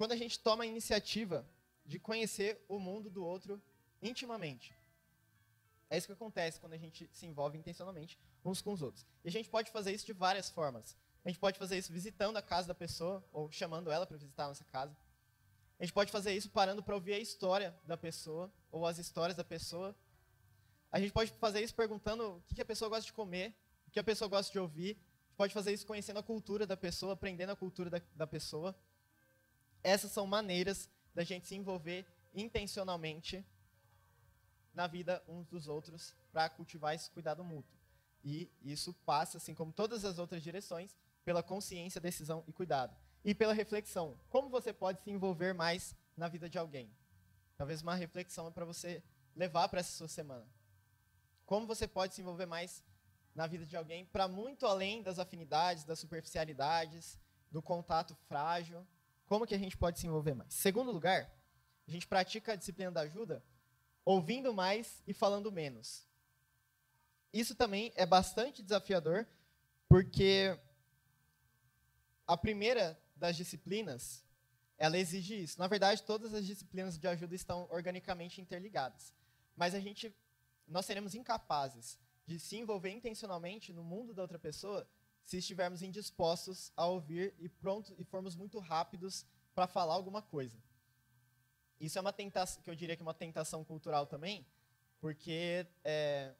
quando 0.00 0.12
a 0.12 0.16
gente 0.16 0.38
toma 0.38 0.64
a 0.64 0.66
iniciativa 0.66 1.46
de 1.84 1.98
conhecer 1.98 2.58
o 2.66 2.78
mundo 2.78 3.10
do 3.10 3.22
outro 3.22 3.60
intimamente. 4.00 4.74
É 5.90 5.98
isso 5.98 6.06
que 6.06 6.14
acontece 6.14 6.58
quando 6.58 6.72
a 6.72 6.78
gente 6.78 7.06
se 7.12 7.26
envolve 7.26 7.58
intencionalmente 7.58 8.18
uns 8.42 8.62
com 8.62 8.72
os 8.72 8.80
outros. 8.80 9.04
E 9.22 9.28
a 9.28 9.30
gente 9.30 9.50
pode 9.50 9.70
fazer 9.70 9.92
isso 9.92 10.06
de 10.06 10.14
várias 10.14 10.48
formas. 10.48 10.96
A 11.22 11.28
gente 11.28 11.38
pode 11.38 11.58
fazer 11.58 11.76
isso 11.76 11.92
visitando 11.92 12.38
a 12.38 12.40
casa 12.40 12.68
da 12.68 12.74
pessoa 12.74 13.22
ou 13.30 13.52
chamando 13.52 13.90
ela 13.90 14.06
para 14.06 14.16
visitar 14.16 14.46
a 14.46 14.48
nossa 14.48 14.64
casa. 14.64 14.96
A 15.80 15.82
gente 15.82 15.94
pode 15.94 16.12
fazer 16.12 16.34
isso 16.34 16.50
parando 16.50 16.82
para 16.82 16.94
ouvir 16.94 17.14
a 17.14 17.18
história 17.18 17.74
da 17.86 17.96
pessoa 17.96 18.52
ou 18.70 18.86
as 18.86 18.98
histórias 18.98 19.34
da 19.34 19.42
pessoa. 19.42 19.96
A 20.92 21.00
gente 21.00 21.10
pode 21.10 21.32
fazer 21.40 21.62
isso 21.62 21.74
perguntando 21.74 22.36
o 22.36 22.54
que 22.54 22.60
a 22.60 22.66
pessoa 22.66 22.90
gosta 22.90 23.06
de 23.06 23.14
comer, 23.14 23.54
o 23.88 23.90
que 23.90 23.98
a 23.98 24.04
pessoa 24.04 24.28
gosta 24.28 24.52
de 24.52 24.58
ouvir. 24.58 24.90
A 24.90 25.28
gente 25.28 25.36
pode 25.38 25.54
fazer 25.54 25.72
isso 25.72 25.86
conhecendo 25.86 26.18
a 26.18 26.22
cultura 26.22 26.66
da 26.66 26.76
pessoa, 26.76 27.14
aprendendo 27.14 27.48
a 27.48 27.56
cultura 27.56 27.88
da, 27.88 28.02
da 28.14 28.26
pessoa. 28.26 28.76
Essas 29.82 30.12
são 30.12 30.26
maneiras 30.26 30.86
da 31.14 31.24
gente 31.24 31.46
se 31.46 31.56
envolver 31.56 32.04
intencionalmente 32.34 33.42
na 34.74 34.86
vida 34.86 35.22
uns 35.26 35.46
dos 35.46 35.66
outros 35.66 36.14
para 36.30 36.50
cultivar 36.50 36.94
esse 36.94 37.10
cuidado 37.10 37.42
mútuo. 37.42 37.74
E 38.22 38.50
isso 38.62 38.92
passa, 39.06 39.38
assim 39.38 39.54
como 39.54 39.72
todas 39.72 40.04
as 40.04 40.18
outras 40.18 40.42
direções, 40.42 40.94
pela 41.24 41.42
consciência, 41.42 41.98
decisão 41.98 42.44
e 42.46 42.52
cuidado. 42.52 42.94
E 43.24 43.34
pela 43.34 43.52
reflexão. 43.52 44.18
Como 44.28 44.48
você 44.48 44.72
pode 44.72 45.00
se 45.02 45.10
envolver 45.10 45.52
mais 45.52 45.94
na 46.16 46.28
vida 46.28 46.48
de 46.48 46.58
alguém? 46.58 46.90
Talvez 47.56 47.82
uma 47.82 47.94
reflexão 47.94 48.46
é 48.48 48.50
para 48.50 48.64
você 48.64 49.02
levar 49.36 49.68
para 49.68 49.80
essa 49.80 49.92
sua 49.92 50.08
semana. 50.08 50.46
Como 51.44 51.66
você 51.66 51.86
pode 51.86 52.14
se 52.14 52.22
envolver 52.22 52.46
mais 52.46 52.82
na 53.34 53.46
vida 53.46 53.66
de 53.66 53.76
alguém 53.76 54.04
para 54.06 54.26
muito 54.26 54.66
além 54.66 55.02
das 55.02 55.18
afinidades, 55.18 55.84
das 55.84 55.98
superficialidades, 55.98 57.18
do 57.50 57.60
contato 57.60 58.14
frágil, 58.28 58.86
como 59.26 59.46
que 59.46 59.54
a 59.54 59.58
gente 59.58 59.76
pode 59.76 59.98
se 59.98 60.06
envolver 60.06 60.34
mais? 60.34 60.54
Segundo 60.54 60.90
lugar, 60.90 61.30
a 61.86 61.90
gente 61.90 62.06
pratica 62.06 62.52
a 62.52 62.56
disciplina 62.56 62.90
da 62.90 63.02
ajuda 63.02 63.42
ouvindo 64.04 64.52
mais 64.52 65.02
e 65.06 65.12
falando 65.12 65.52
menos. 65.52 66.06
Isso 67.32 67.54
também 67.54 67.92
é 67.94 68.04
bastante 68.04 68.62
desafiador, 68.62 69.26
porque 69.88 70.58
a 72.26 72.36
primeira 72.36 73.00
das 73.20 73.36
disciplinas, 73.36 74.24
ela 74.76 74.98
exige 74.98 75.42
isso. 75.44 75.58
Na 75.58 75.68
verdade, 75.68 76.02
todas 76.02 76.32
as 76.34 76.44
disciplinas 76.46 76.98
de 76.98 77.06
ajuda 77.06 77.34
estão 77.34 77.68
organicamente 77.70 78.40
interligadas. 78.40 79.14
Mas 79.54 79.74
a 79.74 79.80
gente 79.80 80.12
nós 80.66 80.86
seremos 80.86 81.14
incapazes 81.14 81.98
de 82.26 82.38
se 82.38 82.56
envolver 82.56 82.90
intencionalmente 82.90 83.72
no 83.72 83.82
mundo 83.82 84.14
da 84.14 84.22
outra 84.22 84.38
pessoa 84.38 84.88
se 85.24 85.36
estivermos 85.36 85.82
indispostos 85.82 86.72
a 86.76 86.86
ouvir 86.86 87.34
e 87.38 87.48
pronto 87.48 87.94
e 87.98 88.04
formos 88.04 88.36
muito 88.36 88.58
rápidos 88.58 89.26
para 89.54 89.66
falar 89.66 89.94
alguma 89.94 90.22
coisa. 90.22 90.56
Isso 91.80 91.98
é 91.98 92.00
uma 92.00 92.12
tentação, 92.12 92.62
que 92.62 92.70
eu 92.70 92.74
diria 92.74 92.96
que 92.96 93.02
é 93.02 93.06
uma 93.06 93.14
tentação 93.14 93.64
cultural 93.64 94.06
também, 94.06 94.46
porque 95.00 95.66
é, 95.84 96.32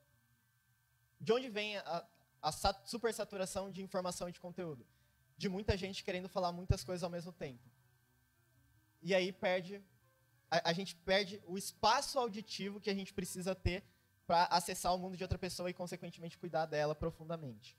de 1.21 1.33
onde 1.33 1.49
vem 1.49 1.77
a, 1.79 2.07
a 2.41 2.53
supersaturação 2.85 3.71
de 3.71 3.83
informação 3.83 4.29
e 4.29 4.33
de 4.33 4.41
conteúdo? 4.41 4.87
De 5.41 5.49
muita 5.49 5.75
gente 5.83 6.05
querendo 6.05 6.29
falar 6.29 6.53
muitas 6.53 6.85
coisas 6.85 7.03
ao 7.03 7.09
mesmo 7.17 7.33
tempo. 7.33 7.65
E 9.01 9.15
aí 9.15 9.33
perde, 9.33 9.83
a, 10.51 10.71
a 10.71 10.73
gente 10.75 10.95
perde 10.97 11.43
o 11.47 11.57
espaço 11.57 12.19
auditivo 12.19 12.79
que 12.79 12.91
a 12.91 12.95
gente 12.95 13.15
precisa 13.15 13.55
ter 13.55 13.83
para 14.27 14.45
acessar 14.59 14.95
o 14.95 14.99
mundo 14.99 15.17
de 15.17 15.25
outra 15.25 15.39
pessoa 15.39 15.71
e, 15.71 15.73
consequentemente, 15.73 16.37
cuidar 16.37 16.67
dela 16.67 16.95
profundamente. 16.95 17.75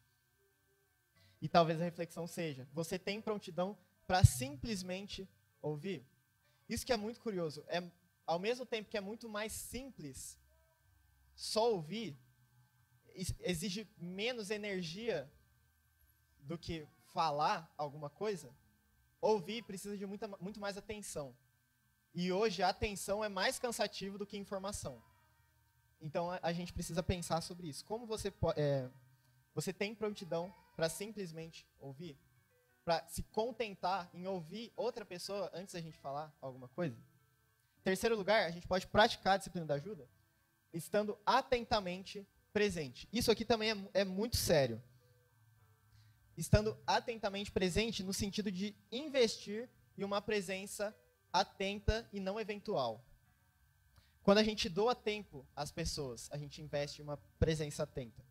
E 1.40 1.48
talvez 1.48 1.80
a 1.80 1.84
reflexão 1.84 2.26
seja: 2.26 2.68
você 2.74 2.98
tem 2.98 3.22
prontidão 3.22 3.78
para 4.08 4.26
simplesmente 4.26 5.30
ouvir? 5.62 6.04
Isso 6.68 6.84
que 6.84 6.94
é 6.94 6.98
muito 6.98 7.22
curioso. 7.22 7.64
É, 7.68 7.84
ao 8.26 8.40
mesmo 8.40 8.66
tempo 8.66 8.90
que 8.90 8.98
é 8.98 9.02
muito 9.02 9.30
mais 9.30 9.52
simples 9.52 10.36
só 11.36 11.72
ouvir, 11.72 12.18
exige 13.42 13.88
menos 14.00 14.50
energia 14.50 15.32
do 16.40 16.58
que 16.58 16.88
falar 17.14 17.72
alguma 17.78 18.10
coisa. 18.10 18.50
Ouvir 19.20 19.64
precisa 19.64 19.98
de 19.98 20.06
muita, 20.06 20.28
muito 20.40 20.60
mais 20.60 20.78
atenção. 20.78 21.36
E 22.14 22.32
hoje 22.32 22.62
a 22.62 22.70
atenção 22.70 23.24
é 23.24 23.30
mais 23.30 23.60
cansativo 23.60 24.18
do 24.18 24.26
que 24.26 24.38
informação. 24.38 25.02
Então 26.02 26.30
a, 26.42 26.52
gente 26.52 26.74
precisa 26.74 27.04
pensar 27.04 27.42
sobre 27.42 27.68
isso. 27.68 27.86
Como 27.86 28.06
você, 28.06 28.34
é, 28.56 28.90
você 29.54 29.72
tem 29.72 29.94
prontidão 29.94 30.54
para 30.76 30.90
simplesmente 30.90 31.68
ouvir? 31.80 32.18
Para 32.84 33.08
se 33.08 33.22
contentar 33.24 34.10
em 34.14 34.26
ouvir 34.26 34.74
outra 34.76 35.06
pessoa 35.06 35.52
antes 35.54 35.74
da 35.74 35.80
gente 35.80 35.98
falar 36.00 36.36
alguma 36.42 36.68
coisa? 36.70 36.98
Terceiro 37.84 38.16
lugar, 38.16 38.48
a 38.48 38.52
gente 38.52 38.68
pode 38.68 38.88
praticar 38.88 39.36
a 39.36 39.38
disciplina 39.38 39.68
da 39.68 39.76
ajuda 39.76 40.08
estando 40.74 41.18
atentamente 41.26 42.26
presente. 42.54 43.08
Isso 43.12 43.32
aqui 43.32 43.46
também 43.46 43.72
é, 43.72 44.02
é 44.02 44.06
muito 44.06 44.38
sério. 44.38 44.82
Estando 46.38 46.78
atentamente 46.88 47.52
presente 47.52 48.04
no 48.04 48.14
sentido 48.14 48.52
de 48.52 48.76
investir 48.92 49.70
em 49.98 50.04
uma 50.04 50.22
presença 50.22 50.96
atenta 51.32 52.08
e 52.12 52.20
não 52.20 52.40
eventual. 52.40 53.04
Quando 54.24 54.38
a 54.38 54.44
gente 54.44 54.70
doa 54.70 54.94
tempo 54.94 55.46
às 55.56 55.72
pessoas, 55.72 56.30
a 56.32 56.38
gente 56.38 56.62
investe 56.62 57.02
em 57.02 57.04
uma 57.04 57.18
presença 57.40 57.84
atenta. 57.84 58.24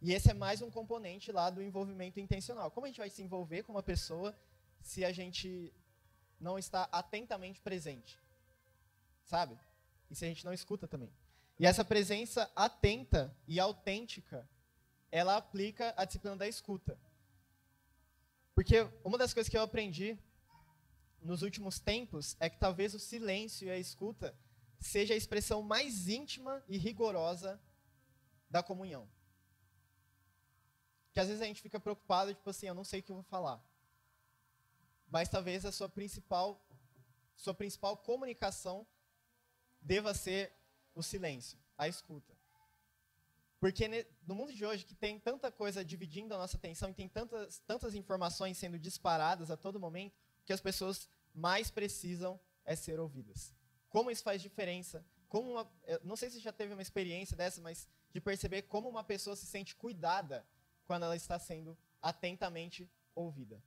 E 0.00 0.12
esse 0.12 0.30
é 0.30 0.34
mais 0.34 0.62
um 0.62 0.70
componente 0.70 1.30
lá 1.30 1.48
do 1.50 1.62
envolvimento 1.62 2.18
intencional. 2.18 2.70
Como 2.70 2.86
a 2.86 2.88
gente 2.88 2.98
vai 2.98 3.10
se 3.10 3.22
envolver 3.22 3.62
com 3.62 3.72
uma 3.72 3.82
pessoa 3.82 4.36
se 4.80 5.04
a 5.04 5.12
gente 5.12 5.72
não 6.40 6.58
está 6.58 6.88
atentamente 6.90 7.60
presente? 7.60 8.18
Sabe? 9.24 9.56
E 10.10 10.14
se 10.16 10.24
a 10.24 10.28
gente 10.28 10.44
não 10.44 10.52
escuta 10.52 10.88
também. 10.88 11.12
E 11.58 11.66
essa 11.66 11.84
presença 11.84 12.50
atenta 12.56 13.32
e 13.46 13.60
autêntica, 13.60 14.48
ela 15.10 15.36
aplica 15.36 15.94
a 15.96 16.04
disciplina 16.04 16.36
da 16.36 16.48
escuta. 16.48 16.98
Porque 18.54 18.82
uma 19.04 19.16
das 19.16 19.32
coisas 19.32 19.48
que 19.48 19.56
eu 19.56 19.62
aprendi 19.62 20.18
nos 21.20 21.42
últimos 21.42 21.78
tempos 21.78 22.36
é 22.38 22.50
que 22.50 22.58
talvez 22.58 22.94
o 22.94 22.98
silêncio 22.98 23.66
e 23.66 23.70
a 23.70 23.78
escuta 23.78 24.36
seja 24.78 25.14
a 25.14 25.16
expressão 25.16 25.62
mais 25.62 26.08
íntima 26.08 26.62
e 26.68 26.76
rigorosa 26.76 27.60
da 28.50 28.62
comunhão. 28.62 29.08
Que 31.12 31.20
às 31.20 31.28
vezes 31.28 31.42
a 31.42 31.46
gente 31.46 31.62
fica 31.62 31.78
preocupado, 31.78 32.34
tipo 32.34 32.48
assim, 32.50 32.66
eu 32.66 32.74
não 32.74 32.84
sei 32.84 33.00
o 33.00 33.02
que 33.02 33.10
eu 33.10 33.16
vou 33.16 33.24
falar. 33.24 33.62
Mas 35.08 35.28
talvez 35.28 35.64
a 35.64 35.72
sua 35.72 35.88
principal 35.88 36.60
sua 37.36 37.54
principal 37.54 37.96
comunicação 37.96 38.86
deva 39.80 40.14
ser 40.14 40.52
o 40.94 41.02
silêncio, 41.02 41.58
a 41.76 41.88
escuta. 41.88 42.36
Porque 43.62 43.88
no 44.26 44.34
mundo 44.34 44.52
de 44.52 44.66
hoje, 44.66 44.84
que 44.84 44.92
tem 44.92 45.20
tanta 45.20 45.48
coisa 45.52 45.84
dividindo 45.84 46.34
a 46.34 46.36
nossa 46.36 46.56
atenção 46.56 46.90
e 46.90 46.94
tem 46.94 47.08
tantas, 47.08 47.60
tantas 47.60 47.94
informações 47.94 48.58
sendo 48.58 48.76
disparadas 48.76 49.52
a 49.52 49.56
todo 49.56 49.78
momento, 49.78 50.18
que 50.44 50.52
as 50.52 50.60
pessoas 50.60 51.08
mais 51.32 51.70
precisam 51.70 52.40
é 52.64 52.74
ser 52.74 52.98
ouvidas. 52.98 53.54
Como 53.88 54.10
isso 54.10 54.24
faz 54.24 54.42
diferença? 54.42 55.06
Como 55.28 55.52
uma, 55.52 55.72
não 56.02 56.16
sei 56.16 56.28
se 56.28 56.40
já 56.40 56.50
teve 56.50 56.72
uma 56.72 56.82
experiência 56.82 57.36
dessa, 57.36 57.60
mas 57.60 57.86
de 58.12 58.20
perceber 58.20 58.62
como 58.62 58.88
uma 58.88 59.04
pessoa 59.04 59.36
se 59.36 59.46
sente 59.46 59.76
cuidada 59.76 60.44
quando 60.84 61.04
ela 61.04 61.14
está 61.14 61.38
sendo 61.38 61.78
atentamente 62.02 62.90
ouvida. 63.14 63.62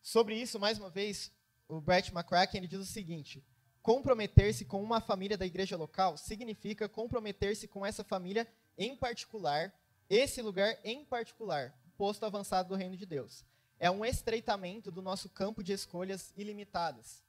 Sobre 0.00 0.34
isso, 0.34 0.58
mais 0.58 0.78
uma 0.78 0.88
vez, 0.88 1.30
o 1.68 1.78
Brett 1.78 2.10
McCracken 2.10 2.66
diz 2.66 2.80
o 2.80 2.86
seguinte: 2.86 3.44
comprometer-se 3.82 4.64
com 4.64 4.82
uma 4.82 5.00
família 5.00 5.36
da 5.36 5.46
igreja 5.46 5.76
local 5.76 6.16
significa 6.16 6.88
comprometer-se 6.88 7.66
com 7.66 7.84
essa 7.84 8.04
família 8.04 8.46
em 8.76 8.96
particular, 8.96 9.72
esse 10.08 10.42
lugar 10.42 10.78
em 10.84 11.04
particular, 11.04 11.74
posto 11.96 12.24
avançado 12.24 12.70
do 12.70 12.74
reino 12.74 12.96
de 12.96 13.06
Deus. 13.06 13.44
É 13.78 13.90
um 13.90 14.04
estreitamento 14.04 14.90
do 14.90 15.00
nosso 15.00 15.28
campo 15.28 15.62
de 15.62 15.72
escolhas 15.72 16.32
ilimitadas. 16.36 17.24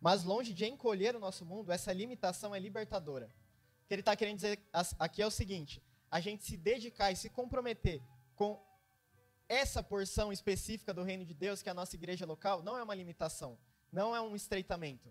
Mas 0.00 0.22
longe 0.22 0.52
de 0.52 0.66
encolher 0.66 1.16
o 1.16 1.20
nosso 1.20 1.46
mundo, 1.46 1.72
essa 1.72 1.92
limitação 1.92 2.54
é 2.54 2.58
libertadora. 2.58 3.26
O 3.82 3.88
que 3.88 3.94
ele 3.94 4.02
está 4.02 4.14
querendo 4.14 4.36
dizer 4.36 4.60
aqui 4.98 5.22
é 5.22 5.26
o 5.26 5.30
seguinte: 5.30 5.82
a 6.10 6.20
gente 6.20 6.44
se 6.44 6.56
dedicar 6.58 7.10
e 7.10 7.16
se 7.16 7.30
comprometer 7.30 8.02
com 8.34 8.62
essa 9.48 9.82
porção 9.82 10.30
específica 10.30 10.92
do 10.92 11.02
reino 11.02 11.24
de 11.24 11.32
Deus, 11.32 11.62
que 11.62 11.68
é 11.70 11.72
a 11.72 11.74
nossa 11.74 11.96
igreja 11.96 12.26
local, 12.26 12.62
não 12.62 12.76
é 12.76 12.82
uma 12.82 12.94
limitação, 12.94 13.58
não 13.90 14.14
é 14.14 14.20
um 14.20 14.36
estreitamento 14.36 15.10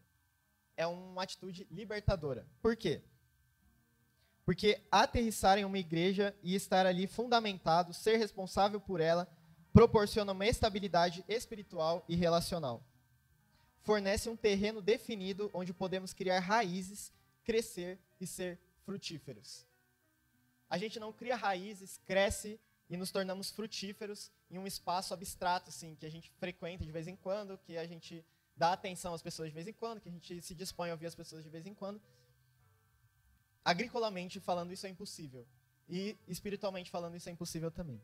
é 0.75 0.85
uma 0.87 1.23
atitude 1.23 1.67
libertadora. 1.69 2.47
Por 2.61 2.75
quê? 2.75 3.01
Porque 4.45 4.81
aterrissar 4.91 5.57
em 5.57 5.65
uma 5.65 5.77
igreja 5.77 6.35
e 6.43 6.55
estar 6.55 6.85
ali 6.85 7.07
fundamentado, 7.07 7.93
ser 7.93 8.17
responsável 8.17 8.79
por 8.79 8.99
ela, 8.99 9.27
proporciona 9.71 10.31
uma 10.31 10.45
estabilidade 10.45 11.23
espiritual 11.27 12.03
e 12.07 12.15
relacional. 12.15 12.83
Fornece 13.81 14.29
um 14.29 14.35
terreno 14.35 14.81
definido 14.81 15.49
onde 15.53 15.73
podemos 15.73 16.13
criar 16.13 16.39
raízes, 16.39 17.11
crescer 17.43 17.99
e 18.19 18.27
ser 18.27 18.59
frutíferos. 18.85 19.65
A 20.69 20.77
gente 20.77 20.99
não 20.99 21.13
cria 21.13 21.35
raízes, 21.35 21.99
cresce 22.05 22.59
e 22.89 22.97
nos 22.97 23.11
tornamos 23.11 23.49
frutíferos 23.51 24.31
em 24.49 24.57
um 24.57 24.67
espaço 24.67 25.13
abstrato, 25.13 25.69
assim, 25.69 25.95
que 25.95 26.05
a 26.05 26.11
gente 26.11 26.29
frequenta 26.31 26.85
de 26.85 26.91
vez 26.91 27.07
em 27.07 27.15
quando, 27.15 27.57
que 27.57 27.77
a 27.77 27.85
gente 27.85 28.25
dá 28.55 28.73
atenção 28.73 29.13
às 29.13 29.21
pessoas 29.21 29.49
de 29.49 29.55
vez 29.55 29.67
em 29.67 29.73
quando, 29.73 30.01
que 30.01 30.09
a 30.09 30.11
gente 30.11 30.41
se 30.41 30.55
dispõe 30.55 30.89
a 30.89 30.93
ouvir 30.93 31.07
as 31.07 31.15
pessoas 31.15 31.43
de 31.43 31.49
vez 31.49 31.65
em 31.65 31.73
quando. 31.73 32.01
Agricolamente 33.63 34.39
falando, 34.39 34.71
isso 34.71 34.85
é 34.85 34.89
impossível. 34.89 35.47
E 35.87 36.17
espiritualmente 36.27 36.89
falando, 36.91 37.15
isso 37.15 37.29
é 37.29 37.31
impossível 37.31 37.71
também. 37.71 38.01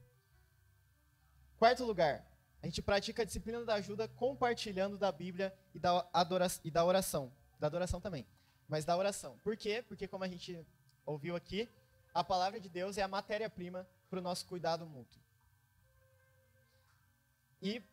Quarto 1.57 1.83
lugar, 1.83 2.25
a 2.61 2.65
gente 2.65 2.81
pratica 2.81 3.21
a 3.21 3.25
disciplina 3.25 3.63
da 3.63 3.75
ajuda 3.75 4.07
compartilhando 4.07 4.97
da 4.97 5.11
Bíblia 5.11 5.53
e 5.73 5.79
da, 5.79 6.07
e 6.63 6.71
da 6.71 6.85
oração. 6.85 7.31
Da 7.59 7.67
adoração 7.67 7.99
também, 7.99 8.25
mas 8.69 8.85
da 8.85 8.95
oração. 8.95 9.37
Por 9.43 9.57
quê? 9.57 9.83
Porque, 9.85 10.07
como 10.07 10.23
a 10.23 10.27
gente 10.29 10.65
ouviu 11.05 11.35
aqui, 11.35 11.67
a 12.13 12.23
palavra 12.23 12.59
de 12.59 12.69
Deus 12.69 12.97
é 12.97 13.01
a 13.01 13.07
matéria-prima 13.07 13.85
para 14.09 14.19
o 14.19 14.21
nosso 14.21 14.45
cuidado 14.45 14.85
mútuo. 14.85 15.19
E 17.61 17.83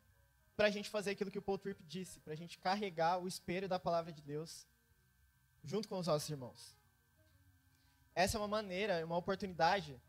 para 0.57 0.69
a 0.69 0.71
gente 0.71 0.89
fazer 0.89 1.11
aquilo 1.11 1.31
que 1.31 1.39
o 1.39 1.43
Paul 1.43 1.59
Tripp 1.59 1.83
disse, 1.85 2.21
para 2.21 2.33
a 2.33 2.37
gente 2.37 2.59
carregar 2.59 3.19
o 3.19 3.29
espelho 3.29 3.69
da 3.69 3.79
palavra 3.79 4.11
de 4.13 4.23
Deus 4.23 4.67
junto 5.63 5.89
com 5.89 5.99
os 5.99 6.07
nossos 6.07 6.29
irmãos. 6.29 6.75
Essa 8.15 8.39
é 8.39 8.41
uma 8.41 8.49
maneira, 8.49 9.05
uma 9.05 9.17
oportunidade 9.17 10.01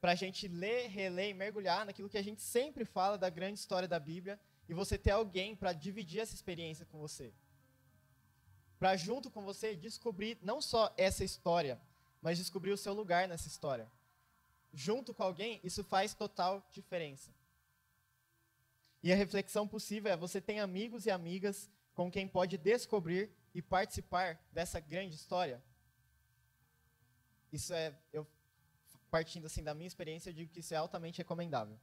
para 0.00 0.12
a 0.12 0.14
gente 0.14 0.46
ler, 0.46 0.88
reler 0.88 1.30
e 1.30 1.34
mergulhar 1.34 1.86
naquilo 1.86 2.10
que 2.10 2.18
a 2.18 2.22
gente 2.22 2.42
sempre 2.42 2.84
fala 2.84 3.16
da 3.16 3.30
grande 3.30 3.58
história 3.58 3.88
da 3.88 3.98
Bíblia 3.98 4.38
e 4.68 4.74
você 4.74 4.98
ter 4.98 5.12
alguém 5.12 5.56
para 5.56 5.72
dividir 5.72 6.20
essa 6.20 6.34
experiência 6.34 6.84
com 6.84 6.98
você. 6.98 7.32
Para 8.78 8.96
junto 8.96 9.30
com 9.30 9.42
você 9.42 9.74
descobrir 9.74 10.36
não 10.42 10.60
só 10.60 10.92
essa 10.98 11.24
história, 11.24 11.80
mas 12.20 12.36
descobrir 12.36 12.72
o 12.72 12.76
seu 12.76 12.92
lugar 12.92 13.26
nessa 13.26 13.48
história. 13.48 13.90
Junto 14.74 15.14
com 15.14 15.22
alguém, 15.22 15.60
isso 15.64 15.82
faz 15.82 16.12
total 16.12 16.62
diferença. 16.70 17.30
E 19.04 19.12
a 19.12 19.16
reflexão 19.16 19.68
possível 19.68 20.10
é: 20.10 20.16
você 20.16 20.40
tem 20.40 20.60
amigos 20.60 21.04
e 21.04 21.10
amigas 21.10 21.70
com 21.92 22.10
quem 22.10 22.26
pode 22.26 22.56
descobrir 22.56 23.30
e 23.54 23.60
participar 23.60 24.40
dessa 24.50 24.80
grande 24.80 25.14
história? 25.14 25.62
Isso 27.52 27.74
é, 27.74 27.94
eu 28.14 28.26
partindo 29.10 29.44
assim 29.44 29.62
da 29.62 29.74
minha 29.74 29.86
experiência, 29.86 30.30
eu 30.30 30.34
digo 30.34 30.50
que 30.50 30.60
isso 30.60 30.72
é 30.72 30.78
altamente 30.78 31.18
recomendável. 31.18 31.78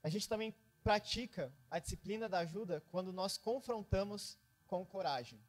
A 0.00 0.08
gente 0.08 0.28
também 0.28 0.54
pratica 0.84 1.52
a 1.68 1.80
disciplina 1.80 2.28
da 2.28 2.38
ajuda 2.38 2.80
quando 2.92 3.12
nós 3.12 3.36
confrontamos 3.36 4.38
com 4.68 4.86
coragem. 4.86 5.40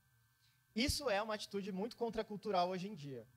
Isso 0.75 1.07
é 1.07 1.21
uma 1.21 1.35
atitude 1.35 1.71
muito 1.71 1.95
contracultural 1.95 2.69
hoje 2.69 2.87
em 2.87 2.95
dia. 2.95 3.27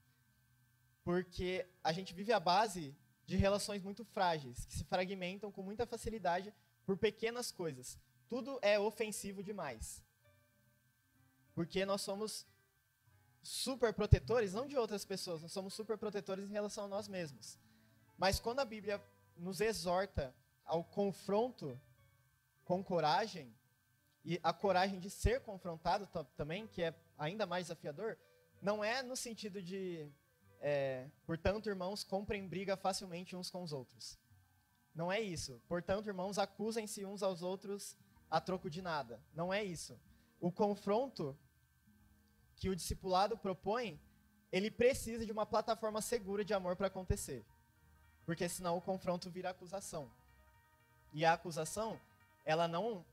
Porque 1.04 1.68
a 1.84 1.92
gente 1.92 2.14
vive 2.14 2.32
a 2.32 2.40
base 2.40 2.96
de 3.26 3.36
relações 3.36 3.82
muito 3.82 4.04
frágeis, 4.04 4.64
que 4.64 4.74
se 4.74 4.84
fragmentam 4.84 5.50
com 5.50 5.62
muita 5.62 5.84
facilidade 5.84 6.54
por 6.84 6.96
pequenas 6.96 7.50
coisas. 7.50 7.98
Tudo 8.28 8.58
é 8.62 8.78
ofensivo 8.78 9.42
demais. 9.42 10.02
Porque 11.54 11.84
nós 11.84 12.02
somos 12.02 12.46
super 13.42 13.92
protetores, 13.92 14.54
não 14.54 14.66
de 14.66 14.76
outras 14.76 15.04
pessoas, 15.04 15.42
nós 15.42 15.52
somos 15.52 15.74
super 15.74 15.98
protetores 15.98 16.48
em 16.48 16.52
relação 16.52 16.84
a 16.84 16.88
nós 16.88 17.08
mesmos. 17.08 17.58
Mas 18.16 18.38
quando 18.38 18.60
a 18.60 18.64
Bíblia 18.64 19.02
nos 19.36 19.60
exorta 19.60 20.34
ao 20.64 20.84
confronto 20.84 21.80
com 22.64 22.82
coragem, 22.82 23.54
e 24.24 24.40
a 24.42 24.52
coragem 24.52 24.98
de 24.98 25.08
ser 25.08 25.40
confrontado 25.40 26.08
também, 26.36 26.66
que 26.66 26.82
é 26.82 26.94
ainda 27.16 27.46
mais 27.46 27.66
desafiador, 27.66 28.18
não 28.60 28.82
é 28.82 29.02
no 29.02 29.14
sentido 29.14 29.62
de 29.62 30.10
é, 30.68 31.08
portanto, 31.24 31.68
irmãos, 31.68 32.02
comprem 32.02 32.48
briga 32.48 32.76
facilmente 32.76 33.36
uns 33.36 33.48
com 33.48 33.62
os 33.62 33.72
outros. 33.72 34.18
Não 34.92 35.12
é 35.12 35.20
isso. 35.20 35.62
Portanto, 35.68 36.08
irmãos, 36.08 36.38
acusem-se 36.38 37.04
uns 37.04 37.22
aos 37.22 37.40
outros 37.40 37.96
a 38.28 38.40
troco 38.40 38.68
de 38.68 38.82
nada. 38.82 39.22
Não 39.32 39.54
é 39.54 39.62
isso. 39.62 39.96
O 40.40 40.50
confronto 40.50 41.38
que 42.56 42.68
o 42.68 42.74
discipulado 42.74 43.38
propõe, 43.38 44.00
ele 44.50 44.68
precisa 44.68 45.24
de 45.24 45.30
uma 45.30 45.46
plataforma 45.46 46.02
segura 46.02 46.44
de 46.44 46.52
amor 46.52 46.74
para 46.74 46.88
acontecer. 46.88 47.46
Porque 48.24 48.48
senão 48.48 48.76
o 48.76 48.82
confronto 48.82 49.30
vira 49.30 49.50
acusação. 49.50 50.10
E 51.12 51.24
a 51.24 51.34
acusação, 51.34 51.96
ela 52.44 52.66
não 52.66 53.06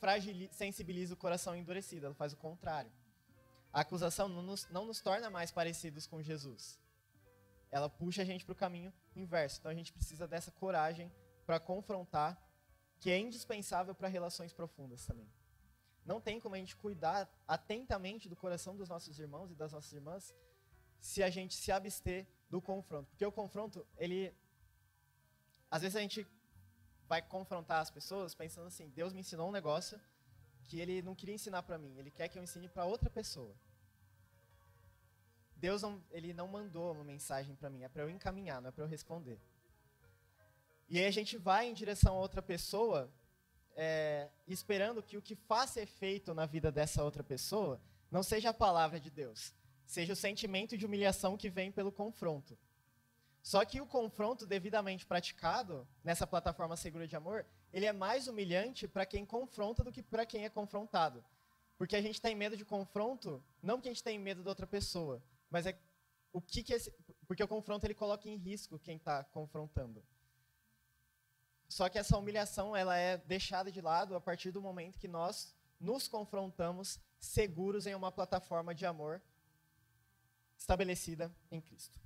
fragiliza, 0.00 0.52
sensibiliza 0.54 1.14
o 1.14 1.16
coração 1.16 1.54
endurecido, 1.54 2.06
ela 2.06 2.16
faz 2.16 2.32
o 2.32 2.36
contrário. 2.36 2.90
A 3.72 3.80
acusação 3.80 4.28
não 4.28 4.42
nos, 4.42 4.68
não 4.70 4.84
nos 4.86 5.00
torna 5.00 5.30
mais 5.30 5.50
parecidos 5.50 6.06
com 6.06 6.22
Jesus. 6.22 6.78
Ela 7.70 7.88
puxa 7.88 8.22
a 8.22 8.24
gente 8.24 8.44
para 8.44 8.52
o 8.52 8.56
caminho 8.56 8.92
inverso. 9.14 9.58
Então 9.58 9.70
a 9.70 9.74
gente 9.74 9.92
precisa 9.92 10.26
dessa 10.26 10.50
coragem 10.50 11.12
para 11.44 11.60
confrontar, 11.60 12.40
que 12.98 13.10
é 13.10 13.18
indispensável 13.18 13.94
para 13.94 14.08
relações 14.08 14.52
profundas 14.52 15.04
também. 15.06 15.30
Não 16.04 16.20
tem 16.20 16.40
como 16.40 16.54
a 16.54 16.58
gente 16.58 16.74
cuidar 16.76 17.28
atentamente 17.46 18.28
do 18.28 18.36
coração 18.36 18.74
dos 18.74 18.88
nossos 18.88 19.18
irmãos 19.18 19.50
e 19.50 19.54
das 19.54 19.72
nossas 19.72 19.92
irmãs 19.92 20.34
se 21.00 21.22
a 21.22 21.30
gente 21.30 21.54
se 21.54 21.70
abster 21.70 22.26
do 22.48 22.60
confronto. 22.60 23.10
Porque 23.10 23.24
o 23.24 23.32
confronto, 23.32 23.86
ele. 23.98 24.34
Às 25.70 25.82
vezes 25.82 25.96
a 25.96 26.00
gente 26.00 26.26
vai 27.06 27.20
confrontar 27.20 27.80
as 27.80 27.90
pessoas 27.90 28.34
pensando 28.34 28.66
assim: 28.66 28.88
Deus 28.88 29.12
me 29.12 29.20
ensinou 29.20 29.48
um 29.48 29.52
negócio 29.52 30.00
que 30.68 30.78
ele 30.78 31.00
não 31.02 31.14
queria 31.14 31.34
ensinar 31.34 31.62
para 31.62 31.78
mim, 31.78 31.96
ele 31.96 32.10
quer 32.10 32.28
que 32.28 32.38
eu 32.38 32.42
ensine 32.42 32.68
para 32.68 32.84
outra 32.84 33.08
pessoa. 33.08 33.54
Deus 35.56 35.82
não, 35.82 36.00
ele 36.10 36.32
não 36.32 36.46
mandou 36.46 36.92
uma 36.92 37.02
mensagem 37.02 37.56
para 37.56 37.70
mim, 37.70 37.82
é 37.82 37.88
para 37.88 38.02
eu 38.02 38.10
encaminhar, 38.10 38.60
não 38.60 38.68
é 38.68 38.70
para 38.70 38.84
eu 38.84 38.88
responder. 38.88 39.40
E 40.88 40.98
aí 40.98 41.06
a 41.06 41.10
gente 41.10 41.36
vai 41.36 41.66
em 41.68 41.74
direção 41.74 42.14
a 42.14 42.20
outra 42.20 42.42
pessoa, 42.42 43.10
é, 43.74 44.28
esperando 44.46 45.02
que 45.02 45.16
o 45.16 45.22
que 45.22 45.34
faça 45.34 45.80
efeito 45.80 46.34
na 46.34 46.46
vida 46.46 46.70
dessa 46.70 47.02
outra 47.02 47.24
pessoa 47.24 47.80
não 48.10 48.22
seja 48.22 48.50
a 48.50 48.54
palavra 48.54 49.00
de 49.00 49.10
Deus, 49.10 49.54
seja 49.86 50.12
o 50.12 50.16
sentimento 50.16 50.76
de 50.76 50.86
humilhação 50.86 51.36
que 51.36 51.50
vem 51.50 51.72
pelo 51.72 51.90
confronto. 51.90 52.56
Só 53.42 53.64
que 53.64 53.80
o 53.80 53.86
confronto 53.86 54.46
devidamente 54.46 55.06
praticado 55.06 55.88
nessa 56.04 56.26
plataforma 56.26 56.76
segura 56.76 57.08
de 57.08 57.16
amor, 57.16 57.46
ele 57.72 57.86
é 57.86 57.92
mais 57.92 58.28
humilhante 58.28 58.88
para 58.88 59.06
quem 59.06 59.24
confronta 59.24 59.84
do 59.84 59.92
que 59.92 60.02
para 60.02 60.26
quem 60.26 60.44
é 60.44 60.48
confrontado. 60.48 61.24
Porque 61.76 61.94
a 61.94 62.02
gente 62.02 62.20
tem 62.20 62.34
medo 62.34 62.56
de 62.56 62.64
confronto, 62.64 63.42
não 63.62 63.76
porque 63.76 63.88
a 63.88 63.92
gente 63.92 64.02
tem 64.02 64.18
medo 64.18 64.42
da 64.42 64.50
outra 64.50 64.66
pessoa, 64.66 65.22
mas 65.50 65.66
é 65.66 65.78
o 66.32 66.40
que, 66.40 66.62
que 66.62 66.72
esse, 66.72 66.92
porque 67.26 67.42
o 67.42 67.48
confronto 67.48 67.86
ele 67.86 67.94
coloca 67.94 68.28
em 68.28 68.36
risco 68.36 68.78
quem 68.78 68.96
está 68.96 69.22
confrontando. 69.24 70.02
Só 71.68 71.88
que 71.88 71.98
essa 71.98 72.16
humilhação 72.16 72.74
ela 72.74 72.96
é 72.96 73.18
deixada 73.18 73.70
de 73.70 73.80
lado 73.80 74.16
a 74.16 74.20
partir 74.20 74.50
do 74.50 74.60
momento 74.60 74.98
que 74.98 75.06
nós 75.06 75.54
nos 75.78 76.08
confrontamos 76.08 76.98
seguros 77.20 77.86
em 77.86 77.94
uma 77.94 78.10
plataforma 78.10 78.74
de 78.74 78.86
amor 78.86 79.22
estabelecida 80.56 81.32
em 81.50 81.60
Cristo. 81.60 82.00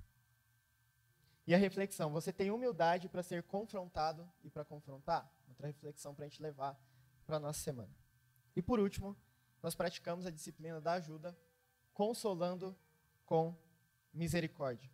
E 1.45 1.53
a 1.53 1.57
reflexão, 1.57 2.11
você 2.11 2.31
tem 2.31 2.51
humildade 2.51 3.09
para 3.09 3.23
ser 3.23 3.43
confrontado 3.43 4.29
e 4.43 4.49
para 4.49 4.63
confrontar? 4.63 5.29
Outra 5.63 5.67
reflexão 5.67 6.13
para 6.13 6.25
a 6.25 6.27
gente 6.27 6.41
levar 6.41 6.77
para 7.25 7.37
a 7.37 7.39
nossa 7.39 7.59
semana. 7.59 7.89
E 8.53 8.61
por 8.61 8.81
último, 8.81 9.15
nós 9.61 9.73
praticamos 9.73 10.25
a 10.25 10.29
disciplina 10.29 10.81
da 10.81 10.93
ajuda, 10.93 11.37
consolando 11.93 12.75
com 13.25 13.55
misericórdia. 14.13 14.91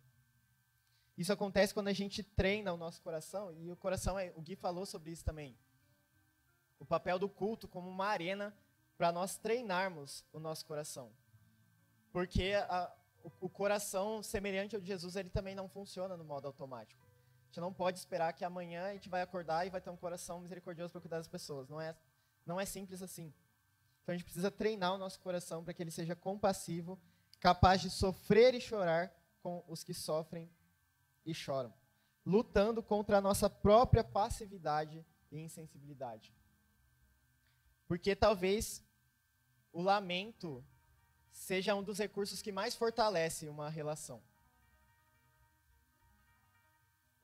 Isso 1.18 1.32
acontece 1.32 1.74
quando 1.74 1.88
a 1.88 1.92
gente 1.92 2.22
treina 2.22 2.72
o 2.72 2.76
nosso 2.76 3.02
coração, 3.02 3.52
e 3.52 3.70
o 3.70 3.76
coração, 3.76 4.16
é, 4.16 4.32
o 4.36 4.40
Gui 4.40 4.54
falou 4.54 4.86
sobre 4.86 5.10
isso 5.10 5.24
também. 5.24 5.58
O 6.78 6.84
papel 6.84 7.18
do 7.18 7.28
culto 7.28 7.66
como 7.66 7.90
uma 7.90 8.06
arena 8.06 8.56
para 8.96 9.10
nós 9.10 9.36
treinarmos 9.36 10.24
o 10.32 10.38
nosso 10.38 10.64
coração. 10.64 11.10
Porque 12.12 12.52
a, 12.68 12.94
o, 13.40 13.48
coração 13.48 14.22
semelhante 14.22 14.76
ao 14.76 14.80
de 14.80 14.86
Jesus, 14.86 15.16
ele 15.16 15.30
também 15.30 15.54
não 15.54 15.68
funciona 15.68 16.16
no 16.16 16.24
modo 16.24 16.46
automático. 16.46 17.09
Gente 17.50 17.58
não 17.58 17.72
pode 17.72 17.98
esperar 17.98 18.32
que 18.32 18.44
amanhã 18.44 18.84
a 18.84 18.92
gente 18.92 19.08
vai 19.08 19.22
acordar 19.22 19.66
e 19.66 19.70
vai 19.70 19.80
ter 19.80 19.90
um 19.90 19.96
coração 19.96 20.38
misericordioso 20.38 20.92
para 20.92 21.00
cuidar 21.00 21.16
das 21.16 21.26
pessoas. 21.26 21.68
Não 21.68 21.80
é, 21.80 21.96
não 22.46 22.60
é 22.60 22.64
simples 22.64 23.02
assim. 23.02 23.34
Então 24.00 24.12
a 24.12 24.16
gente 24.16 24.22
precisa 24.22 24.52
treinar 24.52 24.94
o 24.94 24.98
nosso 24.98 25.18
coração 25.18 25.64
para 25.64 25.74
que 25.74 25.82
ele 25.82 25.90
seja 25.90 26.14
compassivo, 26.14 26.96
capaz 27.40 27.80
de 27.80 27.90
sofrer 27.90 28.54
e 28.54 28.60
chorar 28.60 29.12
com 29.42 29.64
os 29.66 29.82
que 29.82 29.92
sofrem 29.92 30.48
e 31.26 31.34
choram, 31.34 31.74
lutando 32.24 32.84
contra 32.84 33.18
a 33.18 33.20
nossa 33.20 33.50
própria 33.50 34.04
passividade 34.04 35.04
e 35.32 35.40
insensibilidade. 35.40 36.32
Porque 37.88 38.14
talvez 38.14 38.80
o 39.72 39.82
lamento 39.82 40.64
seja 41.32 41.74
um 41.74 41.82
dos 41.82 41.98
recursos 41.98 42.40
que 42.40 42.52
mais 42.52 42.76
fortalece 42.76 43.48
uma 43.48 43.68
relação. 43.68 44.22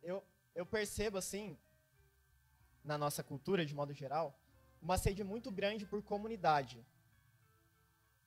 Eu, 0.07 0.23
eu 0.55 0.65
percebo, 0.65 1.19
assim, 1.19 1.59
na 2.85 2.97
nossa 2.97 3.25
cultura, 3.25 3.67
de 3.67 3.75
modo 3.75 3.93
geral, 3.93 4.39
uma 4.81 4.97
sede 4.97 5.25
muito 5.25 5.51
grande 5.51 5.85
por 5.85 6.01
comunidade, 6.01 6.87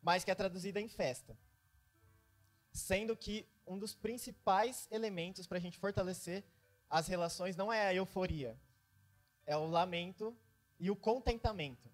mas 0.01 0.25
que 0.25 0.29
é 0.29 0.35
traduzida 0.35 0.81
em 0.81 0.89
festa. 0.89 1.37
Sendo 2.73 3.15
que 3.15 3.47
um 3.65 3.79
dos 3.79 3.95
principais 3.95 4.89
elementos 4.91 5.47
para 5.47 5.57
a 5.57 5.61
gente 5.61 5.77
fortalecer 5.77 6.43
as 6.89 7.07
relações 7.07 7.55
não 7.55 7.71
é 7.71 7.87
a 7.87 7.93
euforia, 7.93 8.59
é 9.45 9.55
o 9.55 9.65
lamento 9.65 10.35
e 10.77 10.91
o 10.91 10.97
contentamento. 10.97 11.89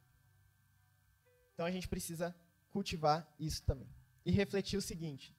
Então 1.54 1.68
a 1.68 1.72
gente 1.72 1.88
precisa 1.88 2.36
cultivar 2.72 3.32
isso 3.40 3.62
também. 3.62 3.90
E 4.26 4.32
refletir 4.32 4.78
o 4.78 4.82
seguinte: 4.82 5.36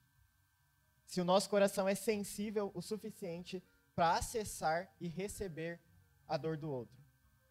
se 1.05 1.21
o 1.21 1.25
nosso 1.25 1.51
coração 1.51 1.89
é 1.89 1.97
sensível 1.97 2.71
o 2.75 2.81
suficiente 2.81 3.61
para 3.97 4.17
acessar 4.19 4.95
e 5.01 5.09
receber 5.09 5.81
a 6.29 6.37
dor 6.37 6.57
do 6.59 6.71
outro, 6.71 6.97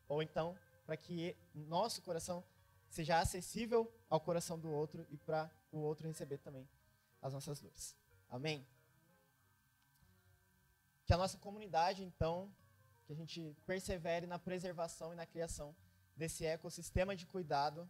ou 0.08 0.22
então 0.22 0.56
para 0.86 0.96
que 0.96 1.36
nosso 1.54 2.04
coração 2.04 2.44
seja 2.88 3.20
acessível 3.20 3.92
ao 4.08 4.22
coração 4.22 4.58
do 4.60 4.70
outro 4.70 5.06
e 5.10 5.18
para 5.18 5.50
o 5.72 5.80
outro 5.80 6.08
receber 6.08 6.38
também 6.38 6.70
as 7.20 7.34
nossas 7.34 7.60
dores. 7.60 7.98
Amém? 8.30 8.66
Que 11.04 11.14
a 11.14 11.18
nossa 11.18 11.38
comunidade, 11.40 12.04
então, 12.04 12.54
que 13.06 13.14
a 13.14 13.16
gente 13.16 13.56
persevere 13.66 14.28
na 14.28 14.38
preservação 14.38 15.12
e 15.14 15.16
na 15.16 15.26
criação 15.26 15.76
desse 16.16 16.46
ecossistema 16.46 17.16
de 17.16 17.26
cuidado 17.26 17.90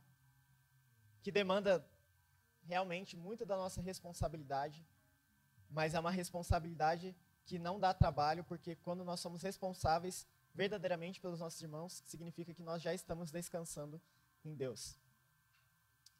que 1.22 1.32
demanda 1.32 1.86
realmente 2.64 3.18
muito 3.18 3.46
da 3.46 3.58
nossa 3.58 3.82
responsabilidade, 3.82 4.88
mas 5.70 5.94
é 5.94 6.00
uma 6.00 6.12
responsabilidade 6.12 7.16
que 7.46 7.60
não 7.60 7.80
dá 7.80 7.94
trabalho, 7.94 8.44
porque 8.44 8.76
quando 8.78 9.04
nós 9.06 9.20
somos 9.20 9.42
responsáveis 9.42 10.28
verdadeiramente 10.54 11.20
pelos 11.20 11.40
nossos 11.40 11.62
irmãos, 11.62 12.02
significa 12.06 12.54
que 12.54 12.64
nós 12.64 12.82
já 12.82 12.94
estamos 12.94 13.30
descansando 13.32 14.02
em 14.44 14.56
Deus. 14.56 14.98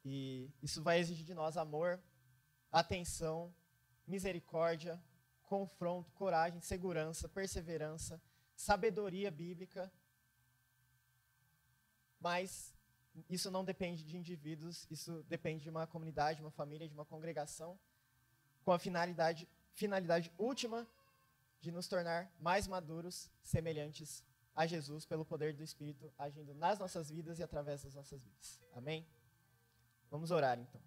E 0.04 0.50
isso 0.62 0.82
vai 0.82 1.00
exigir 1.00 1.24
de 1.24 1.34
nós 1.34 1.56
amor, 1.56 2.00
atenção, 2.70 3.52
misericórdia, 4.06 5.02
confronto, 5.42 6.12
coragem, 6.12 6.60
segurança, 6.60 7.28
perseverança, 7.28 8.20
sabedoria 8.54 9.30
bíblica, 9.30 9.92
mas 12.20 12.74
isso 13.28 13.50
não 13.50 13.64
depende 13.64 14.04
de 14.04 14.16
indivíduos, 14.16 14.86
isso 14.90 15.24
depende 15.28 15.64
de 15.64 15.70
uma 15.70 15.86
comunidade, 15.86 16.36
de 16.36 16.44
uma 16.44 16.50
família, 16.50 16.88
de 16.88 16.94
uma 16.94 17.04
congregação, 17.04 17.78
com 18.64 18.72
a 18.72 18.78
finalidade, 18.78 19.48
finalidade 19.72 20.32
última 20.38 20.86
de 21.60 21.70
nos 21.70 21.88
tornar 21.88 22.30
mais 22.38 22.66
maduros, 22.66 23.30
semelhantes 23.42 24.24
a 24.54 24.66
Jesus, 24.66 25.04
pelo 25.04 25.24
poder 25.24 25.54
do 25.54 25.62
Espírito 25.62 26.12
agindo 26.18 26.54
nas 26.54 26.78
nossas 26.78 27.10
vidas 27.10 27.38
e 27.38 27.42
através 27.42 27.82
das 27.82 27.94
nossas 27.94 28.22
vidas. 28.22 28.60
Amém? 28.72 29.06
Vamos 30.10 30.30
orar 30.30 30.58
então. 30.58 30.80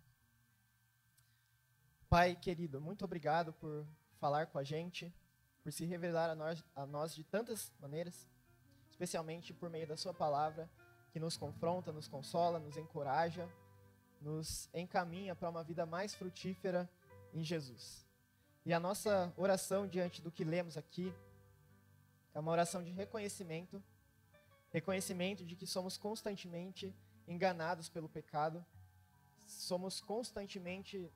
Pai 2.09 2.36
querido, 2.36 2.82
muito 2.82 3.05
obrigado 3.05 3.53
por 3.53 3.86
falar 4.17 4.47
com 4.47 4.57
a 4.57 4.63
gente, 4.63 5.13
por 5.61 5.72
se 5.72 5.86
revelar 5.86 6.30
a 6.32 6.36
nós, 6.36 6.63
a 6.76 6.86
nós 6.86 7.13
de 7.13 7.24
tantas 7.24 7.72
maneiras, 7.80 8.28
especialmente 8.89 9.53
por 9.53 9.70
meio 9.70 9.88
da 9.88 9.95
Sua 9.95 10.13
palavra 10.13 10.70
que 11.11 11.20
nos 11.20 11.38
confronta, 11.38 11.91
nos 11.91 12.07
consola, 12.07 12.59
nos 12.59 12.78
encoraja, 12.78 13.47
nos 14.22 14.67
encaminha 14.74 15.36
para 15.36 15.49
uma 15.49 15.63
vida 15.63 15.86
mais 15.86 16.15
frutífera 16.15 16.89
em 17.34 17.43
Jesus. 17.43 18.09
E 18.70 18.74
a 18.74 18.80
nossa 18.80 19.34
oração 19.36 19.88
diante 19.88 20.22
do 20.22 20.32
que 20.32 20.43
lemos 20.43 20.78
aqui 20.78 21.11
é 22.36 22.39
uma 22.39 22.51
oração 22.51 22.84
de 22.84 22.91
reconhecimento 22.91 23.84
reconhecimento 24.70 25.43
de 25.43 25.55
que 25.55 25.65
somos 25.65 25.97
constantemente 25.97 26.95
enganados 27.28 27.89
pelo 27.89 28.07
pecado, 28.07 28.63
somos 29.47 29.99
constantemente 29.99 31.11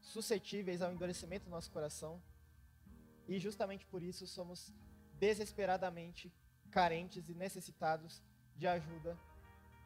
suscetíveis 0.00 0.82
ao 0.82 0.92
endurecimento 0.92 1.44
do 1.44 1.50
nosso 1.52 1.70
coração 1.70 2.20
e 3.28 3.38
justamente 3.38 3.86
por 3.86 4.02
isso 4.02 4.26
somos 4.26 4.74
desesperadamente 5.12 6.34
carentes 6.72 7.28
e 7.28 7.34
necessitados 7.34 8.20
de 8.56 8.66
ajuda 8.66 9.16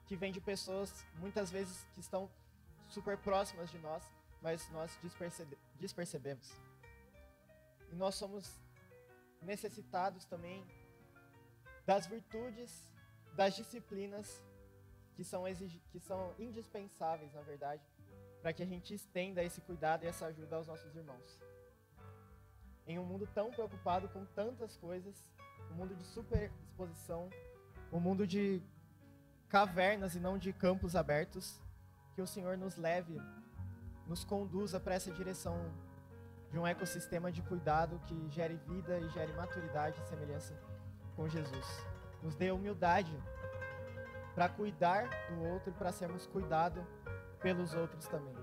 que 0.07 0.17
vem 0.17 0.33
de 0.33 0.41
pessoas 0.41 1.05
muitas 1.19 1.51
vezes 1.51 1.87
que 1.93 2.01
estão 2.01 2.31
super 2.89 3.19
próximas 3.19 3.71
de 3.71 3.79
nós, 3.79 4.03
mas 4.41 4.67
nós 4.71 4.99
despercebe 5.03 5.59
despercebemos. 5.79 6.70
E 7.91 7.97
nós 7.97 8.15
somos 8.15 8.61
necessitados 9.43 10.25
também 10.25 10.67
das 11.87 12.07
virtudes, 12.07 12.89
das 13.35 13.55
disciplinas 13.55 14.43
que 15.15 15.25
são, 15.25 15.45
que 15.91 16.01
são 16.01 16.35
indispensáveis, 16.39 17.33
na 17.35 17.43
verdade, 17.43 17.83
para 18.41 18.53
que 18.53 18.63
a 18.63 18.67
gente 18.67 18.95
estenda 18.95 19.43
esse 19.43 19.61
cuidado 19.61 20.05
e 20.05 20.07
essa 20.07 20.27
ajuda 20.27 20.57
aos 20.57 20.67
nossos 20.67 20.95
irmãos. 20.95 21.39
Em 22.87 22.99
um 22.99 23.05
mundo 23.05 23.29
tão 23.35 23.51
preocupado 23.51 24.09
com 24.09 24.25
tantas 24.25 24.77
coisas, 24.77 25.31
um 25.71 25.75
mundo 25.75 25.95
de 25.95 26.05
super 26.05 26.51
exposição, 26.65 27.29
um 27.93 28.01
mundo 28.01 28.27
de 28.27 28.63
cavernas 29.49 30.15
e 30.15 30.21
não 30.21 30.39
de 30.39 30.53
campos 30.53 30.97
abertos, 30.97 31.61
que 32.15 32.23
o 32.23 32.27
Senhor 32.27 32.57
nos 32.57 32.77
leve, 32.77 33.21
nos 34.07 34.25
conduza 34.25 34.81
para 34.81 34.95
essa 34.95 35.13
direção 35.13 35.57
de 36.51 36.59
um 36.59 36.67
ecossistema 36.67 37.31
de 37.31 37.43
cuidado 37.43 38.01
que 38.07 38.29
gere 38.31 38.57
vida 38.67 38.99
e 38.99 39.09
gere 39.11 39.33
maturidade 39.35 40.01
e 40.01 40.09
semelhança 40.09 40.55
com 41.15 41.29
Jesus. 41.29 41.87
Nos 42.23 42.35
dê 42.35 42.51
humildade 42.51 43.17
para 44.35 44.49
cuidar 44.49 45.09
do 45.29 45.43
outro 45.45 45.71
e 45.71 45.73
para 45.73 45.93
sermos 45.93 46.27
cuidados 46.27 46.85
pelos 47.41 47.75
outros 47.75 48.07
também. 48.07 48.35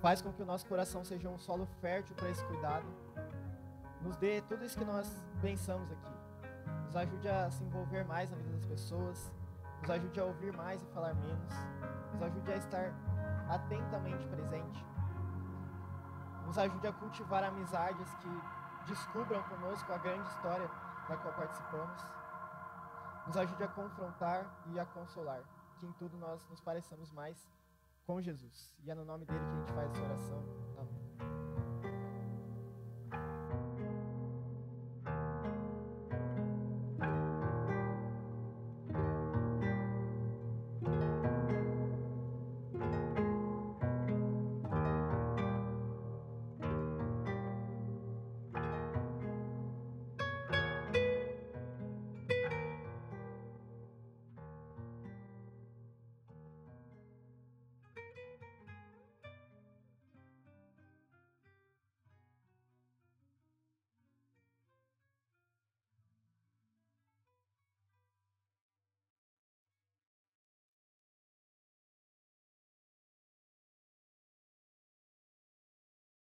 Faz 0.00 0.20
com 0.20 0.32
que 0.32 0.42
o 0.42 0.46
nosso 0.46 0.66
coração 0.66 1.04
seja 1.04 1.28
um 1.28 1.38
solo 1.38 1.66
fértil 1.80 2.14
para 2.14 2.28
esse 2.28 2.44
cuidado. 2.44 2.86
Nos 4.02 4.16
dê 4.16 4.42
tudo 4.42 4.64
isso 4.64 4.78
que 4.78 4.84
nós 4.84 5.10
pensamos 5.40 5.90
aqui. 5.90 6.12
Nos 6.86 6.96
ajude 6.96 7.28
a 7.28 7.50
se 7.50 7.64
envolver 7.64 8.04
mais 8.04 8.30
na 8.30 8.36
vida 8.36 8.50
das 8.50 8.66
pessoas. 8.66 9.32
Nos 9.80 9.90
ajude 9.90 10.20
a 10.20 10.24
ouvir 10.24 10.52
mais 10.52 10.82
e 10.82 10.86
falar 10.86 11.14
menos. 11.14 11.54
Nos 12.12 12.22
ajude 12.22 12.52
a 12.52 12.56
estar 12.56 12.92
atentamente 13.48 14.26
presente. 14.26 14.93
Nos 16.46 16.58
ajude 16.58 16.86
a 16.86 16.92
cultivar 16.92 17.42
amizades 17.44 18.14
que 18.16 18.42
descubram 18.86 19.42
conosco 19.44 19.92
a 19.92 19.98
grande 19.98 20.28
história 20.28 20.68
da 21.08 21.16
qual 21.16 21.34
participamos. 21.34 22.02
Nos 23.26 23.36
ajude 23.36 23.64
a 23.64 23.68
confrontar 23.68 24.46
e 24.66 24.78
a 24.78 24.84
consolar. 24.86 25.42
Que 25.78 25.86
em 25.86 25.92
tudo 25.92 26.16
nós 26.18 26.46
nos 26.48 26.60
pareçamos 26.60 27.10
mais 27.12 27.48
com 28.06 28.20
Jesus. 28.20 28.70
E 28.84 28.90
é 28.90 28.94
no 28.94 29.04
nome 29.04 29.24
dele 29.24 29.40
que 29.40 29.52
a 29.52 29.56
gente 29.56 29.72
faz 29.72 29.90
essa 29.90 30.04
oração. 30.04 30.63